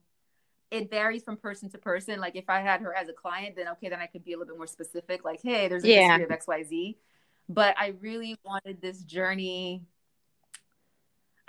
it 0.71 0.89
varies 0.89 1.23
from 1.23 1.35
person 1.35 1.69
to 1.71 1.77
person. 1.77 2.21
Like 2.21 2.37
if 2.37 2.49
I 2.49 2.61
had 2.61 2.79
her 2.81 2.95
as 2.95 3.09
a 3.09 3.13
client, 3.13 3.57
then 3.57 3.67
okay, 3.67 3.89
then 3.89 3.99
I 3.99 4.07
could 4.07 4.23
be 4.23 4.31
a 4.31 4.37
little 4.37 4.53
bit 4.53 4.57
more 4.57 4.67
specific. 4.67 5.25
Like, 5.25 5.41
hey, 5.43 5.67
there's 5.67 5.83
a 5.83 5.89
Yeah. 5.89 6.07
history 6.07 6.23
of 6.23 6.31
X, 6.31 6.47
Y, 6.47 6.63
Z. 6.63 6.97
But 7.49 7.75
I 7.77 7.93
really 7.99 8.37
wanted 8.45 8.81
this 8.81 9.03
journey. 9.03 9.83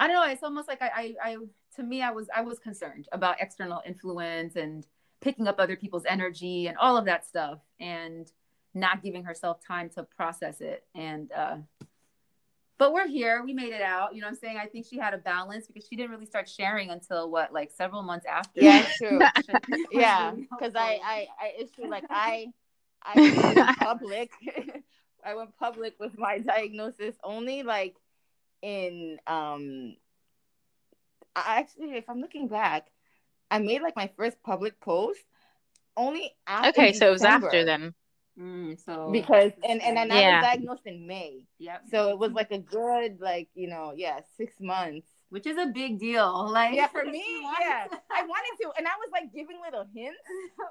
I 0.00 0.08
don't 0.08 0.16
know. 0.16 0.32
It's 0.32 0.42
almost 0.42 0.66
like 0.66 0.82
I, 0.82 0.90
I, 0.94 1.14
I, 1.22 1.36
to 1.76 1.82
me, 1.84 2.02
I 2.02 2.10
was, 2.10 2.26
I 2.34 2.42
was 2.42 2.58
concerned 2.58 3.08
about 3.12 3.36
external 3.40 3.80
influence 3.86 4.56
and 4.56 4.84
picking 5.22 5.48
up 5.48 5.56
other 5.58 5.76
people's 5.76 6.04
energy 6.06 6.66
and 6.66 6.76
all 6.76 6.98
of 6.98 7.06
that 7.06 7.26
stuff, 7.26 7.60
and 7.80 8.30
not 8.74 9.02
giving 9.02 9.24
herself 9.24 9.58
time 9.66 9.88
to 9.90 10.02
process 10.02 10.60
it. 10.60 10.84
And, 10.94 11.32
uh, 11.32 11.56
but 12.78 12.92
we're 12.92 13.08
here. 13.08 13.42
We 13.44 13.54
made 13.54 13.72
it 13.72 13.82
out. 13.82 14.14
You 14.14 14.20
know 14.20 14.26
what 14.26 14.32
I'm 14.32 14.38
saying? 14.38 14.58
I 14.60 14.66
think 14.66 14.86
she 14.86 14.98
had 14.98 15.14
a 15.14 15.18
balance 15.18 15.66
because 15.66 15.86
she 15.86 15.96
didn't 15.96 16.10
really 16.10 16.26
start 16.26 16.48
sharing 16.48 16.90
until 16.90 17.30
what, 17.30 17.52
like 17.52 17.70
several 17.70 18.02
months 18.02 18.26
after. 18.26 18.60
Yeah, 18.60 18.86
true. 18.98 19.20
Yeah 19.92 20.32
because. 20.62 20.74
I, 20.74 20.98
I 21.04 21.26
i 21.40 21.52
issue 21.58 21.88
like 21.88 22.04
i 22.10 22.46
i 23.02 23.14
went 23.54 23.78
public 23.78 24.30
i 25.24 25.34
went 25.34 25.56
public 25.58 25.94
with 25.98 26.18
my 26.18 26.38
diagnosis 26.38 27.14
only 27.22 27.62
like 27.62 27.96
in 28.62 29.18
um 29.26 29.96
I 31.34 31.60
actually 31.60 31.96
if 31.96 32.08
i'm 32.08 32.20
looking 32.20 32.48
back 32.48 32.88
i 33.52 33.58
made 33.58 33.82
like 33.82 33.96
my 33.96 34.10
first 34.16 34.36
public 34.42 34.80
post 34.80 35.20
only 35.96 36.32
after 36.46 36.70
Okay, 36.70 36.92
so 36.92 37.08
it 37.08 37.10
was 37.12 37.22
after 37.22 37.64
December, 37.64 37.64
then. 37.64 37.94
Mm, 38.38 38.80
so 38.84 39.12
because 39.12 39.52
and 39.68 39.82
and, 39.82 39.98
and 39.98 40.10
i 40.12 40.20
Yeah. 40.20 40.40
was 40.40 40.46
diagnosed 40.48 40.86
in 40.86 41.06
may 41.06 41.44
yep. 41.58 41.82
so 41.90 42.08
it 42.10 42.18
was 42.18 42.32
like 42.32 42.50
a 42.50 42.58
good 42.58 43.20
like 43.20 43.48
you 43.54 43.68
know 43.68 43.92
yeah 43.94 44.20
six 44.38 44.54
months 44.58 45.06
which 45.28 45.46
is 45.46 45.58
a 45.58 45.66
big 45.66 45.98
deal. 45.98 46.48
Like 46.50 46.74
yeah 46.74 46.86
for 46.86 47.04
me 47.04 47.22
yeah 47.60 47.86
i 48.10 48.22
wanted 48.32 48.54
to 48.62 48.72
and 48.78 48.86
i 48.86 48.96
was 49.00 49.10
like 49.12 49.32
giving 49.34 49.58
little 49.62 49.86
hints 49.94 50.18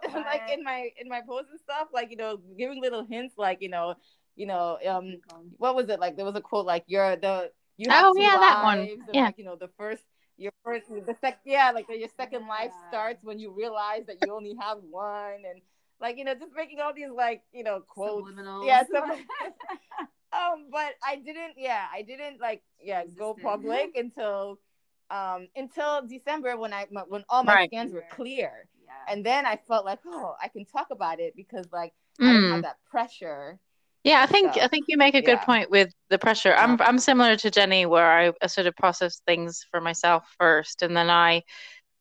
like 0.15 0.41
in 0.51 0.63
my 0.63 0.89
in 0.99 1.07
my 1.07 1.21
posts 1.27 1.51
and 1.51 1.59
stuff, 1.59 1.87
like 1.93 2.09
you 2.11 2.17
know, 2.17 2.37
giving 2.57 2.81
little 2.81 3.05
hints, 3.05 3.35
like 3.37 3.61
you 3.61 3.69
know, 3.69 3.95
you 4.35 4.47
know, 4.47 4.77
um, 4.87 5.17
what 5.57 5.75
was 5.75 5.89
it 5.89 5.99
like? 5.99 6.15
There 6.15 6.25
was 6.25 6.35
a 6.35 6.41
quote 6.41 6.65
like 6.65 6.83
"You're 6.87 7.15
the 7.15 7.51
you 7.77 7.89
have 7.89 8.05
Oh, 8.05 8.13
two 8.15 8.21
yeah, 8.23 8.37
that 8.39 8.63
one. 8.63 8.87
Yeah. 9.13 9.25
like 9.25 9.37
you 9.37 9.45
know, 9.45 9.55
the 9.55 9.69
first 9.77 10.03
your 10.37 10.51
first 10.63 10.87
the 10.89 11.15
sec 11.21 11.39
yeah, 11.45 11.71
like 11.71 11.87
your 11.89 12.09
second 12.17 12.47
life 12.47 12.71
starts 12.87 13.23
when 13.23 13.39
you 13.39 13.51
realize 13.51 14.05
that 14.07 14.21
you 14.21 14.33
only 14.33 14.55
have 14.59 14.79
one, 14.89 15.43
and 15.49 15.61
like 15.99 16.17
you 16.17 16.23
know, 16.23 16.33
just 16.35 16.53
making 16.55 16.79
all 16.79 16.93
these 16.93 17.09
like 17.15 17.43
you 17.53 17.63
know 17.63 17.81
quotes. 17.87 18.29
Subliminals. 18.29 18.65
Yeah, 18.67 18.83
some, 18.91 19.11
um, 20.33 20.67
but 20.71 20.93
I 21.05 21.15
didn't. 21.17 21.53
Yeah, 21.57 21.85
I 21.93 22.01
didn't 22.01 22.39
like 22.39 22.63
yeah 22.81 23.03
go 23.17 23.33
public 23.33 23.91
until 23.95 24.59
um 25.09 25.47
until 25.55 26.05
December 26.07 26.57
when 26.57 26.73
I 26.73 26.87
when 27.07 27.23
all 27.29 27.43
my 27.43 27.55
Right. 27.55 27.69
scans 27.69 27.91
were 27.93 28.05
clear 28.11 28.67
yeah. 28.85 29.13
and 29.13 29.25
then 29.25 29.45
I 29.45 29.57
felt 29.57 29.85
like, 29.85 29.99
oh, 30.05 30.35
I 30.41 30.47
can 30.47 30.65
talk 30.65 30.87
about 30.91 31.19
it 31.19 31.35
because 31.35 31.65
like 31.71 31.93
I 32.25 32.33
didn't 32.33 32.43
Mm. 32.43 32.51
have 32.51 32.61
that 32.63 32.77
pressure. 32.89 33.59
Yeah, 34.03 34.21
I 34.23 34.25
think 34.25 34.57
I 34.57 34.67
think 34.67 34.85
you 34.87 34.97
make 34.97 35.13
a 35.15 35.21
good 35.21 35.37
Yeah. 35.37 35.45
point 35.45 35.69
with 35.69 35.93
the 36.09 36.17
pressure. 36.17 36.53
I'm 36.53 36.81
I'm 36.81 36.97
similar 36.99 37.35
to 37.37 37.51
Jenny 37.51 37.85
where 37.85 38.33
I, 38.41 38.47
sort 38.47 38.67
of 38.67 38.75
process 38.75 39.21
things 39.27 39.65
for 39.69 39.79
myself 39.79 40.23
first 40.39 40.81
and 40.81 40.95
then 40.97 41.09
I 41.09 41.43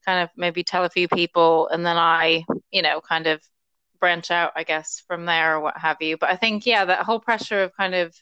kind 0.06 0.22
of 0.22 0.30
maybe 0.36 0.64
tell 0.64 0.84
a 0.84 0.90
few 0.90 1.08
people 1.08 1.68
and 1.68 1.84
then 1.86 1.96
I, 1.98 2.44
you 2.72 2.82
know, 2.82 3.00
kind 3.02 3.26
of 3.26 3.42
branch 4.00 4.30
out, 4.30 4.52
I 4.56 4.64
guess, 4.64 5.02
from 5.06 5.26
there 5.26 5.56
or 5.56 5.60
what 5.60 5.76
have 5.78 5.98
you. 6.00 6.16
But 6.18 6.30
I 6.30 6.36
think, 6.36 6.66
yeah, 6.66 6.84
that 6.86 7.04
whole 7.04 7.20
pressure 7.20 7.62
of 7.64 7.72
kind 7.76 7.94
of 7.94 8.14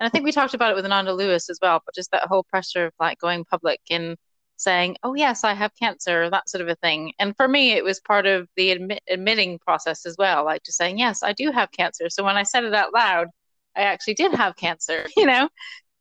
and 0.00 0.06
I 0.06 0.10
think 0.10 0.24
we 0.24 0.32
talked 0.32 0.54
about 0.54 0.72
it 0.72 0.76
with 0.76 0.84
Ananda 0.86 1.14
Lewis 1.14 1.48
as 1.50 1.58
well, 1.62 1.80
but 1.86 1.94
just 1.94 2.10
that 2.12 2.24
whole 2.28 2.44
pressure 2.44 2.86
of 2.86 2.92
like 3.00 3.18
going 3.20 3.44
public 3.44 3.80
and 3.90 4.16
saying, 4.56 4.96
"Oh 5.02 5.14
yes, 5.14 5.44
I 5.44 5.54
have 5.54 5.72
cancer," 5.78 6.30
that 6.30 6.48
sort 6.48 6.62
of 6.62 6.68
a 6.68 6.76
thing. 6.76 7.12
And 7.18 7.36
for 7.36 7.48
me, 7.48 7.72
it 7.72 7.84
was 7.84 8.00
part 8.00 8.26
of 8.26 8.48
the 8.56 8.70
admit, 8.72 9.02
admitting 9.08 9.58
process 9.60 10.06
as 10.06 10.16
well, 10.18 10.44
like 10.44 10.62
just 10.64 10.78
saying, 10.78 10.98
"Yes, 10.98 11.22
I 11.22 11.32
do 11.32 11.50
have 11.52 11.70
cancer." 11.72 12.08
So 12.10 12.24
when 12.24 12.36
I 12.36 12.42
said 12.44 12.64
it 12.64 12.74
out 12.74 12.92
loud, 12.94 13.28
I 13.76 13.82
actually 13.82 14.14
did 14.14 14.32
have 14.34 14.56
cancer, 14.56 15.06
you 15.16 15.26
know. 15.26 15.48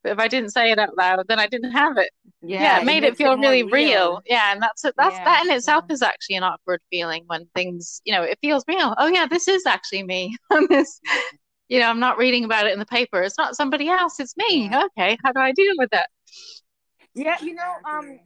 But 0.04 0.14
if 0.14 0.20
I 0.20 0.28
didn't 0.28 0.52
say 0.52 0.72
it 0.72 0.80
out 0.80 0.96
loud, 0.98 1.26
then 1.28 1.40
I 1.40 1.48
didn't 1.48 1.72
have 1.72 1.98
it. 1.98 2.12
Yeah, 2.42 2.80
it 2.80 2.86
made 2.86 3.04
it 3.04 3.18
feel 3.18 3.38
really 3.38 3.64
real. 3.64 4.22
Yeah, 4.26 4.52
and 4.54 4.62
that's 4.62 4.84
that's 4.84 4.96
Yeah, 4.98 5.26
that 5.26 5.46
in 5.46 5.52
itself 5.52 5.86
yeah. 5.90 5.94
is 5.96 6.02
actually 6.04 6.36
an 6.36 6.44
awkward 6.44 6.82
feeling 6.92 7.24
when 7.28 7.48
things, 7.56 8.02
you 8.06 8.14
know, 8.14 8.22
it 8.22 8.38
feels 8.42 8.64
real. 8.68 8.94
Oh 9.00 9.08
yeah, 9.08 9.26
this 9.26 9.48
is 9.48 9.66
actually 9.66 10.04
me 10.04 10.38
on 10.52 10.68
this. 10.70 11.02
You 11.70 11.80
know, 11.80 11.88
I'm 11.90 12.00
not 12.00 12.20
reading 12.20 12.46
about 12.46 12.68
it 12.68 12.74
in 12.74 12.80
the 12.80 12.86
paper. 12.86 13.24
It's 13.24 13.38
not 13.40 13.56
somebody 13.56 13.90
else, 13.90 14.20
it's 14.20 14.38
me. 14.38 14.70
Yeah. 14.70 14.84
Okay, 14.98 15.18
how 15.24 15.32
do 15.32 15.40
I 15.40 15.52
deal 15.54 15.74
with 15.78 15.90
that? 15.92 16.10
Yeah, 17.16 17.38
you 17.42 17.54
know, 17.54 17.76
um, 17.86 18.20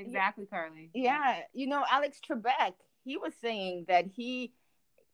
exactly, 0.00 0.46
Carly. 0.46 0.90
Yeah, 0.94 1.40
you 1.52 1.66
know, 1.66 1.84
Alex 1.90 2.20
Trebek, 2.26 2.74
he 3.04 3.16
was 3.16 3.32
saying 3.40 3.86
that 3.88 4.06
he 4.06 4.52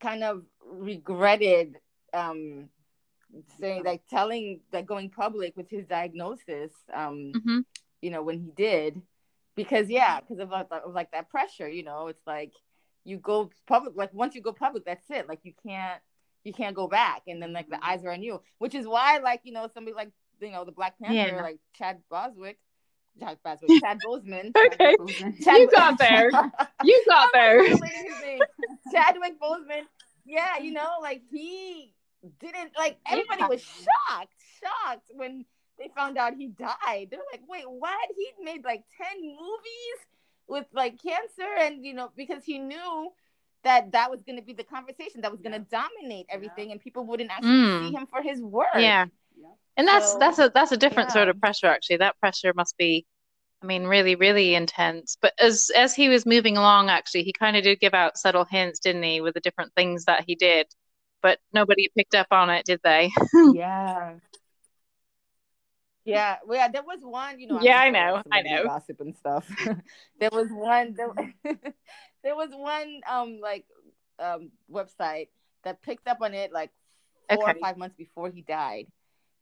kind 0.01 0.23
of 0.23 0.43
regretted 0.65 1.77
um 2.13 2.69
saying 3.61 3.83
like 3.85 4.03
telling 4.09 4.61
like 4.73 4.87
going 4.87 5.11
public 5.11 5.57
with 5.57 5.69
his 5.69 5.85
diagnosis 5.87 6.71
um 6.95 7.33
Mhm. 7.35 7.65
you 8.01 8.11
know 8.11 8.23
when 8.23 8.39
he 8.39 8.51
did 8.51 9.01
because 9.55 9.89
yeah 9.89 10.21
because 10.21 10.39
of, 10.39 10.51
like, 10.51 10.69
of 10.71 10.95
like 10.95 11.11
that 11.13 11.29
pressure 11.29 11.69
you 11.69 11.83
know 11.83 12.07
it's 12.09 12.27
like 12.27 12.53
you 13.05 13.17
go 13.19 13.51
public 13.67 13.95
like 13.97 14.13
once 14.15 14.35
you 14.35 14.41
go 14.41 14.53
public 14.53 14.85
that's 14.85 15.11
it 15.11 15.29
like 15.29 15.41
you 15.45 15.53
can't 15.67 16.01
you 16.45 16.53
can't 16.53 16.77
go 16.77 16.87
back 16.87 17.23
and 17.27 17.43
then 17.43 17.53
like 17.53 17.69
the 17.69 17.85
eyes 17.85 18.05
are 18.05 18.13
on 18.13 18.23
you 18.23 18.41
which 18.59 18.75
is 18.75 18.87
why 18.87 19.19
like 19.19 19.41
you 19.45 19.53
know 19.53 19.69
somebody 19.73 19.95
like 19.95 20.11
you 20.41 20.51
know 20.53 20.65
the 20.65 20.73
black 20.73 20.99
panther 20.99 21.15
Yeah. 21.37 21.43
like 21.43 21.59
chad 21.75 22.01
boswick 22.11 22.59
chad 23.19 23.39
boswick 23.45 23.81
chad 23.81 23.99
boseman 24.05 24.53
Okay. 24.57 24.97
Chad- 25.43 25.57
You 25.59 25.71
got 25.71 25.99
there. 25.99 26.31
You 26.85 27.05
got 27.09 27.31
there. 27.33 27.63
Chadwick 28.93 29.41
Boseman. 29.41 29.83
Yeah, 30.25 30.59
you 30.61 30.73
know, 30.73 30.97
like 31.01 31.23
he 31.31 31.93
didn't 32.41 32.73
like 32.77 32.99
everybody 33.09 33.41
Yeah. 33.43 33.49
was 33.49 33.63
shocked, 33.63 34.33
shocked 34.63 35.11
when 35.15 35.45
they 35.79 35.89
found 35.95 36.19
out 36.19 36.35
he 36.35 36.49
died. 36.49 37.09
They're 37.11 37.21
like, 37.33 37.43
wait, 37.49 37.65
what? 37.69 38.09
He 38.17 38.45
made 38.45 38.65
like 38.65 38.83
10 39.01 39.21
movies 39.23 39.99
with 40.49 40.67
like 40.73 41.01
cancer, 41.03 41.49
and 41.61 41.85
you 41.85 41.95
know, 41.95 42.11
because 42.17 42.45
he 42.45 42.59
knew 42.59 43.13
that 43.63 43.93
that 43.93 44.11
was 44.11 44.23
going 44.23 44.37
to 44.39 44.45
be 44.45 44.53
the 44.53 44.65
conversation 44.65 45.21
that 45.23 45.31
was 45.31 45.41
going 45.41 45.53
to 45.53 45.59
dominate 45.71 46.27
everything, 46.29 46.73
and 46.73 46.81
people 46.81 47.05
wouldn't 47.05 47.31
actually 47.31 47.51
Mm. 47.51 47.89
see 47.89 47.95
him 47.95 48.07
for 48.07 48.23
his 48.23 48.41
work. 48.41 48.67
Yeah. 48.77 49.07
Yeah. 49.77 49.83
And 49.83 49.89
that's 49.89 50.13
So, 50.13 50.19
that's 50.21 50.39
a 50.39 50.51
that's 50.55 50.73
a 50.73 50.77
different 50.77 51.13
sort 51.13 51.29
of 51.29 51.39
pressure 51.41 51.67
actually. 51.67 51.99
That 51.99 52.19
pressure 52.21 52.53
must 52.55 52.77
be 52.79 53.07
I 53.63 53.67
mean 53.67 53.85
really 53.87 54.17
really 54.17 54.55
intense. 54.55 55.17
But 55.23 55.35
as 55.41 55.71
as 55.77 55.95
he 55.95 56.09
was 56.09 56.27
moving 56.27 56.57
along 56.59 56.91
actually, 56.91 57.25
he 57.25 57.33
kind 57.35 57.57
of 57.57 57.65
did 57.65 57.81
give 57.81 57.95
out 57.95 58.19
subtle 58.19 58.47
hints, 58.47 58.81
didn't 58.81 59.03
he, 59.05 59.21
with 59.21 59.35
the 59.35 59.41
different 59.41 59.73
things 59.77 60.07
that 60.07 60.25
he 60.27 60.35
did. 60.37 60.67
But 61.23 61.41
nobody 61.53 61.91
picked 61.97 62.15
up 62.15 62.29
on 62.33 62.51
it, 62.51 62.67
did 62.67 62.81
they? 62.85 63.13
Yeah. 63.49 64.19
Yeah, 66.05 66.37
well, 66.47 66.59
yeah, 66.59 66.69
there 66.69 66.85
was 66.85 67.01
one, 67.03 67.41
you 67.41 67.49
know. 67.49 67.59
Yeah, 67.61 67.77
I 67.79 67.89
I'm 67.89 67.95
know, 67.95 68.23
I 68.31 68.43
know. 68.43 68.63
Gossip 68.63 69.01
and 69.01 69.17
stuff. 69.17 69.45
there 70.21 70.31
was 70.33 70.49
one, 70.51 70.95
there, 70.97 71.13
there 72.23 72.37
was 72.37 72.51
one, 72.53 73.01
um, 73.09 73.41
like, 73.41 73.65
um, 74.21 74.51
website 74.71 75.29
that 75.65 75.83
picked 75.83 76.07
up 76.07 76.19
on 76.23 76.33
it 76.33 76.53
like 76.53 76.71
four 77.29 77.43
Okay. 77.43 77.53
or 77.53 77.55
five 77.61 77.77
months 77.77 77.97
before 77.97 78.31
he 78.31 78.43
died, 78.43 78.87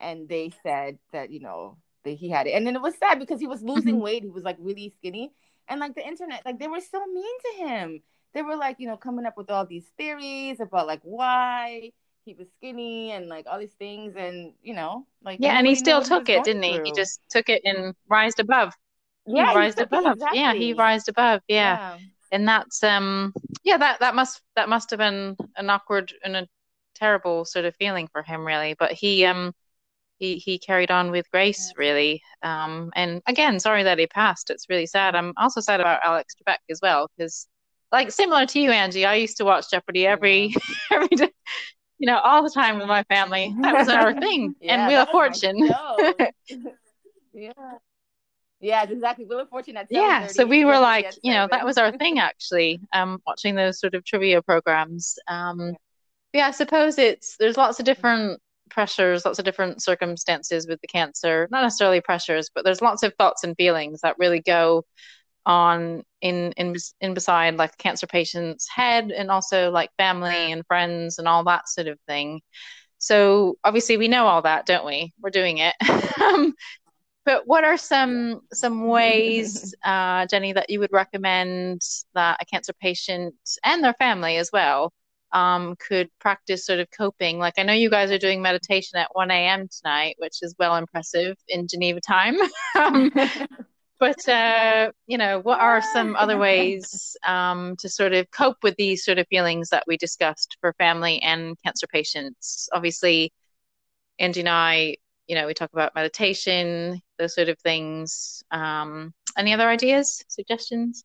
and 0.01 0.29
they 0.29 0.53
said 0.63 0.99
that 1.13 1.31
you 1.31 1.41
know 1.41 1.79
that 2.05 2.13
he 2.13 2.29
had 2.31 2.47
it, 2.47 2.53
and 2.53 2.67
then 2.67 2.77
it 2.77 2.83
was 2.83 2.97
sad 2.99 3.19
because 3.19 3.41
he 3.41 3.47
was 3.47 3.63
losing 3.63 3.95
Mhm. 3.95 4.01
weight. 4.01 4.23
He 4.23 4.31
was 4.31 4.45
like 4.45 4.57
really 4.61 4.93
skinny, 4.99 5.33
and 5.69 5.81
like 5.81 5.95
the 5.95 6.07
internet, 6.07 6.43
like 6.45 6.59
they 6.59 6.69
were 6.69 6.81
so 6.81 7.05
mean 7.07 7.39
to 7.59 7.65
him. 7.67 8.03
They 8.35 8.43
were 8.43 8.57
like, 8.57 8.77
you 8.81 8.89
know, 8.89 8.97
coming 8.97 9.27
up 9.27 9.37
with 9.37 9.51
all 9.51 9.67
these 9.67 9.87
theories 9.97 10.61
about 10.61 10.87
like 10.87 11.01
why 11.05 11.93
he 12.25 12.35
was 12.35 12.49
skinny 12.57 13.13
and 13.13 13.29
like 13.29 13.47
all 13.49 13.59
these 13.59 13.75
things, 13.79 14.15
and 14.17 14.55
you 14.63 14.75
know, 14.75 15.07
like 15.25 15.41
Yeah, 15.41 15.59
and 15.59 15.67
he 15.67 15.75
still 15.75 16.03
took 16.03 16.29
it, 16.29 16.45
didn't 16.45 16.63
he? 16.63 16.81
He 16.85 16.93
just 16.93 17.21
took 17.29 17.49
it 17.49 17.63
and 17.65 17.95
rised 18.09 18.41
above. 18.41 18.73
He 19.27 19.33
yeah, 19.37 19.51
he 19.53 19.57
rised 19.57 19.81
above. 19.81 20.19
Yeah, 20.33 20.55
he 20.55 20.73
exactly. 20.73 20.75
rised 20.75 21.09
above. 21.09 21.41
Yeah. 21.49 21.79
yeah. 21.79 21.99
And 22.33 22.49
that's 22.49 22.83
um 22.83 23.33
yeah, 23.65 23.77
that 23.79 24.01
that 24.01 24.15
must 24.15 24.41
that 24.57 24.69
must 24.69 24.91
have 24.91 24.99
been 24.99 25.37
an 25.57 25.71
awkward 25.71 26.13
and 26.25 26.37
a 26.37 26.49
terrible 26.95 27.45
sort 27.45 27.65
of 27.65 27.75
feeling 27.77 28.09
for 28.13 28.23
him 28.23 28.45
really. 28.47 28.75
But 28.79 28.93
he 28.93 29.25
um 29.25 29.53
he 30.25 30.37
he 30.37 30.59
carried 30.59 30.91
on 30.91 31.11
with 31.11 31.31
grace 31.31 31.73
really. 31.77 32.23
Um 32.43 32.91
and 32.95 33.23
again, 33.27 33.61
sorry 33.61 33.83
that 33.83 33.99
he 33.99 34.07
passed. 34.07 34.51
It's 34.51 34.69
really 34.69 34.87
sad. 34.87 35.15
I'm 35.15 35.33
also 35.37 35.61
sad 35.61 35.81
about 35.81 36.01
Alex 36.05 36.35
Trebek 36.35 36.59
as 36.71 36.81
well 36.83 37.11
because 37.17 37.47
like 37.93 38.11
similar 38.11 38.47
to 38.47 38.61
you, 38.61 38.71
Angie, 38.71 39.05
I 39.05 39.15
used 39.15 39.37
to 39.39 39.45
watch 39.45 39.71
Jeopardy 39.71 40.07
every 40.07 40.55
every 40.93 41.09
day, 41.09 41.31
you 41.99 42.07
know, 42.07 42.19
all 42.19 42.43
the 42.43 42.51
time 42.51 42.79
with 42.79 42.89
my 42.89 43.03
family. 43.05 43.55
That 43.61 43.75
was 43.75 43.89
our 43.89 44.19
thing. 44.25 44.55
Yeah, 44.61 44.75
and 44.75 44.89
Wheel 44.89 45.03
of 45.03 45.11
Fortune. 45.11 45.59
yeah. 47.33 47.53
Yeah, 48.61 48.85
exactly. 48.85 49.27
Wheel 49.27 49.41
of 49.41 49.51
Fortune 49.51 49.77
at 49.77 49.89
Yeah, 49.91 50.27
so 50.27 50.47
we 50.47 50.65
were 50.65 50.79
like, 50.79 51.13
you 51.23 51.35
know, 51.35 51.47
that 51.51 51.67
was 51.67 51.77
our 51.77 51.93
thing 51.93 52.19
actually, 52.19 52.81
um, 52.95 53.21
watching 53.27 53.55
those 53.55 53.79
sort 53.79 53.95
of 53.95 54.05
trivia 54.05 54.41
programs. 54.41 55.19
Um, 55.29 55.77
yeah, 56.33 56.49
I 56.49 56.51
suppose 56.51 56.99
it's 56.99 57.37
there's 57.37 57.59
lots 57.59 57.79
of 57.79 57.85
different 57.85 58.41
pressures, 58.75 59.25
lots 59.25 59.39
of 59.39 59.45
different 59.45 59.83
circumstances 59.83 60.67
with 60.67 60.81
the 60.81 60.89
cancer. 60.89 61.49
Not 61.51 61.63
necessarily 61.63 62.01
pressures, 62.01 62.51
but 62.55 62.65
there's 62.65 62.83
lots 62.83 63.03
of 63.03 63.15
thoughts 63.15 63.45
and 63.45 63.57
feelings 63.57 64.01
that 64.03 64.17
really 64.19 64.41
go 64.41 64.85
on 65.47 66.03
in 66.23 66.53
in 66.53 66.75
in 67.01 67.15
beside 67.15 67.57
like 67.57 67.73
the 67.73 67.83
cancer 67.83 68.07
patient's 68.07 68.67
head 68.69 69.11
and 69.11 69.31
also 69.31 69.71
like 69.71 69.91
family 69.99 70.53
and 70.53 70.67
friends 70.67 71.19
and 71.19 71.29
all 71.29 71.45
that 71.45 71.69
sort 71.69 71.87
of 71.87 71.99
thing. 72.09 72.41
So 72.99 73.57
obviously 73.65 73.97
we 73.97 74.09
know 74.09 74.27
all 74.27 74.43
that, 74.43 74.67
don't 74.67 74.87
we? 74.87 75.13
We're 75.21 75.31
doing 75.31 75.59
it. 75.59 75.75
Um, 76.21 76.55
but 77.25 77.47
what 77.47 77.65
are 77.65 77.77
some 77.77 78.41
some 78.53 78.87
ways, 78.87 79.75
uh, 79.85 80.27
Jenny, 80.27 80.53
that 80.55 80.71
you 80.71 80.81
would 80.81 80.93
recommend 80.93 81.81
that 82.15 82.39
a 82.41 82.45
cancer 82.47 82.73
patient 82.81 83.35
and 83.65 83.85
their 83.85 83.95
family 83.95 84.37
as 84.39 84.51
well 84.53 84.93
um, 85.35 85.75
could 85.77 86.09
practice 86.21 86.65
sort 86.65 86.79
of 86.79 86.89
coping? 86.97 87.39
Like 87.39 87.55
I 87.59 87.65
know 87.65 87.73
you 87.73 87.91
guys 87.91 88.11
are 88.11 88.19
doing 88.19 88.41
meditation 88.41 88.99
at 88.99 89.15
1 89.15 89.31
a.m. 89.31 89.69
tonight, 89.69 90.15
which 90.19 90.39
is 90.41 90.55
well 90.59 90.77
impressive 90.77 91.37
in 91.49 91.67
Geneva 91.67 92.01
time. 92.01 92.37
um, 92.81 93.11
but 93.99 94.29
uh, 94.29 94.93
you 95.07 95.19
know, 95.19 95.41
what 95.41 95.61
are 95.61 95.83
some 95.93 96.15
other 96.17 96.39
ways 96.39 97.17
um, 97.27 97.75
to 97.81 97.89
sort 97.89 98.15
of 98.15 98.31
cope 98.31 98.59
with 98.63 98.77
these 98.77 99.05
sort 99.05 99.19
of 99.19 99.27
feelings 99.29 99.71
that 99.71 99.85
we 99.87 99.97
discussed 99.97 100.57
for 100.61 100.73
family 100.75 101.21
and 101.21 101.57
cancer 101.65 101.89
patients? 101.89 102.69
Obviously, 102.73 103.33
Angie 104.21 104.41
and 104.41 104.49
I, 104.49 104.97
you 105.27 105.35
know, 105.35 105.49
we 105.49 105.55
talk 105.55 105.73
about 105.73 105.97
meditation, 105.97 107.03
those 107.19 107.35
sort 107.35 107.49
of 107.49 107.59
things. 107.59 108.45
Um, 108.53 109.13
any 109.37 109.53
other 109.53 109.69
ideas, 109.69 110.25
suggestions? 110.29 111.05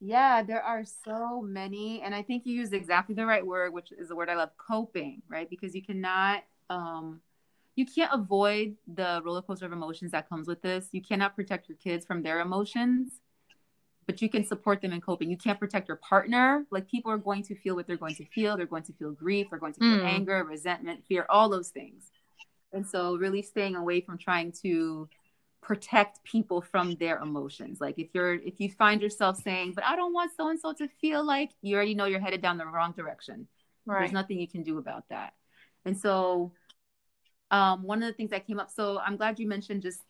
Yeah, 0.00 0.42
there 0.42 0.62
are 0.62 0.84
so 0.84 1.42
many. 1.42 2.02
And 2.02 2.14
I 2.14 2.22
think 2.22 2.46
you 2.46 2.54
used 2.54 2.72
exactly 2.72 3.14
the 3.14 3.26
right 3.26 3.44
word, 3.44 3.72
which 3.72 3.90
is 3.92 4.08
the 4.08 4.16
word 4.16 4.28
I 4.30 4.34
love 4.36 4.50
coping, 4.56 5.22
right? 5.28 5.48
Because 5.50 5.74
you 5.74 5.82
cannot, 5.82 6.44
um, 6.70 7.20
you 7.74 7.84
can't 7.84 8.10
avoid 8.12 8.76
the 8.86 9.20
roller 9.24 9.42
coaster 9.42 9.66
of 9.66 9.72
emotions 9.72 10.12
that 10.12 10.28
comes 10.28 10.46
with 10.46 10.62
this. 10.62 10.88
You 10.92 11.02
cannot 11.02 11.34
protect 11.34 11.68
your 11.68 11.78
kids 11.78 12.06
from 12.06 12.22
their 12.22 12.40
emotions, 12.40 13.20
but 14.06 14.22
you 14.22 14.28
can 14.28 14.44
support 14.44 14.80
them 14.80 14.92
in 14.92 15.00
coping. 15.00 15.30
You 15.30 15.36
can't 15.36 15.58
protect 15.58 15.88
your 15.88 15.96
partner. 15.98 16.64
Like 16.70 16.88
people 16.88 17.10
are 17.10 17.18
going 17.18 17.42
to 17.44 17.54
feel 17.56 17.74
what 17.74 17.86
they're 17.86 17.96
going 17.96 18.14
to 18.16 18.24
feel. 18.26 18.56
They're 18.56 18.66
going 18.66 18.84
to 18.84 18.92
feel 18.92 19.12
grief. 19.12 19.48
They're 19.50 19.58
going 19.58 19.74
to 19.74 19.80
feel 19.80 19.98
Mm. 19.98 20.04
anger, 20.04 20.44
resentment, 20.44 21.04
fear, 21.06 21.26
all 21.28 21.48
those 21.48 21.70
things. 21.70 22.10
And 22.72 22.86
so, 22.86 23.16
really 23.16 23.42
staying 23.42 23.76
away 23.76 24.00
from 24.02 24.18
trying 24.18 24.52
to 24.62 25.08
protect 25.60 26.22
people 26.24 26.60
from 26.62 26.94
their 26.96 27.18
emotions. 27.18 27.80
Like 27.80 27.98
if 27.98 28.08
you're 28.14 28.34
if 28.34 28.60
you 28.60 28.70
find 28.70 29.02
yourself 29.02 29.36
saying, 29.42 29.72
"But 29.74 29.84
I 29.84 29.96
don't 29.96 30.12
want 30.12 30.32
so 30.36 30.48
and 30.48 30.58
so 30.58 30.72
to 30.74 30.88
feel 31.00 31.24
like," 31.24 31.50
you 31.62 31.76
already 31.76 31.94
know 31.94 32.04
you're 32.06 32.20
headed 32.20 32.42
down 32.42 32.58
the 32.58 32.66
wrong 32.66 32.92
direction. 32.92 33.48
There's 34.00 34.12
nothing 34.12 34.38
you 34.38 34.48
can 34.48 34.62
do 34.62 34.78
about 34.78 35.08
that. 35.08 35.34
And 35.84 35.98
so, 35.98 36.52
um, 37.50 37.82
one 37.82 38.02
of 38.02 38.06
the 38.08 38.12
things 38.12 38.30
that 38.30 38.46
came 38.46 38.60
up. 38.60 38.70
So 38.70 38.98
I'm 38.98 39.16
glad 39.16 39.38
you 39.38 39.48
mentioned 39.48 39.82
just 39.82 40.02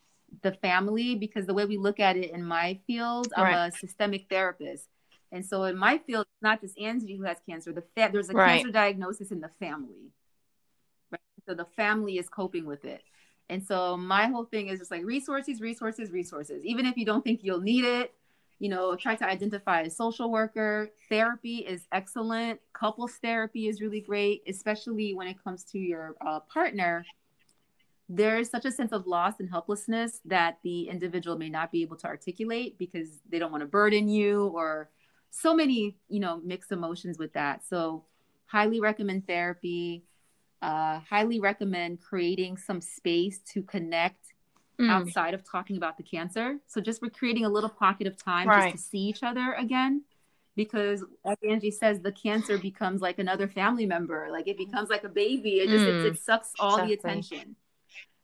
the 0.43 0.53
family 0.53 1.15
because 1.15 1.47
the 1.47 1.55
way 1.55 1.65
we 1.65 1.77
look 1.77 2.01
at 2.01 2.17
it 2.17 2.31
in 2.33 2.45
my 2.45 2.81
field, 2.87 3.33
I'm 3.37 3.45
Right. 3.45 3.69
a 3.69 3.73
systemic 3.73 4.29
therapist. 4.29 4.89
And 5.31 5.45
so 5.45 5.65
in 5.65 5.77
my 5.77 5.99
field, 5.99 6.27
it's 6.33 6.43
not 6.43 6.61
just 6.61 6.79
Angie 6.79 7.17
who 7.17 7.23
has 7.25 7.39
cancer. 7.49 7.73
The 7.73 7.83
fa- 7.95 8.11
there's 8.13 8.31
a 8.31 8.35
Right. 8.35 8.57
cancer 8.57 8.73
diagnosis 8.73 9.31
in 9.31 9.41
the 9.41 9.49
family. 9.49 10.11
Right. 11.11 11.21
So 11.47 11.55
the 11.55 11.65
family 11.65 12.19
is 12.19 12.29
coping 12.29 12.67
with 12.67 12.85
it. 12.85 13.03
And 13.51 13.65
so 13.65 13.97
my 13.97 14.27
whole 14.27 14.45
thing 14.45 14.69
is 14.69 14.79
just 14.79 14.91
like 14.91 15.05
resources, 15.05 15.61
resources, 15.61 16.11
resources. 16.11 16.63
Even 16.65 16.87
if 16.87 16.97
you 16.97 17.05
don't 17.05 17.25
think 17.25 17.41
you'll 17.43 17.61
need 17.61 17.85
it, 17.85 18.15
you 18.59 18.69
know, 18.69 18.97
try 18.97 19.15
to 19.15 19.25
identify 19.25 19.83
a 19.83 19.91
social 19.91 20.31
worker. 20.31 20.91
Therapy 21.09 21.59
is 21.59 21.87
excellent. 21.93 22.61
Couples 22.73 23.13
therapy 23.23 23.69
is 23.69 23.81
really 23.81 24.01
great, 24.01 24.43
especially 24.47 25.15
when 25.15 25.29
it 25.29 25.43
comes 25.43 25.65
to 25.65 25.79
your 25.79 26.17
uh, 26.27 26.41
partner. 26.41 27.07
There 28.09 28.39
is 28.39 28.51
such 28.51 28.65
a 28.65 28.73
sense 28.73 28.93
of 28.93 29.07
loss 29.07 29.35
and 29.39 29.49
helplessness 29.49 30.21
that 30.25 30.59
the 30.65 30.89
individual 30.89 31.37
may 31.37 31.51
not 31.51 31.71
be 31.71 31.83
able 31.83 31.97
to 31.99 32.07
articulate 32.07 32.79
because 32.79 33.21
they 33.29 33.39
don't 33.39 33.53
want 33.53 33.63
to 33.63 33.67
burden 33.67 34.09
you 34.09 34.47
or 34.49 34.91
so 35.31 35.55
many, 35.55 35.97
you 36.09 36.21
know, 36.21 36.41
mixed 36.43 36.73
emotions 36.73 37.19
with 37.19 37.33
that. 37.35 37.67
So, 37.67 38.05
highly 38.47 38.81
recommend 38.81 39.27
therapy. 39.27 40.05
Uh, 40.61 41.01
highly 41.01 41.39
recommend 41.41 42.01
creating 42.01 42.57
some 42.57 42.81
space 42.81 43.39
to 43.53 43.63
connect 43.63 44.33
Mm. 44.81 44.91
outside 44.91 45.35
of 45.35 45.43
talking 45.43 45.77
about 45.77 45.97
the 45.97 46.05
cancer. 46.05 46.61
So 46.69 46.81
just 46.81 47.03
we're 47.03 47.11
creating 47.11 47.45
a 47.45 47.49
little 47.49 47.69
pocket 47.71 48.07
of 48.07 48.17
time 48.17 48.47
Right. 48.47 48.73
just 48.73 48.77
to 48.85 48.89
see 48.91 48.99
each 48.99 49.23
other 49.25 49.55
again. 49.55 50.05
Because 50.55 51.05
like 51.25 51.39
Angie 51.49 51.71
says, 51.73 52.01
the 52.01 52.13
cancer 52.13 52.59
becomes 52.59 53.01
like 53.01 53.19
another 53.19 53.49
family 53.49 53.87
member. 53.87 54.29
Like 54.31 54.47
it 54.47 54.57
becomes 54.57 54.89
like 54.89 55.05
a 55.05 55.09
baby. 55.09 55.59
It 55.61 55.71
just 55.71 55.85
Mm. 55.87 56.05
it, 56.05 56.07
it 56.15 56.19
sucks 56.19 56.53
all 56.59 56.77
the 56.77 56.93
attention. 56.93 57.57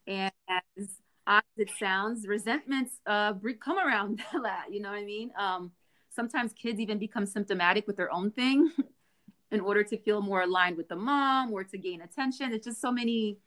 And 0.07 0.33
as 0.49 1.01
odd 1.27 1.43
as 1.57 1.69
it 1.69 1.71
sounds, 1.79 2.27
resentments 2.27 3.01
uh 3.07 3.35
come 3.61 3.79
around 3.79 4.23
that. 4.43 4.67
You 4.73 4.81
know 4.81 4.91
what 4.91 4.99
I 4.99 5.05
mean? 5.05 5.33
Um, 5.39 5.73
sometimes 6.11 6.53
kids 6.53 6.79
even 6.79 6.99
become 6.99 7.27
symptomatic 7.27 7.87
with 7.87 7.97
their 7.97 8.13
own 8.13 8.31
thing 8.31 8.71
in 9.55 9.61
order 9.61 9.83
to 9.85 9.97
feel 9.97 10.21
more 10.21 10.43
aligned 10.43 10.77
with 10.77 10.89
the 10.89 10.97
mom 10.97 11.53
or 11.53 11.65
to 11.65 11.79
gain 11.79 12.03
attention. 12.03 12.53
It's 12.53 12.67
just 12.67 12.81
so 12.81 12.91
many. 12.91 13.39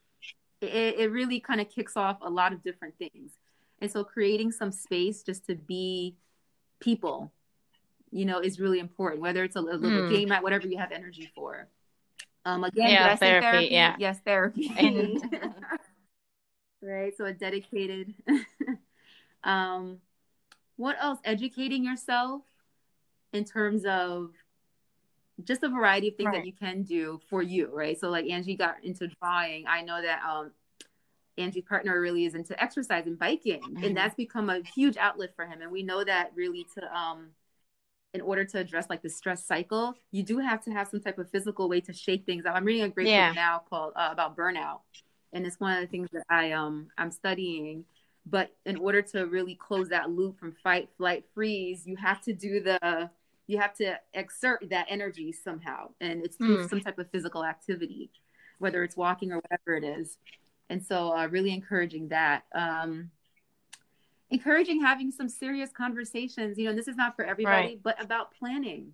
It, 0.61 0.95
it 0.97 1.11
really 1.11 1.39
kind 1.39 1.61
of 1.61 1.69
kicks 1.69 1.95
off 1.95 2.17
a 2.21 2.29
lot 2.29 2.53
of 2.53 2.63
different 2.63 2.95
things, 2.97 3.33
and 3.79 3.91
so 3.91 4.03
creating 4.03 4.51
some 4.51 4.71
space 4.71 5.21
just 5.21 5.45
to 5.47 5.55
be 5.55 6.15
people, 6.79 7.31
you 8.11 8.25
know, 8.25 8.39
is 8.39 8.59
really 8.59 8.79
important. 8.79 9.21
Whether 9.21 9.43
it's 9.43 9.55
a, 9.55 9.59
a 9.59 9.61
little 9.61 10.03
mm. 10.03 10.09
game 10.09 10.31
at 10.31 10.41
whatever 10.41 10.67
you 10.67 10.77
have 10.77 10.91
energy 10.91 11.29
for. 11.35 11.67
Um, 12.45 12.63
again, 12.63 12.89
yeah, 12.89 13.15
therapy, 13.17 13.45
therapy, 13.45 13.67
Yeah. 13.71 13.95
Yes, 13.99 14.19
therapy. 14.25 14.71
right. 16.81 17.13
So 17.17 17.25
a 17.25 17.33
dedicated. 17.33 18.13
um, 19.43 19.97
what 20.77 20.95
else? 21.01 21.19
Educating 21.25 21.83
yourself 21.83 22.43
in 23.33 23.43
terms 23.43 23.85
of 23.85 24.31
just 25.43 25.63
a 25.63 25.69
variety 25.69 26.09
of 26.09 26.15
things 26.15 26.27
right. 26.27 26.38
that 26.38 26.45
you 26.45 26.53
can 26.53 26.83
do 26.83 27.19
for 27.29 27.41
you, 27.41 27.69
right? 27.71 27.99
So 27.99 28.09
like 28.09 28.25
Angie 28.29 28.55
got 28.55 28.83
into 28.83 29.07
drawing. 29.21 29.65
I 29.67 29.81
know 29.81 30.01
that 30.01 30.21
um 30.27 30.51
Angie's 31.38 31.63
partner 31.65 31.99
really 32.01 32.25
is 32.25 32.33
into 32.33 32.59
exercise 32.61 33.05
and 33.05 33.17
biking, 33.19 33.61
mm-hmm. 33.61 33.83
and 33.83 33.95
that's 33.95 34.15
become 34.15 34.49
a 34.49 34.61
huge 34.61 34.97
outlet 34.97 35.35
for 35.35 35.45
him. 35.45 35.61
And 35.61 35.71
we 35.71 35.83
know 35.83 36.03
that 36.03 36.31
really 36.35 36.65
to 36.75 36.97
um 36.97 37.29
in 38.13 38.21
order 38.21 38.43
to 38.45 38.59
address 38.59 38.88
like 38.89 39.03
the 39.03 39.09
stress 39.09 39.45
cycle, 39.45 39.93
you 40.11 40.23
do 40.23 40.39
have 40.39 40.63
to 40.63 40.71
have 40.71 40.88
some 40.88 40.99
type 40.99 41.19
of 41.19 41.29
physical 41.29 41.69
way 41.69 41.81
to 41.81 41.93
shake 41.93 42.25
things 42.25 42.45
up. 42.45 42.55
I'm 42.55 42.65
reading 42.65 42.83
a 42.83 42.89
great 42.89 43.07
yeah. 43.07 43.29
book 43.29 43.35
now 43.35 43.61
called 43.69 43.93
uh, 43.95 44.09
about 44.11 44.35
burnout, 44.35 44.79
and 45.33 45.45
it's 45.45 45.59
one 45.59 45.73
of 45.73 45.81
the 45.81 45.88
things 45.88 46.09
that 46.13 46.23
I 46.29 46.51
um 46.53 46.88
I'm 46.97 47.11
studying. 47.11 47.85
But 48.25 48.51
in 48.65 48.77
order 48.77 49.01
to 49.03 49.25
really 49.25 49.55
close 49.55 49.89
that 49.89 50.09
loop 50.09 50.38
from 50.39 50.53
fight, 50.63 50.89
flight, 50.97 51.23
freeze, 51.33 51.88
you 51.88 51.95
have 51.95 52.21
to 52.23 52.33
do 52.33 52.61
the 52.61 53.09
you 53.47 53.57
have 53.57 53.73
to 53.75 53.97
exert 54.13 54.69
that 54.69 54.87
energy 54.89 55.31
somehow, 55.31 55.89
and 56.01 56.23
it's 56.23 56.35
through 56.35 56.65
mm. 56.65 56.69
some 56.69 56.81
type 56.81 56.99
of 56.99 57.09
physical 57.11 57.45
activity, 57.45 58.11
whether 58.59 58.83
it's 58.83 58.97
walking 58.97 59.31
or 59.31 59.37
whatever 59.37 59.75
it 59.75 59.83
is. 59.83 60.17
And 60.69 60.85
so, 60.85 61.15
uh, 61.15 61.27
really 61.27 61.53
encouraging 61.53 62.09
that. 62.09 62.43
Um, 62.53 63.09
encouraging 64.29 64.81
having 64.81 65.11
some 65.11 65.29
serious 65.29 65.69
conversations. 65.71 66.57
You 66.57 66.65
know, 66.65 66.75
this 66.75 66.87
is 66.87 66.97
not 66.97 67.15
for 67.15 67.23
everybody, 67.23 67.67
right. 67.67 67.79
but 67.81 68.03
about 68.03 68.33
planning, 68.37 68.91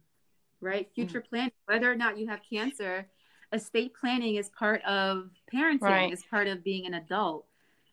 right? 0.61 0.87
Future 0.93 1.21
mm. 1.21 1.29
planning, 1.29 1.51
whether 1.65 1.91
or 1.91 1.95
not 1.95 2.17
you 2.17 2.27
have 2.27 2.41
cancer, 2.47 3.07
estate 3.51 3.93
planning 3.99 4.35
is 4.35 4.49
part 4.49 4.83
of 4.83 5.29
parenting, 5.51 5.81
right. 5.81 6.13
is 6.13 6.23
part 6.29 6.47
of 6.47 6.63
being 6.63 6.85
an 6.85 6.95
adult. 6.95 7.45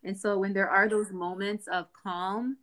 And 0.05 0.19
so 0.19 0.39
when 0.39 0.53
there 0.53 0.69
are 0.69 0.89
those 0.89 1.11
moments 1.11 1.69
of 1.69 1.87
calm, 1.93 2.57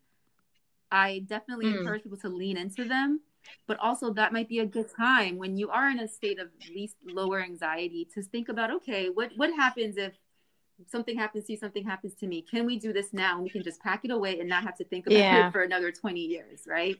I 0.91 1.25
definitely 1.27 1.65
mm. 1.65 1.79
encourage 1.79 2.03
people 2.03 2.17
to 2.19 2.29
lean 2.29 2.57
into 2.57 2.85
them. 2.85 3.21
But 3.67 3.79
also, 3.79 4.13
that 4.13 4.33
might 4.33 4.49
be 4.49 4.59
a 4.59 4.65
good 4.65 4.87
time 4.95 5.37
when 5.37 5.57
you 5.57 5.69
are 5.69 5.89
in 5.89 5.99
a 5.99 6.07
state 6.07 6.39
of 6.39 6.49
least 6.73 6.95
lower 7.05 7.41
anxiety 7.41 8.07
to 8.13 8.21
think 8.21 8.49
about 8.49 8.71
okay, 8.71 9.09
what, 9.09 9.31
what 9.35 9.53
happens 9.53 9.97
if 9.97 10.13
something 10.85 11.17
happens 11.17 11.45
to 11.45 11.53
you, 11.53 11.57
something 11.57 11.83
happens 11.83 12.13
to 12.15 12.27
me. 12.27 12.41
Can 12.41 12.65
we 12.65 12.77
do 12.77 12.93
this 12.93 13.13
now? 13.13 13.35
And 13.35 13.43
we 13.43 13.49
can 13.49 13.63
just 13.63 13.81
pack 13.81 14.05
it 14.05 14.11
away 14.11 14.39
and 14.39 14.47
not 14.47 14.63
have 14.63 14.77
to 14.77 14.83
think 14.83 15.07
about 15.07 15.17
yeah. 15.17 15.47
it 15.47 15.51
for 15.51 15.63
another 15.63 15.91
20 15.91 16.19
years, 16.19 16.61
right? 16.67 16.95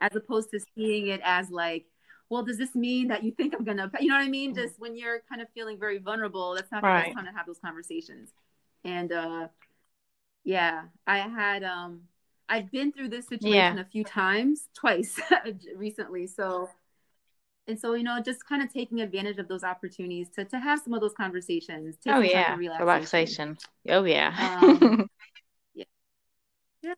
As 0.00 0.14
opposed 0.16 0.50
to 0.52 0.60
seeing 0.74 1.08
it 1.08 1.20
as 1.24 1.50
like, 1.50 1.86
well, 2.30 2.42
does 2.42 2.58
this 2.58 2.74
mean 2.74 3.08
that 3.08 3.24
you 3.24 3.30
think 3.32 3.54
I'm 3.54 3.64
gonna, 3.64 3.90
you 4.00 4.08
know 4.08 4.16
what 4.16 4.24
I 4.24 4.28
mean? 4.28 4.54
Mm-hmm. 4.54 4.62
Just 4.62 4.78
when 4.78 4.96
you're 4.96 5.20
kind 5.28 5.40
of 5.40 5.48
feeling 5.54 5.78
very 5.78 5.98
vulnerable, 5.98 6.54
that's 6.54 6.70
not 6.70 6.82
right. 6.82 7.00
the 7.00 7.04
best 7.06 7.16
time 7.16 7.26
to 7.26 7.32
have 7.32 7.46
those 7.46 7.58
conversations. 7.58 8.30
And 8.84 9.12
uh, 9.12 9.48
yeah, 10.44 10.84
I 11.06 11.18
had, 11.18 11.64
um, 11.64 12.02
I've 12.48 12.70
been 12.70 12.92
through 12.92 13.10
this 13.10 13.28
situation 13.28 13.76
yeah. 13.76 13.80
a 13.80 13.84
few 13.84 14.04
times, 14.04 14.68
twice 14.74 15.20
recently. 15.76 16.26
So 16.26 16.68
and 17.68 17.78
so 17.78 17.94
you 17.94 18.02
know 18.02 18.20
just 18.20 18.48
kind 18.48 18.62
of 18.62 18.72
taking 18.72 19.00
advantage 19.00 19.38
of 19.38 19.46
those 19.46 19.62
opportunities 19.62 20.28
to 20.30 20.44
to 20.46 20.58
have 20.58 20.80
some 20.80 20.94
of 20.94 21.00
those 21.00 21.12
conversations 21.12 21.96
oh 22.08 22.20
yeah 22.20 22.56
relaxation. 22.56 22.86
relaxation. 22.86 23.58
oh 23.90 24.04
yeah 24.04 24.58
um, 24.62 25.08
yeah. 25.74 25.84
yeah 26.82 26.94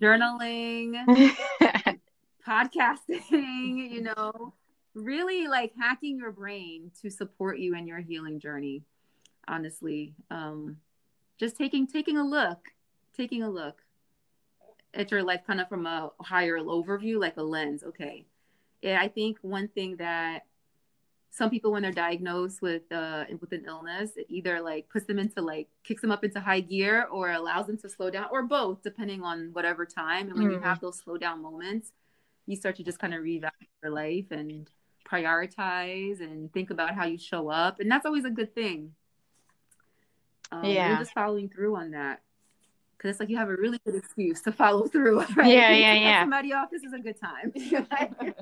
journaling 0.00 0.94
podcasting 2.46 3.90
you 3.90 4.02
know 4.02 4.54
really 4.94 5.46
like 5.46 5.72
hacking 5.78 6.18
your 6.18 6.32
brain 6.32 6.90
to 7.02 7.10
support 7.10 7.58
you 7.58 7.76
in 7.76 7.86
your 7.86 8.00
healing 8.00 8.40
journey 8.40 8.82
honestly 9.46 10.14
um 10.30 10.78
just 11.38 11.56
taking 11.56 11.86
taking 11.86 12.16
a 12.16 12.24
look 12.24 12.70
taking 13.14 13.42
a 13.42 13.50
look 13.50 13.82
at 14.96 15.10
your 15.10 15.22
life 15.22 15.40
kind 15.46 15.60
of 15.60 15.68
from 15.68 15.86
a 15.86 16.10
higher 16.20 16.58
overview 16.58 17.18
like 17.20 17.36
a 17.36 17.42
lens 17.42 17.82
okay. 17.82 18.24
Yeah, 18.82 19.00
I 19.00 19.08
think 19.08 19.38
one 19.42 19.68
thing 19.68 19.96
that 19.96 20.44
some 21.30 21.50
people 21.50 21.72
when 21.72 21.82
they're 21.82 21.92
diagnosed 21.92 22.62
with 22.62 22.90
uh 22.90 23.24
with 23.40 23.52
an 23.52 23.64
illness 23.66 24.12
it 24.16 24.26
either 24.28 24.60
like 24.60 24.88
puts 24.88 25.06
them 25.06 25.18
into 25.18 25.42
like 25.42 25.68
kicks 25.84 26.00
them 26.00 26.10
up 26.10 26.24
into 26.24 26.40
high 26.40 26.60
gear 26.60 27.06
or 27.10 27.30
allows 27.30 27.66
them 27.66 27.76
to 27.78 27.88
slow 27.88 28.10
down 28.10 28.26
or 28.30 28.42
both 28.42 28.82
depending 28.82 29.22
on 29.22 29.50
whatever 29.52 29.84
time. 29.84 30.28
And 30.28 30.38
when 30.38 30.48
mm. 30.48 30.52
you 30.52 30.60
have 30.60 30.80
those 30.80 30.98
slow 30.98 31.16
down 31.18 31.42
moments 31.42 31.92
you 32.46 32.56
start 32.56 32.76
to 32.76 32.84
just 32.84 32.98
kind 32.98 33.12
of 33.12 33.22
reevaluate 33.22 33.50
your 33.82 33.92
life 33.92 34.30
and 34.30 34.70
prioritize 35.04 36.20
and 36.20 36.52
think 36.52 36.70
about 36.70 36.94
how 36.94 37.04
you 37.04 37.18
show 37.18 37.48
up. 37.48 37.80
And 37.80 37.90
that's 37.90 38.06
always 38.06 38.24
a 38.24 38.30
good 38.30 38.54
thing. 38.54 38.92
Um, 40.52 40.64
yeah. 40.64 40.98
just 40.98 41.12
following 41.12 41.48
through 41.48 41.76
on 41.76 41.90
that 41.90 42.20
because 42.96 43.10
it's 43.10 43.20
like 43.20 43.28
you 43.28 43.36
have 43.36 43.48
a 43.48 43.56
really 43.56 43.78
good 43.84 43.94
excuse 43.94 44.40
to 44.42 44.52
follow 44.52 44.86
through 44.92 45.20
right 45.36 45.52
yeah 45.52 45.70
yeah 45.70 45.94
yeah 45.94 46.22
somebody 46.22 46.52
off 46.52 46.70
this 46.70 46.82
is 46.82 46.92
a 46.92 46.98
good 46.98 47.16
time 47.20 47.52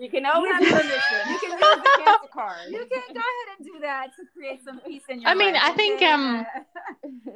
You 0.00 0.08
can 0.08 0.24
always 0.34 0.58
use 0.60 0.70
You 0.70 0.78
can 0.78 1.50
use 1.52 1.60
the 1.60 2.02
cancer 2.04 2.28
card. 2.32 2.56
You 2.70 2.78
can 2.78 3.14
go 3.14 3.20
ahead 3.20 3.58
and 3.58 3.66
do 3.66 3.72
that 3.82 4.06
to 4.16 4.24
create 4.34 4.64
some 4.64 4.80
peace 4.80 5.02
in 5.10 5.20
your. 5.20 5.30
I 5.30 5.34
mean, 5.34 5.52
life. 5.52 5.62
I 5.62 5.72
think 5.72 6.02
um. 6.02 6.46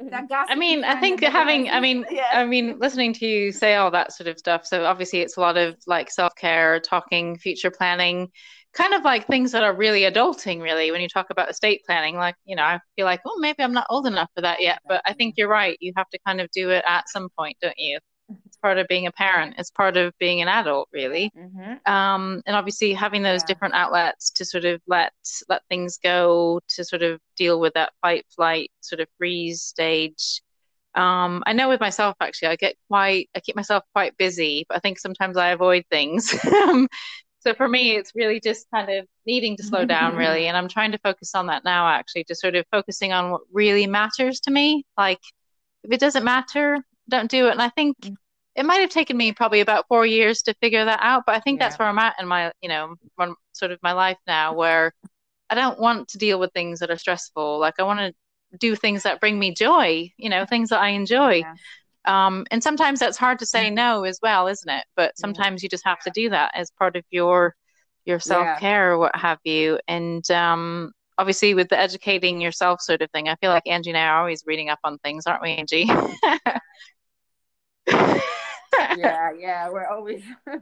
that 0.09 0.47
I 0.49 0.55
mean, 0.55 0.83
I 0.83 0.99
think 0.99 1.21
having. 1.21 1.69
I 1.69 1.79
mean, 1.79 2.05
yeah. 2.09 2.31
I 2.33 2.43
mean, 2.43 2.79
listening 2.79 3.13
to 3.13 3.25
you 3.25 3.51
say 3.51 3.75
all 3.75 3.91
that 3.91 4.13
sort 4.13 4.27
of 4.27 4.39
stuff. 4.39 4.65
So 4.65 4.83
obviously, 4.85 5.19
it's 5.19 5.37
a 5.37 5.41
lot 5.41 5.57
of 5.57 5.77
like 5.85 6.09
self 6.09 6.35
care, 6.35 6.79
talking, 6.79 7.37
future 7.37 7.69
planning, 7.69 8.31
kind 8.75 8.93
of 8.93 9.03
like 9.03 9.27
things 9.27 9.51
that 9.53 9.63
are 9.63 9.73
really 9.73 10.01
adulting. 10.01 10.61
Really, 10.61 10.91
when 10.91 11.01
you 11.01 11.07
talk 11.09 11.27
about 11.29 11.49
estate 11.49 11.81
planning, 11.85 12.15
like 12.15 12.35
you 12.45 12.55
know, 12.55 12.63
I 12.63 12.79
feel 12.95 13.05
like, 13.05 13.21
oh, 13.25 13.37
maybe 13.39 13.63
I'm 13.63 13.73
not 13.73 13.87
old 13.89 14.07
enough 14.07 14.29
for 14.35 14.41
that 14.41 14.61
yet. 14.61 14.79
But 14.87 15.01
I 15.05 15.13
think 15.13 15.35
you're 15.37 15.49
right. 15.49 15.77
You 15.79 15.93
have 15.95 16.09
to 16.09 16.19
kind 16.25 16.41
of 16.41 16.49
do 16.51 16.69
it 16.69 16.83
at 16.87 17.09
some 17.09 17.29
point, 17.37 17.57
don't 17.61 17.77
you? 17.77 17.99
it's 18.45 18.57
part 18.57 18.77
of 18.77 18.87
being 18.87 19.07
a 19.07 19.11
parent 19.11 19.55
it's 19.57 19.71
part 19.71 19.97
of 19.97 20.13
being 20.19 20.41
an 20.41 20.47
adult 20.47 20.89
really 20.91 21.31
mm-hmm. 21.37 21.91
um, 21.91 22.41
and 22.45 22.55
obviously 22.55 22.93
having 22.93 23.21
those 23.21 23.41
yeah. 23.41 23.47
different 23.47 23.73
outlets 23.73 24.31
to 24.31 24.45
sort 24.45 24.65
of 24.65 24.81
let 24.87 25.11
let 25.49 25.61
things 25.69 25.99
go 26.01 26.59
to 26.67 26.83
sort 26.83 27.01
of 27.01 27.19
deal 27.37 27.59
with 27.59 27.73
that 27.73 27.93
fight 28.01 28.25
flight 28.35 28.71
sort 28.81 28.99
of 28.99 29.07
freeze 29.17 29.61
stage 29.61 30.41
um, 30.95 31.43
i 31.45 31.53
know 31.53 31.69
with 31.69 31.79
myself 31.79 32.15
actually 32.21 32.47
i 32.47 32.55
get 32.55 32.75
quite 32.89 33.29
i 33.35 33.39
keep 33.39 33.55
myself 33.55 33.83
quite 33.93 34.17
busy 34.17 34.65
but 34.67 34.77
i 34.77 34.79
think 34.79 34.97
sometimes 34.97 35.37
i 35.37 35.49
avoid 35.49 35.83
things 35.91 36.33
so 37.45 37.53
for 37.53 37.67
me 37.67 37.95
it's 37.95 38.11
really 38.15 38.39
just 38.39 38.67
kind 38.73 38.89
of 38.89 39.05
needing 39.25 39.55
to 39.57 39.63
slow 39.63 39.85
down 39.85 40.15
really 40.23 40.47
and 40.47 40.57
i'm 40.57 40.67
trying 40.67 40.91
to 40.91 40.99
focus 40.99 41.35
on 41.35 41.47
that 41.47 41.63
now 41.63 41.87
actually 41.87 42.23
just 42.27 42.41
sort 42.41 42.55
of 42.55 42.65
focusing 42.71 43.11
on 43.11 43.31
what 43.31 43.41
really 43.51 43.87
matters 43.87 44.39
to 44.39 44.51
me 44.51 44.85
like 44.97 45.19
if 45.83 45.91
it 45.91 45.99
doesn't 45.99 46.23
matter 46.23 46.83
don't 47.09 47.29
do 47.29 47.47
it. 47.47 47.51
And 47.51 47.61
I 47.61 47.69
think 47.69 47.97
mm. 48.01 48.15
it 48.55 48.65
might 48.65 48.81
have 48.81 48.89
taken 48.89 49.17
me 49.17 49.31
probably 49.31 49.61
about 49.61 49.87
four 49.87 50.05
years 50.05 50.41
to 50.43 50.53
figure 50.55 50.85
that 50.85 50.99
out. 51.01 51.23
But 51.25 51.35
I 51.35 51.39
think 51.39 51.59
yeah. 51.59 51.65
that's 51.65 51.79
where 51.79 51.87
I'm 51.87 51.99
at 51.99 52.15
in 52.19 52.27
my, 52.27 52.51
you 52.61 52.69
know, 52.69 52.95
one, 53.15 53.35
sort 53.53 53.71
of 53.71 53.79
my 53.83 53.93
life 53.93 54.17
now, 54.27 54.53
where 54.53 54.93
I 55.49 55.55
don't 55.55 55.79
want 55.79 56.09
to 56.09 56.17
deal 56.17 56.39
with 56.39 56.51
things 56.53 56.79
that 56.79 56.91
are 56.91 56.97
stressful. 56.97 57.59
Like 57.59 57.75
I 57.79 57.83
want 57.83 57.99
to 57.99 58.13
do 58.57 58.75
things 58.75 59.03
that 59.03 59.19
bring 59.19 59.37
me 59.37 59.53
joy, 59.53 60.11
you 60.17 60.29
know, 60.29 60.45
things 60.45 60.69
that 60.69 60.81
I 60.81 60.89
enjoy. 60.89 61.35
Yeah. 61.35 61.53
Um, 62.07 62.45
and 62.51 62.61
sometimes 62.61 62.99
that's 62.99 63.17
hard 63.17 63.39
to 63.39 63.45
say 63.45 63.69
mm. 63.69 63.73
no 63.73 64.03
as 64.03 64.19
well, 64.21 64.47
isn't 64.47 64.69
it? 64.69 64.85
But 64.95 65.17
sometimes 65.17 65.63
you 65.63 65.69
just 65.69 65.85
have 65.85 65.99
to 66.01 66.11
do 66.13 66.29
that 66.29 66.51
as 66.55 66.71
part 66.71 66.95
of 66.95 67.03
your 67.09 67.55
your 68.05 68.19
self 68.19 68.59
care 68.59 68.93
or 68.93 68.97
what 68.99 69.15
have 69.15 69.39
you. 69.43 69.79
And 69.87 70.29
um, 70.31 70.91
obviously, 71.17 71.53
with 71.53 71.69
the 71.69 71.79
educating 71.79 72.39
yourself 72.39 72.81
sort 72.81 73.01
of 73.01 73.09
thing, 73.11 73.27
I 73.29 73.35
feel 73.35 73.51
like 73.51 73.67
Angie 73.67 73.89
and 73.89 73.97
I 73.97 74.05
are 74.05 74.19
always 74.19 74.43
reading 74.45 74.69
up 74.69 74.79
on 74.83 74.97
things, 74.99 75.25
aren't 75.25 75.41
we, 75.41 75.51
Angie? 75.51 75.89
yeah, 77.87 79.31
yeah, 79.39 79.69
we're 79.69 79.87
always 79.87 80.23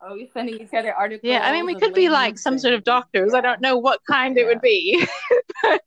always 0.00 0.28
sending 0.32 0.60
each 0.60 0.74
other 0.74 0.94
articles. 0.94 1.28
Yeah, 1.28 1.40
I 1.46 1.52
mean, 1.52 1.66
we 1.66 1.74
could 1.74 1.94
be 1.94 2.08
like 2.08 2.38
some 2.38 2.58
sort 2.58 2.74
of 2.74 2.84
doctors. 2.84 3.30
Yeah. 3.32 3.38
I 3.38 3.40
don't 3.40 3.60
know 3.60 3.76
what 3.76 4.00
kind 4.08 4.36
yeah. 4.36 4.42
it 4.42 4.46
would 4.46 4.60
be, 4.60 5.06
but 5.62 5.80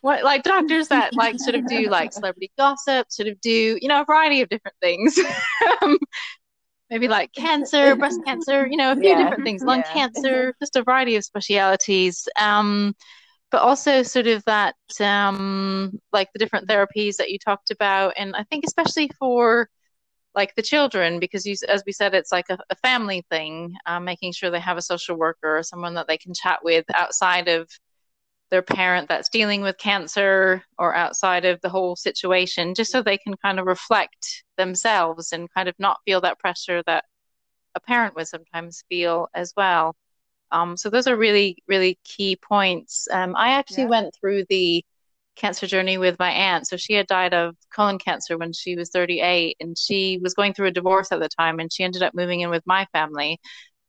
what 0.00 0.24
like 0.24 0.42
doctors 0.42 0.88
that 0.88 1.14
like 1.16 1.38
sort 1.38 1.54
of 1.54 1.66
do 1.66 1.88
like 1.88 2.12
celebrity 2.12 2.50
gossip, 2.58 3.10
sort 3.10 3.28
of 3.28 3.40
do 3.40 3.78
you 3.80 3.88
know 3.88 4.02
a 4.02 4.04
variety 4.04 4.40
of 4.40 4.48
different 4.48 4.76
things. 4.80 5.18
um, 5.82 5.98
maybe 6.90 7.08
like 7.08 7.32
cancer, 7.32 7.94
breast 7.94 8.20
cancer, 8.24 8.66
you 8.66 8.76
know, 8.76 8.92
a 8.92 8.96
few 8.96 9.10
yeah. 9.10 9.22
different 9.22 9.44
things, 9.44 9.62
lung 9.62 9.82
cancer, 9.84 10.54
just 10.60 10.74
a 10.76 10.82
variety 10.82 11.16
of 11.16 11.24
specialities. 11.24 12.28
Um, 12.36 12.94
but 13.50 13.62
also 13.62 14.02
sort 14.02 14.26
of 14.26 14.44
that 14.44 14.76
um, 15.00 15.98
like 16.12 16.28
the 16.32 16.38
different 16.38 16.68
therapies 16.68 17.16
that 17.16 17.30
you 17.30 17.38
talked 17.38 17.70
about, 17.70 18.14
and 18.16 18.34
I 18.36 18.44
think 18.44 18.64
especially 18.64 19.10
for 19.18 19.68
like 20.34 20.54
the 20.54 20.62
children 20.62 21.18
because 21.18 21.44
you, 21.44 21.56
as 21.68 21.82
we 21.86 21.92
said 21.92 22.14
it's 22.14 22.30
like 22.30 22.48
a, 22.50 22.58
a 22.70 22.76
family 22.76 23.24
thing 23.30 23.74
um, 23.86 24.04
making 24.04 24.32
sure 24.32 24.48
they 24.48 24.60
have 24.60 24.76
a 24.76 24.82
social 24.82 25.16
worker 25.16 25.58
or 25.58 25.62
someone 25.64 25.94
that 25.94 26.06
they 26.06 26.16
can 26.16 26.32
chat 26.34 26.60
with 26.62 26.84
outside 26.94 27.48
of 27.48 27.68
their 28.50 28.62
parent 28.62 29.08
that's 29.08 29.28
dealing 29.28 29.62
with 29.62 29.78
cancer 29.78 30.62
or 30.78 30.94
outside 30.94 31.44
of 31.44 31.60
the 31.60 31.68
whole 31.68 31.96
situation 31.96 32.74
just 32.74 32.90
so 32.90 33.02
they 33.02 33.18
can 33.18 33.34
kind 33.36 33.60
of 33.60 33.66
reflect 33.66 34.44
themselves 34.56 35.32
and 35.32 35.52
kind 35.52 35.68
of 35.68 35.74
not 35.78 36.00
feel 36.04 36.20
that 36.20 36.38
pressure 36.38 36.82
that 36.86 37.04
a 37.74 37.80
parent 37.80 38.14
would 38.16 38.26
sometimes 38.26 38.84
feel 38.88 39.28
as 39.34 39.52
well 39.56 39.96
um, 40.52 40.76
so 40.76 40.90
those 40.90 41.06
are 41.06 41.16
really 41.16 41.56
really 41.68 41.98
key 42.04 42.36
points 42.36 43.06
um, 43.12 43.34
i 43.36 43.50
actually 43.50 43.84
yeah. 43.84 43.90
went 43.90 44.14
through 44.20 44.44
the 44.48 44.84
cancer 45.40 45.66
journey 45.66 45.98
with 45.98 46.18
my 46.18 46.30
aunt. 46.30 46.68
So 46.68 46.76
she 46.76 46.94
had 46.94 47.06
died 47.06 47.34
of 47.34 47.56
colon 47.74 47.98
cancer 47.98 48.36
when 48.36 48.52
she 48.52 48.76
was 48.76 48.90
38, 48.90 49.56
and 49.60 49.76
she 49.76 50.18
was 50.22 50.34
going 50.34 50.52
through 50.52 50.68
a 50.68 50.72
divorce 50.72 51.10
at 51.12 51.20
the 51.20 51.28
time, 51.28 51.58
and 51.58 51.72
she 51.72 51.82
ended 51.82 52.02
up 52.02 52.14
moving 52.14 52.40
in 52.40 52.50
with 52.50 52.66
my 52.66 52.86
family. 52.92 53.40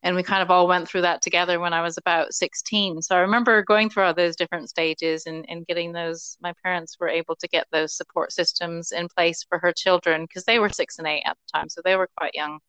And 0.03 0.15
we 0.15 0.23
kind 0.23 0.41
of 0.41 0.49
all 0.49 0.67
went 0.67 0.87
through 0.87 1.01
that 1.01 1.21
together 1.21 1.59
when 1.59 1.73
I 1.73 1.81
was 1.81 1.97
about 1.97 2.33
16. 2.33 3.01
So 3.01 3.15
I 3.15 3.19
remember 3.19 3.63
going 3.63 3.89
through 3.89 4.03
all 4.03 4.13
those 4.13 4.35
different 4.35 4.69
stages 4.69 5.27
and, 5.27 5.45
and 5.47 5.65
getting 5.67 5.91
those. 5.91 6.37
My 6.41 6.53
parents 6.63 6.97
were 6.99 7.07
able 7.07 7.35
to 7.35 7.47
get 7.47 7.67
those 7.71 7.95
support 7.95 8.31
systems 8.31 8.91
in 8.91 9.07
place 9.15 9.43
for 9.47 9.59
her 9.59 9.71
children 9.71 10.23
because 10.23 10.45
they 10.45 10.59
were 10.59 10.69
six 10.69 10.97
and 10.97 11.07
eight 11.07 11.23
at 11.25 11.37
the 11.37 11.59
time. 11.59 11.69
So 11.69 11.81
they 11.83 11.95
were 11.95 12.09
quite 12.17 12.33
young. 12.33 12.59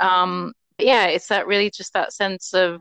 Um, 0.00 0.54
yeah, 0.78 1.06
it's 1.06 1.28
that 1.28 1.46
really 1.46 1.70
just 1.70 1.92
that 1.92 2.12
sense 2.12 2.54
of 2.54 2.80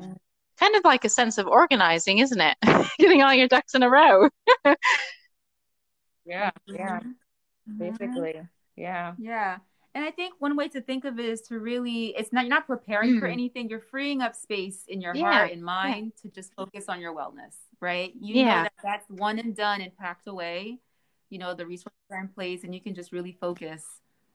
kind 0.59 0.75
of 0.75 0.83
like 0.83 1.05
a 1.05 1.09
sense 1.09 1.37
of 1.37 1.47
organizing, 1.47 2.19
isn't 2.19 2.41
it? 2.41 2.57
Getting 2.99 3.21
all 3.21 3.33
your 3.33 3.47
ducks 3.47 3.75
in 3.75 3.83
a 3.83 3.89
row. 3.89 4.29
yeah, 6.25 6.51
yeah. 6.67 6.99
Mm-hmm. 7.69 7.77
Basically. 7.77 8.41
Yeah. 8.75 9.13
Yeah. 9.17 9.57
And 9.95 10.03
I 10.03 10.11
think 10.11 10.33
one 10.39 10.55
way 10.55 10.67
to 10.69 10.81
think 10.81 11.05
of 11.05 11.19
it 11.19 11.25
is 11.25 11.41
to 11.43 11.59
really, 11.59 12.07
it's 12.17 12.33
not, 12.33 12.45
you're 12.45 12.49
not 12.49 12.65
preparing 12.65 13.15
mm. 13.15 13.19
for 13.19 13.27
anything. 13.27 13.69
You're 13.69 13.79
freeing 13.79 14.21
up 14.21 14.35
space 14.35 14.85
in 14.87 15.01
your 15.01 15.15
yeah. 15.15 15.31
heart 15.31 15.51
and 15.51 15.63
mind 15.63 16.13
yeah. 16.15 16.29
to 16.29 16.35
just 16.35 16.53
focus 16.55 16.85
on 16.87 16.99
your 16.99 17.15
wellness, 17.15 17.55
right? 17.79 18.11
You 18.19 18.35
yeah. 18.35 18.45
know 18.45 18.63
that 18.63 18.73
that's 18.83 19.09
one 19.09 19.37
and 19.37 19.55
done 19.55 19.81
and 19.81 19.95
packed 19.95 20.27
away. 20.27 20.79
You 21.29 21.37
know, 21.37 21.53
the 21.53 21.65
resources 21.65 21.99
are 22.11 22.19
in 22.19 22.27
place 22.27 22.63
and 22.63 22.73
you 22.73 22.81
can 22.81 22.95
just 22.95 23.11
really 23.11 23.37
focus 23.39 23.83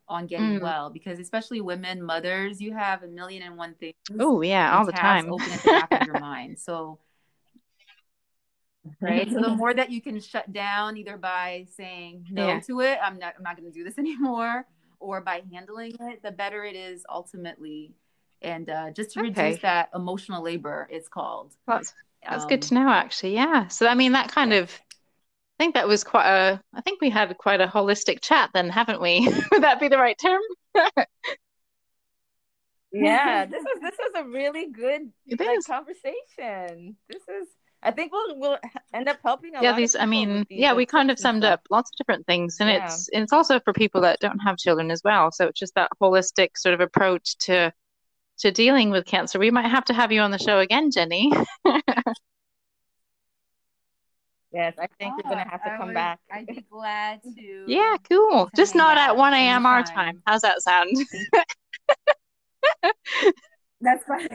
on 0.08 0.26
getting 0.26 0.58
mm. 0.58 0.62
well 0.62 0.90
because 0.90 1.18
especially 1.18 1.60
women 1.60 2.02
mothers 2.02 2.60
you 2.60 2.72
have 2.72 3.02
a 3.02 3.06
million 3.06 3.42
and 3.42 3.56
one 3.56 3.74
things 3.74 3.94
oh 4.18 4.40
yeah 4.40 4.76
all 4.76 4.86
the 4.86 4.92
time 4.92 5.30
open 5.30 5.50
at 5.50 5.62
the 5.62 5.70
back 5.70 6.00
of 6.00 6.06
your 6.06 6.18
mind 6.20 6.58
so 6.58 6.98
right 9.00 9.30
so 9.30 9.40
the 9.40 9.48
more 9.56 9.74
that 9.74 9.90
you 9.90 10.00
can 10.00 10.18
shut 10.20 10.50
down 10.52 10.96
either 10.96 11.16
by 11.16 11.66
saying 11.76 12.24
no 12.30 12.48
yeah. 12.48 12.60
to 12.60 12.80
it 12.80 12.98
i'm 13.02 13.18
not 13.18 13.34
i'm 13.36 13.42
not 13.42 13.56
going 13.56 13.70
to 13.70 13.76
do 13.76 13.84
this 13.84 13.98
anymore 13.98 14.64
or 15.00 15.20
by 15.20 15.42
handling 15.52 15.94
it 16.00 16.22
the 16.22 16.30
better 16.30 16.64
it 16.64 16.76
is 16.76 17.04
ultimately 17.08 17.92
and 18.42 18.70
uh, 18.70 18.90
just 18.90 19.12
to 19.12 19.20
okay. 19.20 19.28
reduce 19.28 19.62
that 19.62 19.88
emotional 19.94 20.42
labor 20.42 20.88
it's 20.90 21.08
called 21.08 21.54
that's 21.66 21.92
that's 22.28 22.44
um, 22.44 22.48
good 22.48 22.62
to 22.62 22.74
know 22.74 22.88
actually 22.88 23.34
yeah 23.34 23.66
so 23.68 23.86
i 23.86 23.94
mean 23.94 24.12
that 24.12 24.30
kind 24.30 24.52
of 24.52 24.80
I 25.58 25.64
think 25.64 25.74
that 25.74 25.88
was 25.88 26.04
quite 26.04 26.28
a. 26.28 26.62
I 26.72 26.80
think 26.82 27.00
we 27.00 27.10
had 27.10 27.36
quite 27.36 27.60
a 27.60 27.66
holistic 27.66 28.20
chat 28.22 28.50
then, 28.54 28.68
haven't 28.70 29.00
we? 29.00 29.26
Would 29.52 29.64
that 29.64 29.80
be 29.80 29.88
the 29.88 29.98
right 29.98 30.16
term? 30.16 30.40
yeah, 32.92 33.44
this 33.50 33.62
is 33.62 33.80
this 33.80 33.94
is 33.94 34.14
a 34.14 34.24
really 34.24 34.70
good 34.70 35.10
like, 35.36 35.66
conversation. 35.66 36.96
This 37.08 37.22
is. 37.22 37.48
I 37.82 37.90
think 37.92 38.12
we'll 38.12 38.38
we'll 38.38 38.58
end 38.92 39.08
up 39.08 39.18
helping. 39.22 39.52
A 39.52 39.54
lot. 39.54 39.62
Yeah, 39.62 39.76
these. 39.76 39.94
I 39.94 40.06
mean, 40.06 40.44
these 40.48 40.58
yeah, 40.58 40.74
we 40.74 40.86
kind 40.86 41.10
of 41.10 41.18
summed 41.18 41.42
stuff. 41.42 41.54
up 41.54 41.60
lots 41.70 41.90
of 41.90 41.96
different 41.96 42.26
things, 42.26 42.56
and 42.60 42.68
yeah. 42.68 42.84
it's 42.84 43.08
and 43.10 43.22
it's 43.22 43.32
also 43.32 43.60
for 43.60 43.72
people 43.72 44.00
that 44.02 44.18
don't 44.20 44.38
have 44.40 44.56
children 44.56 44.90
as 44.90 45.02
well. 45.04 45.30
So 45.30 45.46
it's 45.46 45.58
just 45.58 45.74
that 45.74 45.90
holistic 46.02 46.56
sort 46.56 46.74
of 46.74 46.80
approach 46.80 47.36
to 47.38 47.72
to 48.38 48.50
dealing 48.50 48.90
with 48.90 49.04
cancer. 49.04 49.38
We 49.38 49.50
might 49.50 49.68
have 49.68 49.84
to 49.86 49.94
have 49.94 50.12
you 50.12 50.20
on 50.20 50.30
the 50.30 50.38
show 50.38 50.58
again, 50.58 50.90
Jenny. 50.90 51.32
Yes, 54.50 54.74
I 54.78 54.86
think 54.98 55.12
oh, 55.12 55.20
you're 55.22 55.30
gonna 55.30 55.48
have 55.48 55.62
to 55.62 55.76
come 55.76 55.88
would, 55.88 55.94
back. 55.94 56.20
I'd 56.32 56.46
be 56.46 56.64
glad 56.70 57.20
to. 57.22 57.64
Yeah, 57.66 57.96
cool. 58.08 58.46
To 58.46 58.50
Just 58.56 58.74
not 58.74 58.96
at 58.96 59.14
one 59.16 59.34
a.m. 59.34 59.66
our 59.66 59.82
time. 59.82 60.22
How's 60.26 60.40
that 60.40 60.62
sound? 60.62 60.96
That's 63.80 64.04
fine. 64.04 64.28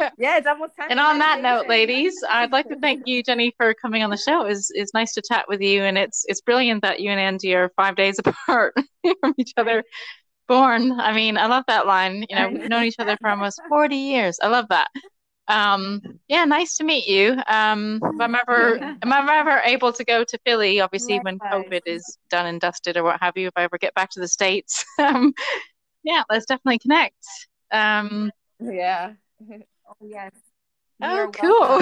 yeah, 0.18 0.38
it's 0.38 0.46
almost 0.46 0.76
time. 0.76 0.88
And 0.90 1.00
on 1.00 1.18
that 1.18 1.40
note, 1.42 1.68
ladies, 1.68 2.14
I'd 2.28 2.52
like 2.52 2.68
to 2.68 2.76
thank 2.76 3.02
you, 3.06 3.22
Jenny, 3.22 3.52
for 3.56 3.74
coming 3.74 4.02
on 4.02 4.10
the 4.10 4.16
show. 4.16 4.46
It's 4.46 4.70
it's 4.72 4.94
nice 4.94 5.12
to 5.14 5.22
chat 5.22 5.46
with 5.48 5.60
you, 5.60 5.82
and 5.82 5.96
it's 5.98 6.24
it's 6.28 6.40
brilliant 6.40 6.82
that 6.82 7.00
you 7.00 7.10
and 7.10 7.20
Andy 7.20 7.54
are 7.54 7.70
five 7.76 7.96
days 7.96 8.18
apart 8.24 8.74
from 9.20 9.34
each 9.38 9.52
other. 9.56 9.84
Born. 10.48 10.92
I 10.92 11.12
mean, 11.12 11.36
I 11.36 11.46
love 11.46 11.64
that 11.66 11.86
line. 11.86 12.24
You 12.28 12.36
know, 12.36 12.48
we've 12.48 12.68
known 12.68 12.84
each 12.84 12.98
other 12.98 13.16
for 13.20 13.30
almost 13.30 13.60
forty 13.68 13.96
years. 13.96 14.38
I 14.42 14.48
love 14.48 14.66
that. 14.70 14.88
Um, 15.48 16.00
yeah, 16.28 16.44
nice 16.44 16.76
to 16.76 16.84
meet 16.84 17.06
you. 17.06 17.36
Um, 17.46 18.00
if 18.02 18.20
I'm 18.20 18.34
ever, 18.34 18.76
yeah. 18.76 18.94
if 19.02 19.12
I'm 19.12 19.28
ever 19.28 19.60
able 19.64 19.92
to 19.92 20.04
go 20.04 20.24
to 20.24 20.38
Philly, 20.44 20.80
obviously 20.80 21.18
when 21.18 21.38
COVID 21.38 21.82
is 21.86 22.18
done 22.30 22.46
and 22.46 22.60
dusted 22.60 22.96
or 22.96 23.04
what 23.04 23.20
have 23.20 23.36
you, 23.36 23.46
if 23.48 23.52
I 23.56 23.62
ever 23.62 23.78
get 23.78 23.94
back 23.94 24.10
to 24.10 24.20
the 24.20 24.28
States, 24.28 24.84
um, 24.98 25.32
yeah, 26.02 26.22
let's 26.30 26.46
definitely 26.46 26.80
connect. 26.80 27.24
Um, 27.70 28.30
yeah. 28.60 29.12
Oh, 29.88 29.94
yes. 30.00 30.32
oh, 31.02 31.30
cool. 31.32 31.78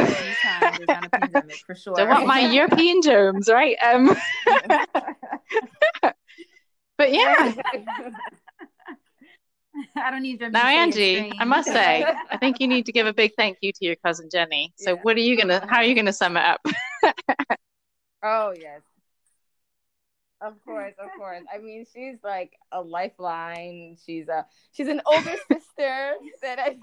for 1.66 1.74
sure. 1.76 2.00
I 2.00 2.04
want 2.04 2.26
my 2.26 2.40
European 2.40 3.00
germs, 3.02 3.48
right? 3.48 3.76
Um, 3.82 4.14
but 6.98 7.12
yeah. 7.12 7.54
I 9.96 10.10
don't 10.10 10.22
need 10.22 10.38
them. 10.38 10.52
Now, 10.52 10.68
Angie, 10.68 11.32
I 11.38 11.44
must 11.44 11.68
say, 11.68 12.04
I 12.30 12.36
think 12.36 12.60
you 12.60 12.68
need 12.68 12.86
to 12.86 12.92
give 12.92 13.08
a 13.08 13.12
big 13.12 13.32
thank 13.36 13.58
you 13.60 13.72
to 13.72 13.84
your 13.84 13.96
cousin 13.96 14.28
Jenny. 14.30 14.72
So, 14.76 14.94
yeah. 14.94 15.00
what 15.02 15.16
are 15.16 15.20
you 15.20 15.36
gonna? 15.36 15.66
How 15.68 15.78
are 15.78 15.84
you 15.84 15.96
gonna 15.96 16.12
sum 16.12 16.36
it 16.36 16.44
up? 16.44 16.60
oh 18.22 18.54
yes, 18.56 18.82
of 20.40 20.62
course, 20.64 20.92
of 20.98 21.08
course. 21.18 21.42
I 21.52 21.58
mean, 21.58 21.86
she's 21.92 22.18
like 22.22 22.52
a 22.70 22.80
lifeline. 22.80 23.96
She's 24.04 24.28
a 24.28 24.46
she's 24.72 24.88
an 24.88 25.00
older 25.06 25.36
sister 25.50 26.12
that 26.42 26.58
I 26.58 26.76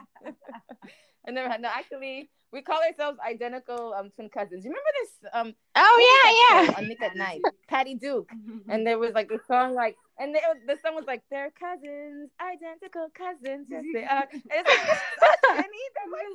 I 1.28 1.32
never 1.32 1.50
had. 1.50 1.62
No, 1.62 1.70
actually, 1.70 2.30
we 2.52 2.62
call 2.62 2.82
ourselves 2.82 3.18
identical 3.26 3.94
um 3.98 4.10
twin 4.12 4.30
cousins. 4.30 4.66
You 4.66 4.72
remember 4.72 4.90
this 5.02 5.30
um 5.34 5.54
Oh 5.76 6.54
yeah, 6.54 6.66
yeah. 6.66 6.78
On 6.78 6.88
Nick 6.88 7.02
at 7.02 7.16
Nite, 7.22 7.42
Patty 7.68 7.96
Duke, 7.96 8.30
and 8.70 8.86
there 8.86 9.00
was 9.00 9.14
like 9.14 9.32
a 9.32 9.40
song 9.46 9.74
like, 9.74 9.96
and 10.20 10.36
they, 10.36 10.42
the 10.68 10.78
song 10.84 10.96
was 10.96 11.06
like, 11.06 11.22
"They're 11.30 11.52
cousins, 11.52 12.30
identical 12.42 13.08
cousins, 13.14 13.68
yes 13.70 13.84
they 13.94 14.04
are." 14.04 14.28
And 14.32 14.68
like, 14.68 15.66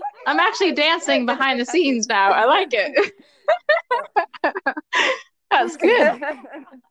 I'm 0.27 0.41
actually 0.41 0.73
dancing 0.73 1.27
behind 1.27 1.61
the 1.61 1.67
scenes 1.67 2.09
now. 2.09 2.33
I 2.33 2.45
like 2.45 2.71
it. 2.73 3.13
That's 5.51 5.77
good. 5.77 6.21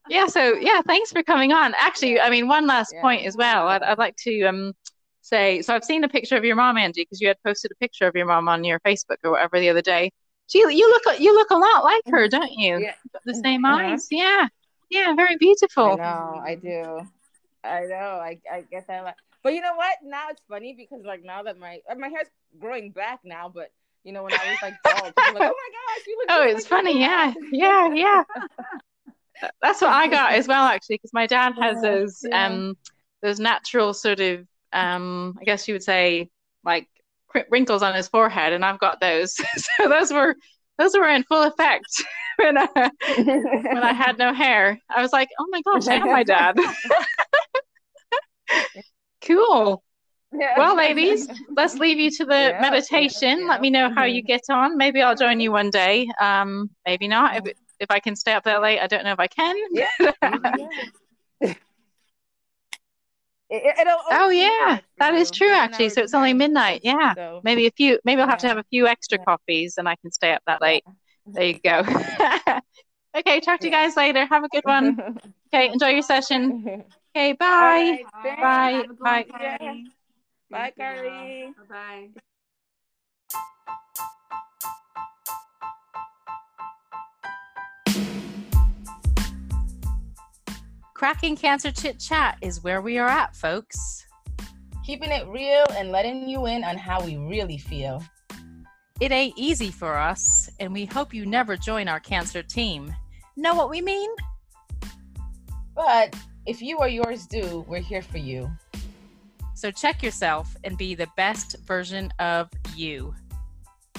Yeah. 0.09 0.27
So 0.27 0.53
yeah, 0.55 0.81
thanks 0.85 1.11
for 1.11 1.23
coming 1.23 1.51
on. 1.51 1.73
Actually, 1.77 2.19
I 2.19 2.29
mean, 2.29 2.47
one 2.47 2.67
last 2.67 2.93
yeah. 2.93 3.01
point 3.01 3.25
as 3.25 3.35
well. 3.35 3.67
I'd, 3.67 3.83
I'd 3.83 3.97
like 3.97 4.15
to 4.17 4.43
um 4.43 4.73
say, 5.25 5.61
so 5.61 5.73
I've 5.73 5.83
seen 5.83 6.03
a 6.03 6.09
picture 6.09 6.37
of 6.37 6.45
your 6.45 6.55
mom, 6.55 6.77
Angie, 6.77 7.01
because 7.01 7.19
you 7.19 7.27
had 7.27 7.41
posted 7.43 7.71
a 7.71 7.75
picture 7.75 8.07
of 8.07 8.15
your 8.15 8.25
mom 8.25 8.47
on 8.47 8.63
your 8.63 8.79
Facebook 8.81 9.17
or 9.23 9.31
whatever 9.31 9.59
the 9.59 9.69
other 9.69 9.81
day. 9.81 10.11
She, 10.47 10.59
you 10.59 10.89
look, 10.89 11.19
you 11.19 11.33
look 11.33 11.49
a 11.49 11.57
lot 11.57 11.83
like 11.83 12.03
her, 12.07 12.27
don't 12.27 12.51
you? 12.51 12.77
Yeah. 12.77 12.93
The 13.25 13.33
same 13.33 13.65
eyes, 13.65 14.07
yeah, 14.11 14.47
yeah, 14.91 15.15
very 15.15 15.37
beautiful. 15.37 15.93
I 15.93 15.95
know, 15.95 16.41
I 16.43 16.55
do. 16.55 17.01
I 17.63 17.79
know, 17.81 18.19
I, 18.21 18.37
I 18.51 18.63
get 18.69 18.85
that. 18.87 19.03
Like, 19.03 19.15
but 19.41 19.53
you 19.53 19.61
know 19.61 19.75
what? 19.75 19.97
Now 20.03 20.29
it's 20.29 20.41
funny 20.47 20.75
because 20.77 21.03
like 21.03 21.23
now 21.23 21.41
that 21.43 21.57
my 21.57 21.79
my 21.97 22.09
hair's 22.09 22.27
growing 22.59 22.91
back 22.91 23.21
now, 23.23 23.51
but 23.53 23.71
you 24.03 24.11
know 24.11 24.21
when 24.23 24.33
I 24.33 24.51
was 24.51 24.57
like 24.61 24.75
bald, 24.83 25.01
like, 25.03 25.13
oh 25.17 25.33
my 25.33 25.39
gosh, 25.39 26.07
you 26.07 26.17
look. 26.19 26.27
Oh, 26.29 26.43
it's 26.43 26.67
funny, 26.67 26.99
yeah, 26.99 27.33
yeah, 27.51 27.91
yeah. 27.93 28.23
That's 29.61 29.81
what 29.81 29.91
I 29.91 30.07
got 30.07 30.33
as 30.33 30.47
well, 30.47 30.65
actually, 30.65 30.97
because 30.97 31.13
my 31.13 31.25
dad 31.25 31.53
has 31.59 31.81
those 31.81 32.19
yeah. 32.23 32.45
um 32.45 32.77
those 33.23 33.39
natural 33.39 33.93
sort 33.95 34.19
of 34.19 34.45
um, 34.75 35.37
I 35.41 35.43
guess 35.45 35.67
you 35.67 35.73
would 35.73 35.83
say 35.83 36.29
like 36.63 36.87
wrinkles 37.49 37.83
on 37.83 37.95
his 37.95 38.07
forehead, 38.07 38.53
and 38.53 38.63
I've 38.63 38.79
got 38.79 38.99
those. 38.99 39.33
so 39.57 39.89
those 39.89 40.11
were 40.11 40.35
those 40.77 40.95
were 40.95 41.09
in 41.09 41.23
full 41.23 41.43
effect 41.43 42.03
when 42.37 42.57
I, 42.57 42.67
when 43.17 43.77
I 43.77 43.93
had 43.93 44.17
no 44.17 44.33
hair. 44.33 44.77
I 44.93 45.01
was 45.01 45.13
like, 45.13 45.29
oh 45.39 45.47
my 45.49 45.61
gosh, 45.61 45.87
I 45.87 45.95
am 45.95 46.11
my 46.11 46.23
dad. 46.23 46.57
cool. 49.25 49.81
Yeah. 50.37 50.53
Well, 50.57 50.75
ladies, 50.75 51.29
let's 51.55 51.75
leave 51.75 51.97
you 51.97 52.11
to 52.11 52.25
the 52.25 52.51
yeah, 52.53 52.59
meditation. 52.59 53.39
Yeah, 53.41 53.47
Let 53.47 53.61
me 53.61 53.69
know 53.69 53.89
how 53.89 54.03
you 54.03 54.21
get 54.21 54.41
on. 54.49 54.75
Maybe 54.75 55.01
I'll 55.01 55.15
join 55.15 55.39
you 55.39 55.53
one 55.53 55.69
day. 55.69 56.09
Um, 56.19 56.69
maybe 56.85 57.07
not. 57.07 57.37
If 57.37 57.55
if 57.79 57.89
I 57.89 57.99
can 57.99 58.15
stay 58.17 58.33
up 58.33 58.43
that 58.43 58.61
late, 58.61 58.79
I 58.79 58.87
don't 58.87 59.05
know 59.05 59.13
if 59.13 59.19
I 59.19 59.27
can. 59.27 59.55
Yeah. 59.71 61.53
It, 63.49 63.77
it'll 63.79 63.99
Oh 64.11 64.29
yeah, 64.29 64.79
that 64.97 65.13
is 65.13 65.31
true 65.31 65.53
actually. 65.53 65.89
So 65.89 66.01
it's 66.01 66.13
only 66.13 66.33
midnight. 66.33 66.81
Yeah. 66.83 67.13
So 67.15 67.41
Maybe 67.43 67.67
a 67.67 67.71
few 67.71 67.99
maybe 68.03 68.21
I'll 68.21 68.27
have 68.27 68.39
to 68.39 68.47
have 68.47 68.57
a 68.57 68.63
few 68.69 68.87
extra 68.87 69.17
Yeah. 69.19 69.25
coffees 69.25 69.75
and 69.77 69.87
I 69.87 69.95
can 69.97 70.11
stay 70.11 70.33
up 70.33 70.41
that 70.47 70.61
late. 70.61 70.83
There 71.27 71.45
you 71.45 71.59
go. 71.63 71.79
okay, 73.17 73.39
talk 73.39 73.59
to 73.59 73.67
you 73.67 73.71
guys 73.71 73.95
later. 73.95 74.25
Have 74.25 74.43
a 74.43 74.49
good 74.49 74.63
one. 74.65 74.97
Okay, 75.53 75.71
enjoy 75.71 75.89
your 75.89 76.01
session. 76.01 76.83
Okay, 77.15 77.31
bye. 77.33 77.37
right, 77.39 78.05
thanks. 78.23 78.41
Bye. 78.41 78.85
Have 78.87 78.99
Bye. 78.99 79.25
Carly. 79.31 79.85
Bye, 80.51 80.73
Carly. 80.77 81.53
Bye 81.69 82.09
Cracking 90.95 91.35
Cancer 91.35 91.73
Chit 91.73 91.99
Chat 91.99 92.37
is 92.39 92.63
where 92.63 92.81
we 92.81 92.97
are 92.97 93.07
at, 93.09 93.35
folks. 93.35 94.07
Keeping 94.85 95.11
it 95.11 95.27
real 95.27 95.65
and 95.75 95.91
letting 95.91 96.29
you 96.29 96.45
in 96.45 96.63
on 96.63 96.77
how 96.77 97.03
we 97.03 97.17
really 97.17 97.57
feel. 97.57 98.01
It 99.01 99.11
ain't 99.11 99.37
easy 99.37 99.71
for 99.71 99.97
us, 99.97 100.49
and 100.61 100.71
we 100.71 100.85
hope 100.85 101.13
you 101.13 101.25
never 101.25 101.57
join 101.57 101.89
our 101.89 101.99
cancer 101.99 102.41
team. 102.41 102.95
Know 103.35 103.53
what 103.53 103.69
we 103.69 103.81
mean? 103.81 104.09
But 105.75 106.15
if 106.45 106.61
you 106.61 106.77
or 106.77 106.87
yours 106.87 107.27
do, 107.27 107.65
we're 107.67 107.81
here 107.81 108.01
for 108.01 108.19
you. 108.19 108.49
So 109.53 109.71
check 109.71 110.01
yourself 110.01 110.55
and 110.63 110.77
be 110.77 110.95
the 110.95 111.09
best 111.17 111.57
version 111.67 112.09
of 112.19 112.49
you. 112.73 113.13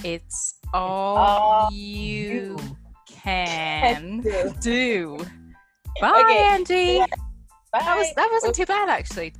It's 0.03 0.55
all, 0.73 1.17
all 1.17 1.71
you, 1.71 2.57
can 3.07 4.21
do. 4.21 4.53
do. 4.59 5.25
Bye, 6.01 6.21
Okay. 6.21 6.43
Angie. 6.43 6.99
Bye. 6.99 7.07
That 7.73 7.97
was 7.97 8.13
that 8.15 8.29
wasn't 8.31 8.55
too 8.55 8.65
bad 8.65 8.89
actually. 8.89 9.33